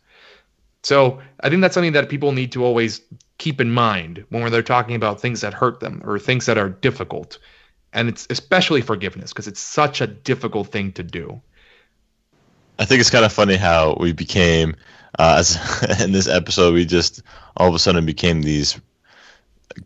So 0.82 1.20
I 1.40 1.48
think 1.48 1.62
that's 1.62 1.74
something 1.74 1.92
that 1.92 2.08
people 2.08 2.32
need 2.32 2.52
to 2.52 2.64
always 2.64 3.00
keep 3.38 3.60
in 3.60 3.70
mind 3.72 4.24
when 4.28 4.50
they're 4.52 4.62
talking 4.62 4.94
about 4.94 5.20
things 5.20 5.40
that 5.40 5.54
hurt 5.54 5.80
them 5.80 6.02
or 6.04 6.18
things 6.18 6.46
that 6.46 6.58
are 6.58 6.68
difficult. 6.68 7.38
And 7.92 8.08
it's 8.08 8.26
especially 8.30 8.80
forgiveness 8.80 9.32
because 9.32 9.48
it's 9.48 9.60
such 9.60 10.00
a 10.00 10.06
difficult 10.06 10.68
thing 10.68 10.92
to 10.92 11.02
do. 11.02 11.40
I 12.78 12.84
think 12.84 13.00
it's 13.00 13.10
kind 13.10 13.24
of 13.24 13.32
funny 13.32 13.56
how 13.56 13.96
we 14.00 14.12
became, 14.12 14.76
uh, 15.18 15.36
as 15.38 16.00
in 16.00 16.12
this 16.12 16.26
episode, 16.26 16.74
we 16.74 16.84
just 16.84 17.22
all 17.56 17.68
of 17.68 17.74
a 17.74 17.78
sudden 17.78 18.06
became 18.06 18.42
these 18.42 18.80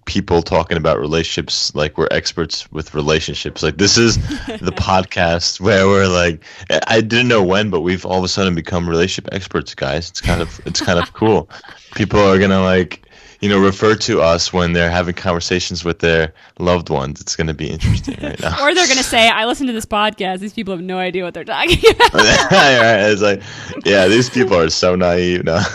people 0.04 0.42
talking 0.42 0.76
about 0.76 0.98
relationships 0.98 1.74
like 1.74 1.96
we're 1.98 2.08
experts 2.10 2.70
with 2.72 2.94
relationships. 2.94 3.62
Like 3.62 3.76
this 3.76 3.98
is 3.98 4.16
the 4.16 4.72
podcast 4.76 5.60
where 5.60 5.86
we're 5.86 6.08
like, 6.08 6.42
I 6.86 7.00
didn't 7.00 7.28
know 7.28 7.42
when, 7.42 7.70
but 7.70 7.80
we've 7.80 8.04
all 8.04 8.18
of 8.18 8.24
a 8.24 8.28
sudden 8.28 8.54
become 8.54 8.88
relationship 8.88 9.32
experts, 9.32 9.74
guys. 9.74 10.10
It's 10.10 10.20
kind 10.20 10.40
of 10.40 10.60
it's 10.66 10.80
kind 10.80 10.98
of 10.98 11.12
cool. 11.12 11.48
People 11.94 12.20
are 12.20 12.38
gonna 12.38 12.62
like. 12.62 13.02
You 13.40 13.48
know, 13.50 13.58
refer 13.58 13.94
to 13.96 14.20
us 14.22 14.52
when 14.52 14.72
they're 14.72 14.90
having 14.90 15.14
conversations 15.14 15.84
with 15.84 15.98
their 15.98 16.32
loved 16.58 16.88
ones. 16.90 17.20
It's 17.20 17.36
going 17.36 17.48
to 17.48 17.54
be 17.54 17.68
interesting 17.70 18.16
right 18.22 18.40
now. 18.40 18.54
Or 18.64 18.74
they're 18.74 18.86
going 18.86 18.96
to 18.98 19.04
say, 19.04 19.28
I 19.28 19.44
listened 19.44 19.68
to 19.68 19.72
this 19.74 19.84
podcast. 19.86 20.38
These 20.40 20.54
people 20.54 20.74
have 20.74 20.82
no 20.84 20.98
idea 20.98 21.22
what 21.24 21.34
they're 21.34 21.44
talking 21.44 21.78
about. 21.96 22.12
it's 23.10 23.20
like, 23.22 23.42
yeah, 23.84 24.08
these 24.08 24.30
people 24.30 24.56
are 24.58 24.70
so 24.70 24.94
naive. 24.96 25.44
No. 25.44 25.60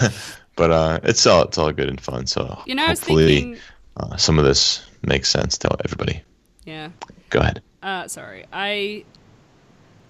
But 0.57 0.69
uh, 0.69 0.99
it's 1.03 1.25
all 1.25 1.43
it's 1.45 1.57
all 1.57 1.71
good 1.71 1.87
and 1.89 1.99
fun. 1.99 2.27
So 2.27 2.61
You 2.65 2.75
know, 2.75 2.85
hopefully 2.85 3.25
thinking. 3.41 3.61
uh, 3.97 4.17
some 4.17 4.37
of 4.37 4.43
this 4.45 4.85
makes 5.01 5.29
sense 5.29 5.57
to 5.59 5.75
everybody. 5.83 6.21
Yeah. 6.65 6.89
Go 7.29 7.39
ahead. 7.39 7.61
Uh, 7.81 8.07
sorry. 8.09 8.45
I 8.51 9.05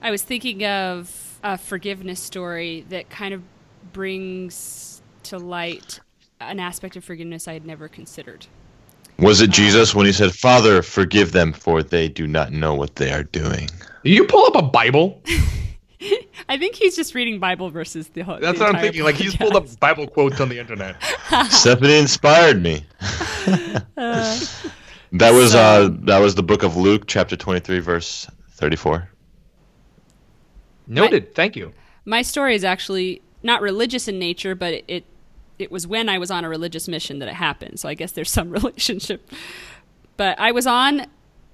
I 0.01 0.09
was 0.11 0.23
thinking 0.23 0.65
of 0.65 1.39
a 1.43 1.57
forgiveness 1.59 2.19
story 2.19 2.85
that 2.89 3.09
kind 3.09 3.35
of 3.35 3.43
brings 3.93 5.01
to 5.23 5.37
light 5.37 5.99
an 6.41 6.59
aspect 6.59 6.95
of 6.95 7.03
forgiveness 7.03 7.47
I 7.47 7.53
had 7.53 7.65
never 7.65 7.87
considered. 7.87 8.47
Was 9.19 9.41
it 9.41 9.51
Jesus 9.51 9.93
when 9.93 10.05
he 10.05 10.11
said, 10.11 10.33
"Father, 10.33 10.81
forgive 10.81 11.31
them, 11.31 11.53
for 11.53 11.83
they 11.83 12.07
do 12.09 12.25
not 12.27 12.51
know 12.51 12.73
what 12.73 12.95
they 12.95 13.11
are 13.11 13.23
doing"? 13.23 13.69
Did 14.03 14.15
you 14.15 14.25
pull 14.25 14.45
up 14.47 14.55
a 14.55 14.61
Bible? 14.63 15.21
I 16.49 16.57
think 16.57 16.75
he's 16.75 16.95
just 16.95 17.13
reading 17.13 17.39
Bible 17.39 17.69
verses 17.69 18.07
the 18.09 18.21
whole. 18.21 18.39
That's 18.39 18.57
the 18.57 18.63
what 18.65 18.69
I'm 18.69 18.75
entire 18.75 18.83
thinking. 18.85 19.03
Like 19.03 19.15
he's 19.15 19.35
pulled 19.35 19.55
up 19.55 19.79
Bible 19.79 20.07
quotes 20.07 20.41
on 20.41 20.49
the 20.49 20.57
internet. 20.57 21.01
Stephanie 21.49 21.97
inspired 21.99 22.61
me. 22.63 22.83
that 23.95 24.49
was 25.11 25.51
So- 25.51 25.59
uh, 25.59 25.89
that 26.05 26.19
was 26.19 26.33
the 26.35 26.43
book 26.43 26.63
of 26.63 26.75
Luke, 26.75 27.03
chapter 27.05 27.35
twenty-three, 27.35 27.79
verse 27.79 28.27
thirty-four. 28.53 29.07
Noted. 30.87 31.35
Thank 31.35 31.55
you. 31.55 31.73
My 32.05 32.23
story 32.23 32.55
is 32.55 32.63
actually 32.63 33.21
not 33.43 33.61
religious 33.61 34.07
in 34.07 34.17
nature, 34.19 34.55
but 34.55 34.73
it, 34.73 34.85
it 34.87 35.05
it 35.61 35.71
was 35.71 35.85
when 35.85 36.09
I 36.09 36.17
was 36.17 36.31
on 36.31 36.43
a 36.43 36.49
religious 36.49 36.87
mission 36.87 37.19
that 37.19 37.27
it 37.27 37.35
happened. 37.35 37.79
So 37.79 37.87
I 37.87 37.93
guess 37.93 38.11
there's 38.11 38.31
some 38.31 38.49
relationship. 38.59 39.29
But 40.17 40.39
I 40.39 40.51
was 40.51 40.67
on 40.67 41.05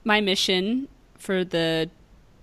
my 0.03 0.21
mission 0.21 0.87
for 1.17 1.43
the 1.43 1.89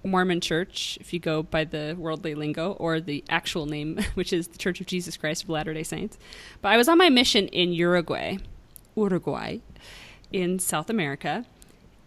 Mormon 0.05 0.41
Church, 0.41 0.99
if 1.01 1.15
you 1.15 1.19
go 1.19 1.43
by 1.43 1.65
the 1.65 1.97
worldly 1.99 2.35
lingo, 2.35 2.73
or 2.73 3.01
the 3.01 3.25
actual 3.29 3.67
name, 3.67 3.99
which 4.15 4.33
is 4.33 4.49
the 4.49 4.59
Church 4.59 4.81
of 4.81 4.87
Jesus 4.87 5.17
Christ 5.17 5.45
of 5.45 5.49
Latter 5.49 5.73
day 5.73 5.83
Saints. 5.83 6.19
But 6.61 6.71
I 6.71 6.77
was 6.77 6.89
on 6.89 6.99
my 6.99 7.09
mission 7.09 7.49
in 7.49 7.73
Uruguay, 7.73 8.37
Uruguay, 8.95 9.59
in 10.33 10.59
South 10.59 10.91
America. 10.91 11.47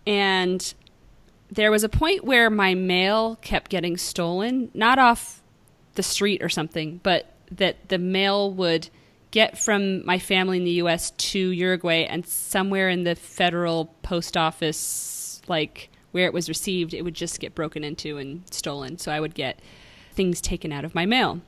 And 0.06 0.74
there 1.50 1.72
was 1.72 1.84
a 1.84 1.90
point 1.90 2.24
where 2.24 2.50
my 2.50 2.76
mail 2.76 3.38
kept 3.42 3.72
getting 3.72 3.98
stolen, 3.98 4.70
not 4.74 5.00
off 5.00 5.42
the 5.96 6.04
street 6.04 6.44
or 6.44 6.50
something, 6.50 7.00
but 7.04 7.34
that 7.52 7.90
the 7.90 7.98
mail 7.98 8.52
would 8.52 8.90
get 9.38 9.56
from 9.56 10.04
my 10.04 10.18
family 10.18 10.58
in 10.58 10.64
the 10.64 10.82
US 10.84 11.12
to 11.12 11.38
Uruguay 11.38 12.06
and 12.06 12.26
somewhere 12.26 12.90
in 12.90 13.04
the 13.04 13.14
federal 13.14 13.94
post 14.02 14.36
office 14.36 15.44
like 15.48 15.92
where 16.12 16.26
it 16.26 16.34
was 16.34 16.50
received 16.50 16.92
it 16.92 17.04
would 17.04 17.14
just 17.14 17.40
get 17.40 17.54
broken 17.54 17.84
into 17.84 18.18
and 18.18 18.42
stolen 18.52 18.98
so 18.98 19.12
I 19.12 19.20
would 19.20 19.36
get 19.36 19.60
things 20.14 20.42
taken 20.42 20.72
out 20.72 20.84
of 20.84 20.96
my 20.96 21.06
mail. 21.06 21.42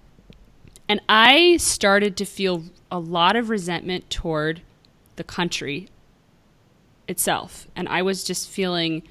And 0.88 1.02
I 1.10 1.58
started 1.58 2.16
to 2.18 2.26
feel 2.26 2.66
a 2.92 3.00
lot 3.00 3.36
of 3.36 3.50
resentment 3.50 4.08
toward 4.12 4.62
the 5.16 5.24
country 5.24 5.90
itself. 7.08 7.68
And 7.76 7.90
I 7.90 8.04
was 8.04 8.24
just 8.24 8.48
feeling 8.48 9.02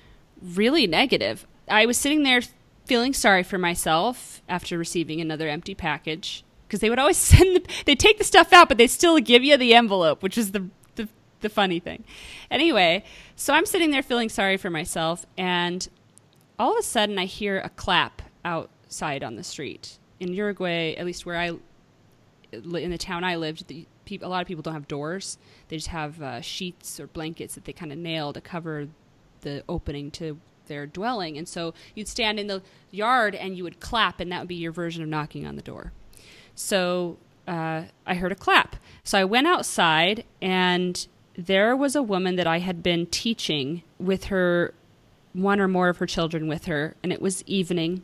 really 0.40 0.86
negative. 0.86 1.48
I 1.66 1.84
was 1.84 1.98
sitting 1.98 2.22
there 2.22 2.42
feeling 2.84 3.12
sorry 3.12 3.42
for 3.42 3.58
myself 3.58 4.40
after 4.48 4.78
receiving 4.78 5.20
another 5.20 5.48
empty 5.48 5.74
package 5.74 6.44
because 6.68 6.80
they 6.80 6.90
would 6.90 6.98
always 6.98 7.16
send 7.16 7.56
the, 7.56 7.72
they 7.86 7.94
take 7.94 8.18
the 8.18 8.24
stuff 8.24 8.52
out 8.52 8.68
but 8.68 8.78
they 8.78 8.86
still 8.86 9.18
give 9.18 9.42
you 9.42 9.56
the 9.56 9.74
envelope 9.74 10.22
which 10.22 10.38
is 10.38 10.52
the, 10.52 10.68
the 10.96 11.08
the 11.40 11.48
funny 11.48 11.80
thing 11.80 12.04
anyway 12.50 13.02
so 13.34 13.54
i'm 13.54 13.66
sitting 13.66 13.90
there 13.90 14.02
feeling 14.02 14.28
sorry 14.28 14.56
for 14.56 14.70
myself 14.70 15.26
and 15.36 15.88
all 16.58 16.72
of 16.72 16.78
a 16.78 16.82
sudden 16.82 17.18
i 17.18 17.24
hear 17.24 17.58
a 17.58 17.70
clap 17.70 18.22
outside 18.44 19.24
on 19.24 19.36
the 19.36 19.44
street 19.44 19.98
in 20.20 20.32
uruguay 20.32 20.94
at 20.94 21.06
least 21.06 21.24
where 21.24 21.38
i 21.38 21.52
in 22.52 22.90
the 22.90 22.98
town 22.98 23.24
I 23.24 23.36
lived, 23.36 23.68
the 23.68 23.86
a 24.22 24.28
lot 24.28 24.40
of 24.40 24.48
people 24.48 24.62
don't 24.62 24.74
have 24.74 24.88
doors. 24.88 25.36
They 25.68 25.76
just 25.76 25.88
have 25.88 26.22
uh, 26.22 26.40
sheets 26.40 26.98
or 26.98 27.08
blankets 27.08 27.54
that 27.54 27.66
they 27.66 27.74
kind 27.74 27.92
of 27.92 27.98
nail 27.98 28.32
to 28.32 28.40
cover 28.40 28.88
the 29.42 29.62
opening 29.68 30.10
to 30.12 30.40
their 30.66 30.86
dwelling. 30.86 31.36
And 31.36 31.46
so 31.46 31.74
you'd 31.94 32.08
stand 32.08 32.40
in 32.40 32.46
the 32.46 32.62
yard 32.90 33.34
and 33.34 33.54
you 33.54 33.64
would 33.64 33.80
clap, 33.80 34.18
and 34.18 34.32
that 34.32 34.38
would 34.40 34.48
be 34.48 34.54
your 34.54 34.72
version 34.72 35.02
of 35.02 35.10
knocking 35.10 35.46
on 35.46 35.56
the 35.56 35.62
door. 35.62 35.92
So 36.58 37.18
uh, 37.46 37.84
I 38.04 38.14
heard 38.14 38.32
a 38.32 38.34
clap. 38.34 38.74
So 39.04 39.16
I 39.16 39.24
went 39.24 39.46
outside, 39.46 40.24
and 40.42 41.06
there 41.36 41.76
was 41.76 41.94
a 41.94 42.02
woman 42.02 42.34
that 42.34 42.48
I 42.48 42.58
had 42.58 42.82
been 42.82 43.06
teaching 43.06 43.84
with 43.98 44.24
her, 44.24 44.74
one 45.32 45.60
or 45.60 45.68
more 45.68 45.88
of 45.88 45.98
her 45.98 46.06
children 46.06 46.48
with 46.48 46.64
her, 46.64 46.96
and 47.02 47.12
it 47.12 47.22
was 47.22 47.44
evening. 47.46 48.02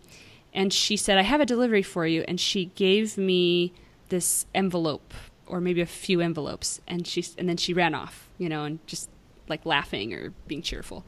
And 0.52 0.72
she 0.72 0.96
said, 0.96 1.18
I 1.18 1.22
have 1.22 1.40
a 1.40 1.46
delivery 1.46 1.82
for 1.82 2.06
you. 2.06 2.24
And 2.28 2.38
she 2.38 2.66
gave 2.76 3.18
me 3.18 3.72
this 4.08 4.46
envelope 4.54 5.12
or 5.48 5.60
maybe 5.60 5.80
a 5.80 5.86
few 5.86 6.20
envelopes. 6.20 6.80
And, 6.86 7.06
she, 7.08 7.24
and 7.36 7.48
then 7.48 7.56
she 7.56 7.74
ran 7.74 7.92
off, 7.92 8.28
you 8.38 8.48
know, 8.48 8.62
and 8.62 8.78
just 8.86 9.10
like 9.48 9.66
laughing 9.66 10.14
or 10.14 10.32
being 10.46 10.62
cheerful. 10.62 11.04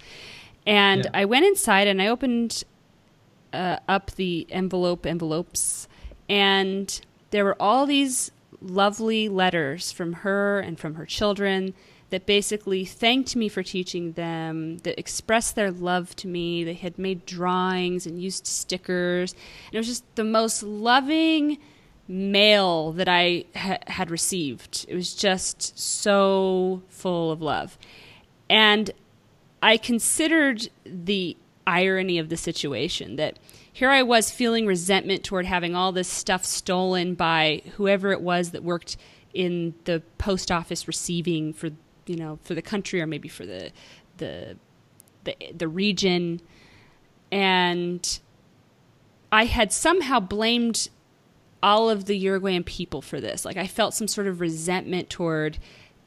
And 0.67 1.05
Yeah. 1.05 1.11
I 1.15 1.25
went 1.27 1.47
inside 1.47 1.87
and 1.87 2.03
I 2.03 2.09
opened 2.09 2.65
uh, 3.53 3.79
up 3.89 4.11
the 4.17 4.49
envelope 4.51 5.07
envelopes, 5.07 5.87
and 6.29 7.01
there 7.31 7.45
were 7.45 7.61
all 7.61 7.87
these 7.87 8.31
lovely 8.61 9.29
letters 9.29 9.93
from 9.93 10.12
her 10.12 10.61
and 10.61 10.79
from 10.79 10.95
her 10.95 11.07
children 11.07 11.74
that 12.11 12.24
basically 12.24 12.85
thanked 12.85 13.35
me 13.35 13.49
for 13.49 13.62
teaching 13.62 14.12
them, 14.12 14.79
that 14.79 14.99
expressed 14.99 15.57
their 15.57 15.70
love 15.70 16.14
to 16.16 16.29
me. 16.29 16.62
They 16.62 16.74
had 16.74 16.99
made 16.99 17.27
drawings 17.27 18.07
and 18.07 18.22
used 18.22 18.47
stickers. 18.47 19.33
And 19.66 19.74
it 19.74 19.79
was 19.79 19.89
just 19.89 20.05
the 20.14 20.24
most 20.24 20.62
loving 20.62 21.59
mail 22.07 22.93
that 22.93 23.09
I 23.09 23.45
ha- 23.57 23.79
had 23.89 24.11
received. 24.11 24.87
It 24.89 24.95
was 24.95 25.14
just 25.14 25.77
so 25.77 26.83
full 26.89 27.33
of 27.33 27.43
love. 27.43 27.77
And 28.49 28.93
I 29.61 29.77
considered 29.77 30.68
the 30.85 31.37
irony 31.66 32.18
of 32.18 32.29
the 32.29 32.37
situation 32.37 33.16
that 33.16 33.39
here 33.77 33.91
I 33.91 34.05
was 34.05 34.31
feeling 34.31 34.66
resentment 34.66 35.22
toward 35.22 35.45
having 35.45 35.74
all 35.74 35.93
this 35.93 36.09
stuff 36.09 36.47
stolen 36.47 37.14
by 37.14 37.61
whoever 37.74 38.11
it 38.11 38.22
was 38.22 38.53
that 38.53 38.62
worked 38.64 38.97
in 39.35 39.74
the 39.85 40.03
post 40.16 40.51
office 40.51 40.89
receiving 40.89 41.53
for 41.53 41.68
you 42.07 42.16
know 42.16 42.39
for 42.43 42.55
the 42.55 42.62
country 42.62 43.03
or 43.03 43.07
maybe 43.07 43.29
for 43.29 43.45
the 43.45 43.70
the 44.16 44.57
the, 45.24 45.37
the 45.55 45.68
region 45.68 46.41
and 47.31 48.18
I 49.31 49.45
had 49.45 49.74
somehow 49.74 50.20
blamed 50.20 50.89
all 51.62 51.91
of 51.91 52.07
the 52.07 52.16
Uruguayan 52.16 52.64
people 52.64 53.03
for 53.03 53.20
this. 53.20 53.45
Like 53.45 53.59
I 53.59 53.66
felt 53.66 53.93
some 53.93 54.09
sort 54.09 54.27
of 54.27 54.41
resentment 54.41 55.11
toward 55.11 55.59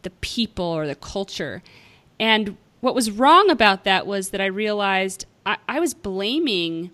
the 0.02 0.10
people 0.10 0.66
or 0.66 0.88
the 0.88 0.96
culture. 0.96 1.62
And 2.20 2.58
what 2.82 2.96
was 2.96 3.12
wrong 3.12 3.52
about 3.52 3.84
that 3.84 4.08
was 4.08 4.30
that 4.30 4.42
I 4.42 4.48
realized 4.48 5.28
I, 5.46 5.58
I 5.68 5.80
was 5.80 5.94
blaming 5.94 6.90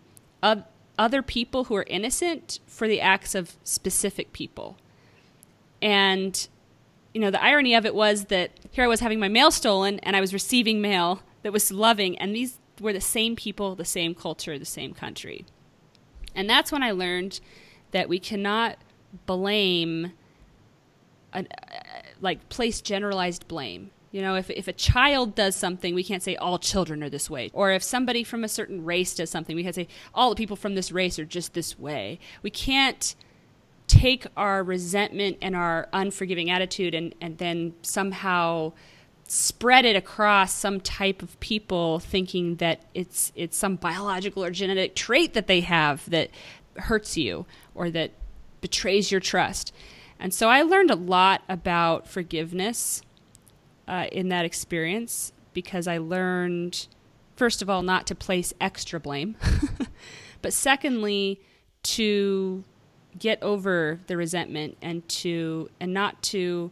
other 0.98 1.22
people 1.22 1.66
who 1.66 1.76
are 1.76 1.86
innocent 1.88 2.60
for 2.68 2.88
the 2.88 3.02
acts 3.02 3.36
of 3.36 3.58
specific 3.64 4.32
people. 4.34 4.78
And, 5.82 6.48
you 7.14 7.22
know, 7.22 7.32
the 7.32 7.44
irony 7.44 7.76
of 7.76 7.86
it 7.86 7.94
was 7.94 8.26
that 8.26 8.52
here 8.72 8.84
I 8.84 8.88
was 8.88 9.02
having 9.02 9.20
my 9.20 9.28
mail 9.28 9.52
stolen 9.52 10.00
and 10.00 10.16
I 10.16 10.22
was 10.22 10.34
receiving 10.34 10.82
mail 10.82 11.22
that 11.44 11.54
was 11.54 11.72
loving, 11.72 12.18
and 12.18 12.36
these 12.36 12.60
were 12.80 12.94
the 12.94 13.02
same 13.02 13.36
people, 13.36 13.76
the 13.76 13.86
same 13.86 14.16
culture, 14.16 14.58
the 14.58 14.66
same 14.66 14.94
country. 14.94 15.46
And 16.34 16.50
that's 16.50 16.72
when 16.72 16.82
I 16.82 16.92
learned 16.92 17.40
that 17.92 18.10
we 18.10 18.20
cannot 18.20 18.78
blame, 19.26 20.14
uh, 21.32 21.44
like, 22.20 22.50
place 22.50 22.82
generalized 22.82 23.48
blame. 23.48 23.92
You 24.16 24.22
know, 24.22 24.36
if, 24.36 24.50
if 24.50 24.70
a 24.70 24.72
child 24.72 25.36
does 25.36 25.58
something, 25.58 25.94
we 25.94 26.02
can't 26.02 26.24
say 26.24 26.38
all 26.38 26.58
children 26.58 27.04
are 27.04 27.10
this 27.10 27.30
way. 27.30 27.50
Or 27.52 27.74
if 27.74 27.84
somebody 27.84 28.24
from 28.24 28.46
a 28.46 28.48
certain 28.48 28.86
race 28.86 29.14
does 29.14 29.30
something, 29.30 29.58
we 29.58 29.64
can't 29.64 29.76
say 29.76 29.90
all 30.14 30.30
the 30.30 30.38
people 30.38 30.56
from 30.56 30.74
this 30.74 30.90
race 30.90 31.20
are 31.20 31.26
just 31.26 31.54
this 31.54 31.78
way. 31.78 32.18
We 32.42 32.50
can't 32.50 33.14
take 33.88 34.26
our 34.38 34.64
resentment 34.64 35.40
and 35.42 35.54
our 35.54 35.90
unforgiving 35.92 36.50
attitude 36.50 36.96
and, 36.96 37.14
and 37.20 37.40
then 37.40 37.74
somehow 37.82 38.72
spread 39.28 39.84
it 39.84 39.98
across 39.98 40.54
some 40.54 40.80
type 40.80 41.22
of 41.22 41.38
people 41.42 42.00
thinking 42.00 42.56
that 42.56 42.84
it's 42.94 43.34
it's 43.36 43.58
some 43.58 43.76
biological 43.76 44.46
or 44.46 44.50
genetic 44.50 44.96
trait 44.96 45.34
that 45.34 45.48
they 45.48 45.60
have 45.60 46.10
that 46.10 46.30
hurts 46.78 47.18
you 47.18 47.46
or 47.74 47.90
that 47.90 48.12
betrays 48.62 49.12
your 49.12 49.20
trust. 49.20 49.74
And 50.18 50.34
so 50.34 50.48
I 50.48 50.62
learned 50.62 50.90
a 50.90 50.96
lot 50.96 51.42
about 51.50 52.08
forgiveness 52.08 53.02
uh, 53.88 54.08
in 54.12 54.30
that 54.30 54.46
experience 54.46 55.32
because 55.54 55.88
I 55.88 55.98
learned, 55.98 56.88
first 57.36 57.62
of 57.62 57.70
all, 57.70 57.82
not 57.82 58.08
to 58.08 58.16
place 58.16 58.54
extra 58.60 59.00
blame, 59.00 59.36
but 60.42 60.54
secondly, 60.54 61.42
to 61.84 62.64
get 63.18 63.42
over 63.42 64.00
the 64.08 64.18
resentment 64.18 64.78
and 64.82 65.08
to 65.08 65.70
and 65.80 65.94
not 65.94 66.22
to 66.22 66.72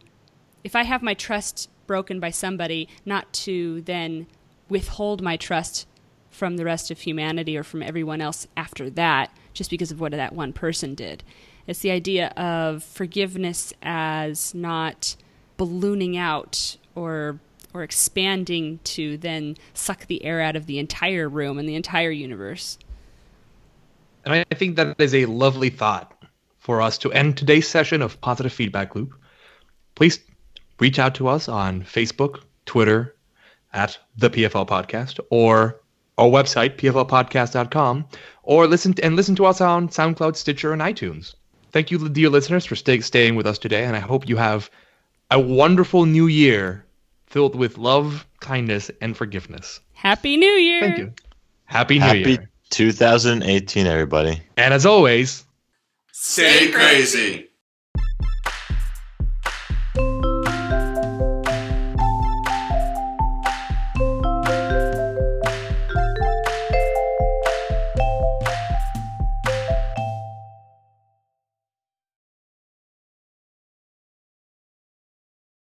if 0.62 0.76
I 0.76 0.82
have 0.82 1.02
my 1.02 1.14
trust 1.14 1.68
broken 1.86 2.20
by 2.20 2.30
somebody, 2.30 2.88
not 3.04 3.32
to 3.32 3.82
then 3.82 4.26
withhold 4.68 5.22
my 5.22 5.36
trust 5.36 5.86
from 6.30 6.56
the 6.56 6.64
rest 6.64 6.90
of 6.90 7.00
humanity 7.00 7.56
or 7.56 7.62
from 7.62 7.82
everyone 7.82 8.20
else 8.20 8.46
after 8.56 8.90
that 8.90 9.30
just 9.52 9.70
because 9.70 9.92
of 9.92 10.00
what 10.00 10.12
that 10.12 10.32
one 10.32 10.52
person 10.52 10.94
did. 10.94 11.22
It's 11.66 11.80
the 11.80 11.90
idea 11.90 12.28
of 12.30 12.82
forgiveness 12.82 13.72
as 13.82 14.54
not 14.54 15.16
ballooning 15.56 16.16
out 16.16 16.76
or 16.94 17.38
or 17.74 17.82
expanding 17.82 18.78
to 18.84 19.16
then 19.18 19.56
suck 19.74 20.06
the 20.06 20.24
air 20.24 20.40
out 20.40 20.54
of 20.54 20.66
the 20.66 20.78
entire 20.78 21.28
room 21.28 21.58
and 21.58 21.68
the 21.68 21.74
entire 21.74 22.12
universe. 22.12 22.78
And 24.24 24.32
I 24.32 24.54
think 24.54 24.76
that 24.76 24.98
is 25.00 25.14
a 25.14 25.26
lovely 25.26 25.70
thought 25.70 26.24
for 26.58 26.80
us 26.80 26.96
to 26.98 27.12
end 27.12 27.36
today's 27.36 27.68
session 27.68 28.00
of 28.00 28.20
Positive 28.20 28.52
Feedback 28.52 28.94
Loop. 28.94 29.12
Please 29.96 30.20
reach 30.78 30.98
out 30.98 31.16
to 31.16 31.28
us 31.28 31.48
on 31.48 31.82
Facebook, 31.82 32.42
Twitter, 32.64 33.14
at 33.72 33.98
the 34.16 34.30
PFL 34.30 34.66
Podcast, 34.68 35.18
or 35.30 35.80
our 36.16 36.28
website, 36.28 36.76
pflpodcast.com, 36.76 38.04
or 38.44 38.66
listen 38.66 38.94
and 39.02 39.16
listen 39.16 39.34
to 39.34 39.46
us 39.46 39.60
on 39.60 39.88
SoundCloud, 39.88 40.36
Stitcher, 40.36 40.72
and 40.72 40.80
iTunes. 40.80 41.34
Thank 41.72 41.90
you, 41.90 42.08
dear 42.08 42.30
listeners, 42.30 42.64
for 42.64 42.76
stay, 42.76 43.00
staying 43.00 43.34
with 43.34 43.48
us 43.48 43.58
today, 43.58 43.84
and 43.84 43.96
I 43.96 43.98
hope 43.98 44.28
you 44.28 44.36
have 44.36 44.70
a 45.30 45.40
wonderful 45.40 46.06
new 46.06 46.28
year 46.28 46.83
filled 47.34 47.56
with 47.56 47.78
love, 47.78 48.24
kindness, 48.38 48.92
and 49.00 49.16
forgiveness. 49.16 49.80
Happy 49.92 50.36
New 50.36 50.46
Year! 50.46 50.82
Thank 50.82 50.98
you. 50.98 51.12
Happy 51.64 51.98
New 51.98 52.06
Year. 52.06 52.14
Happy 52.14 52.30
Year. 52.30 52.50
2018, 52.70 53.88
everybody. 53.88 54.40
And 54.56 54.72
as 54.72 54.86
always, 54.86 55.44
Stay 56.12 56.70
crazy. 56.70 57.48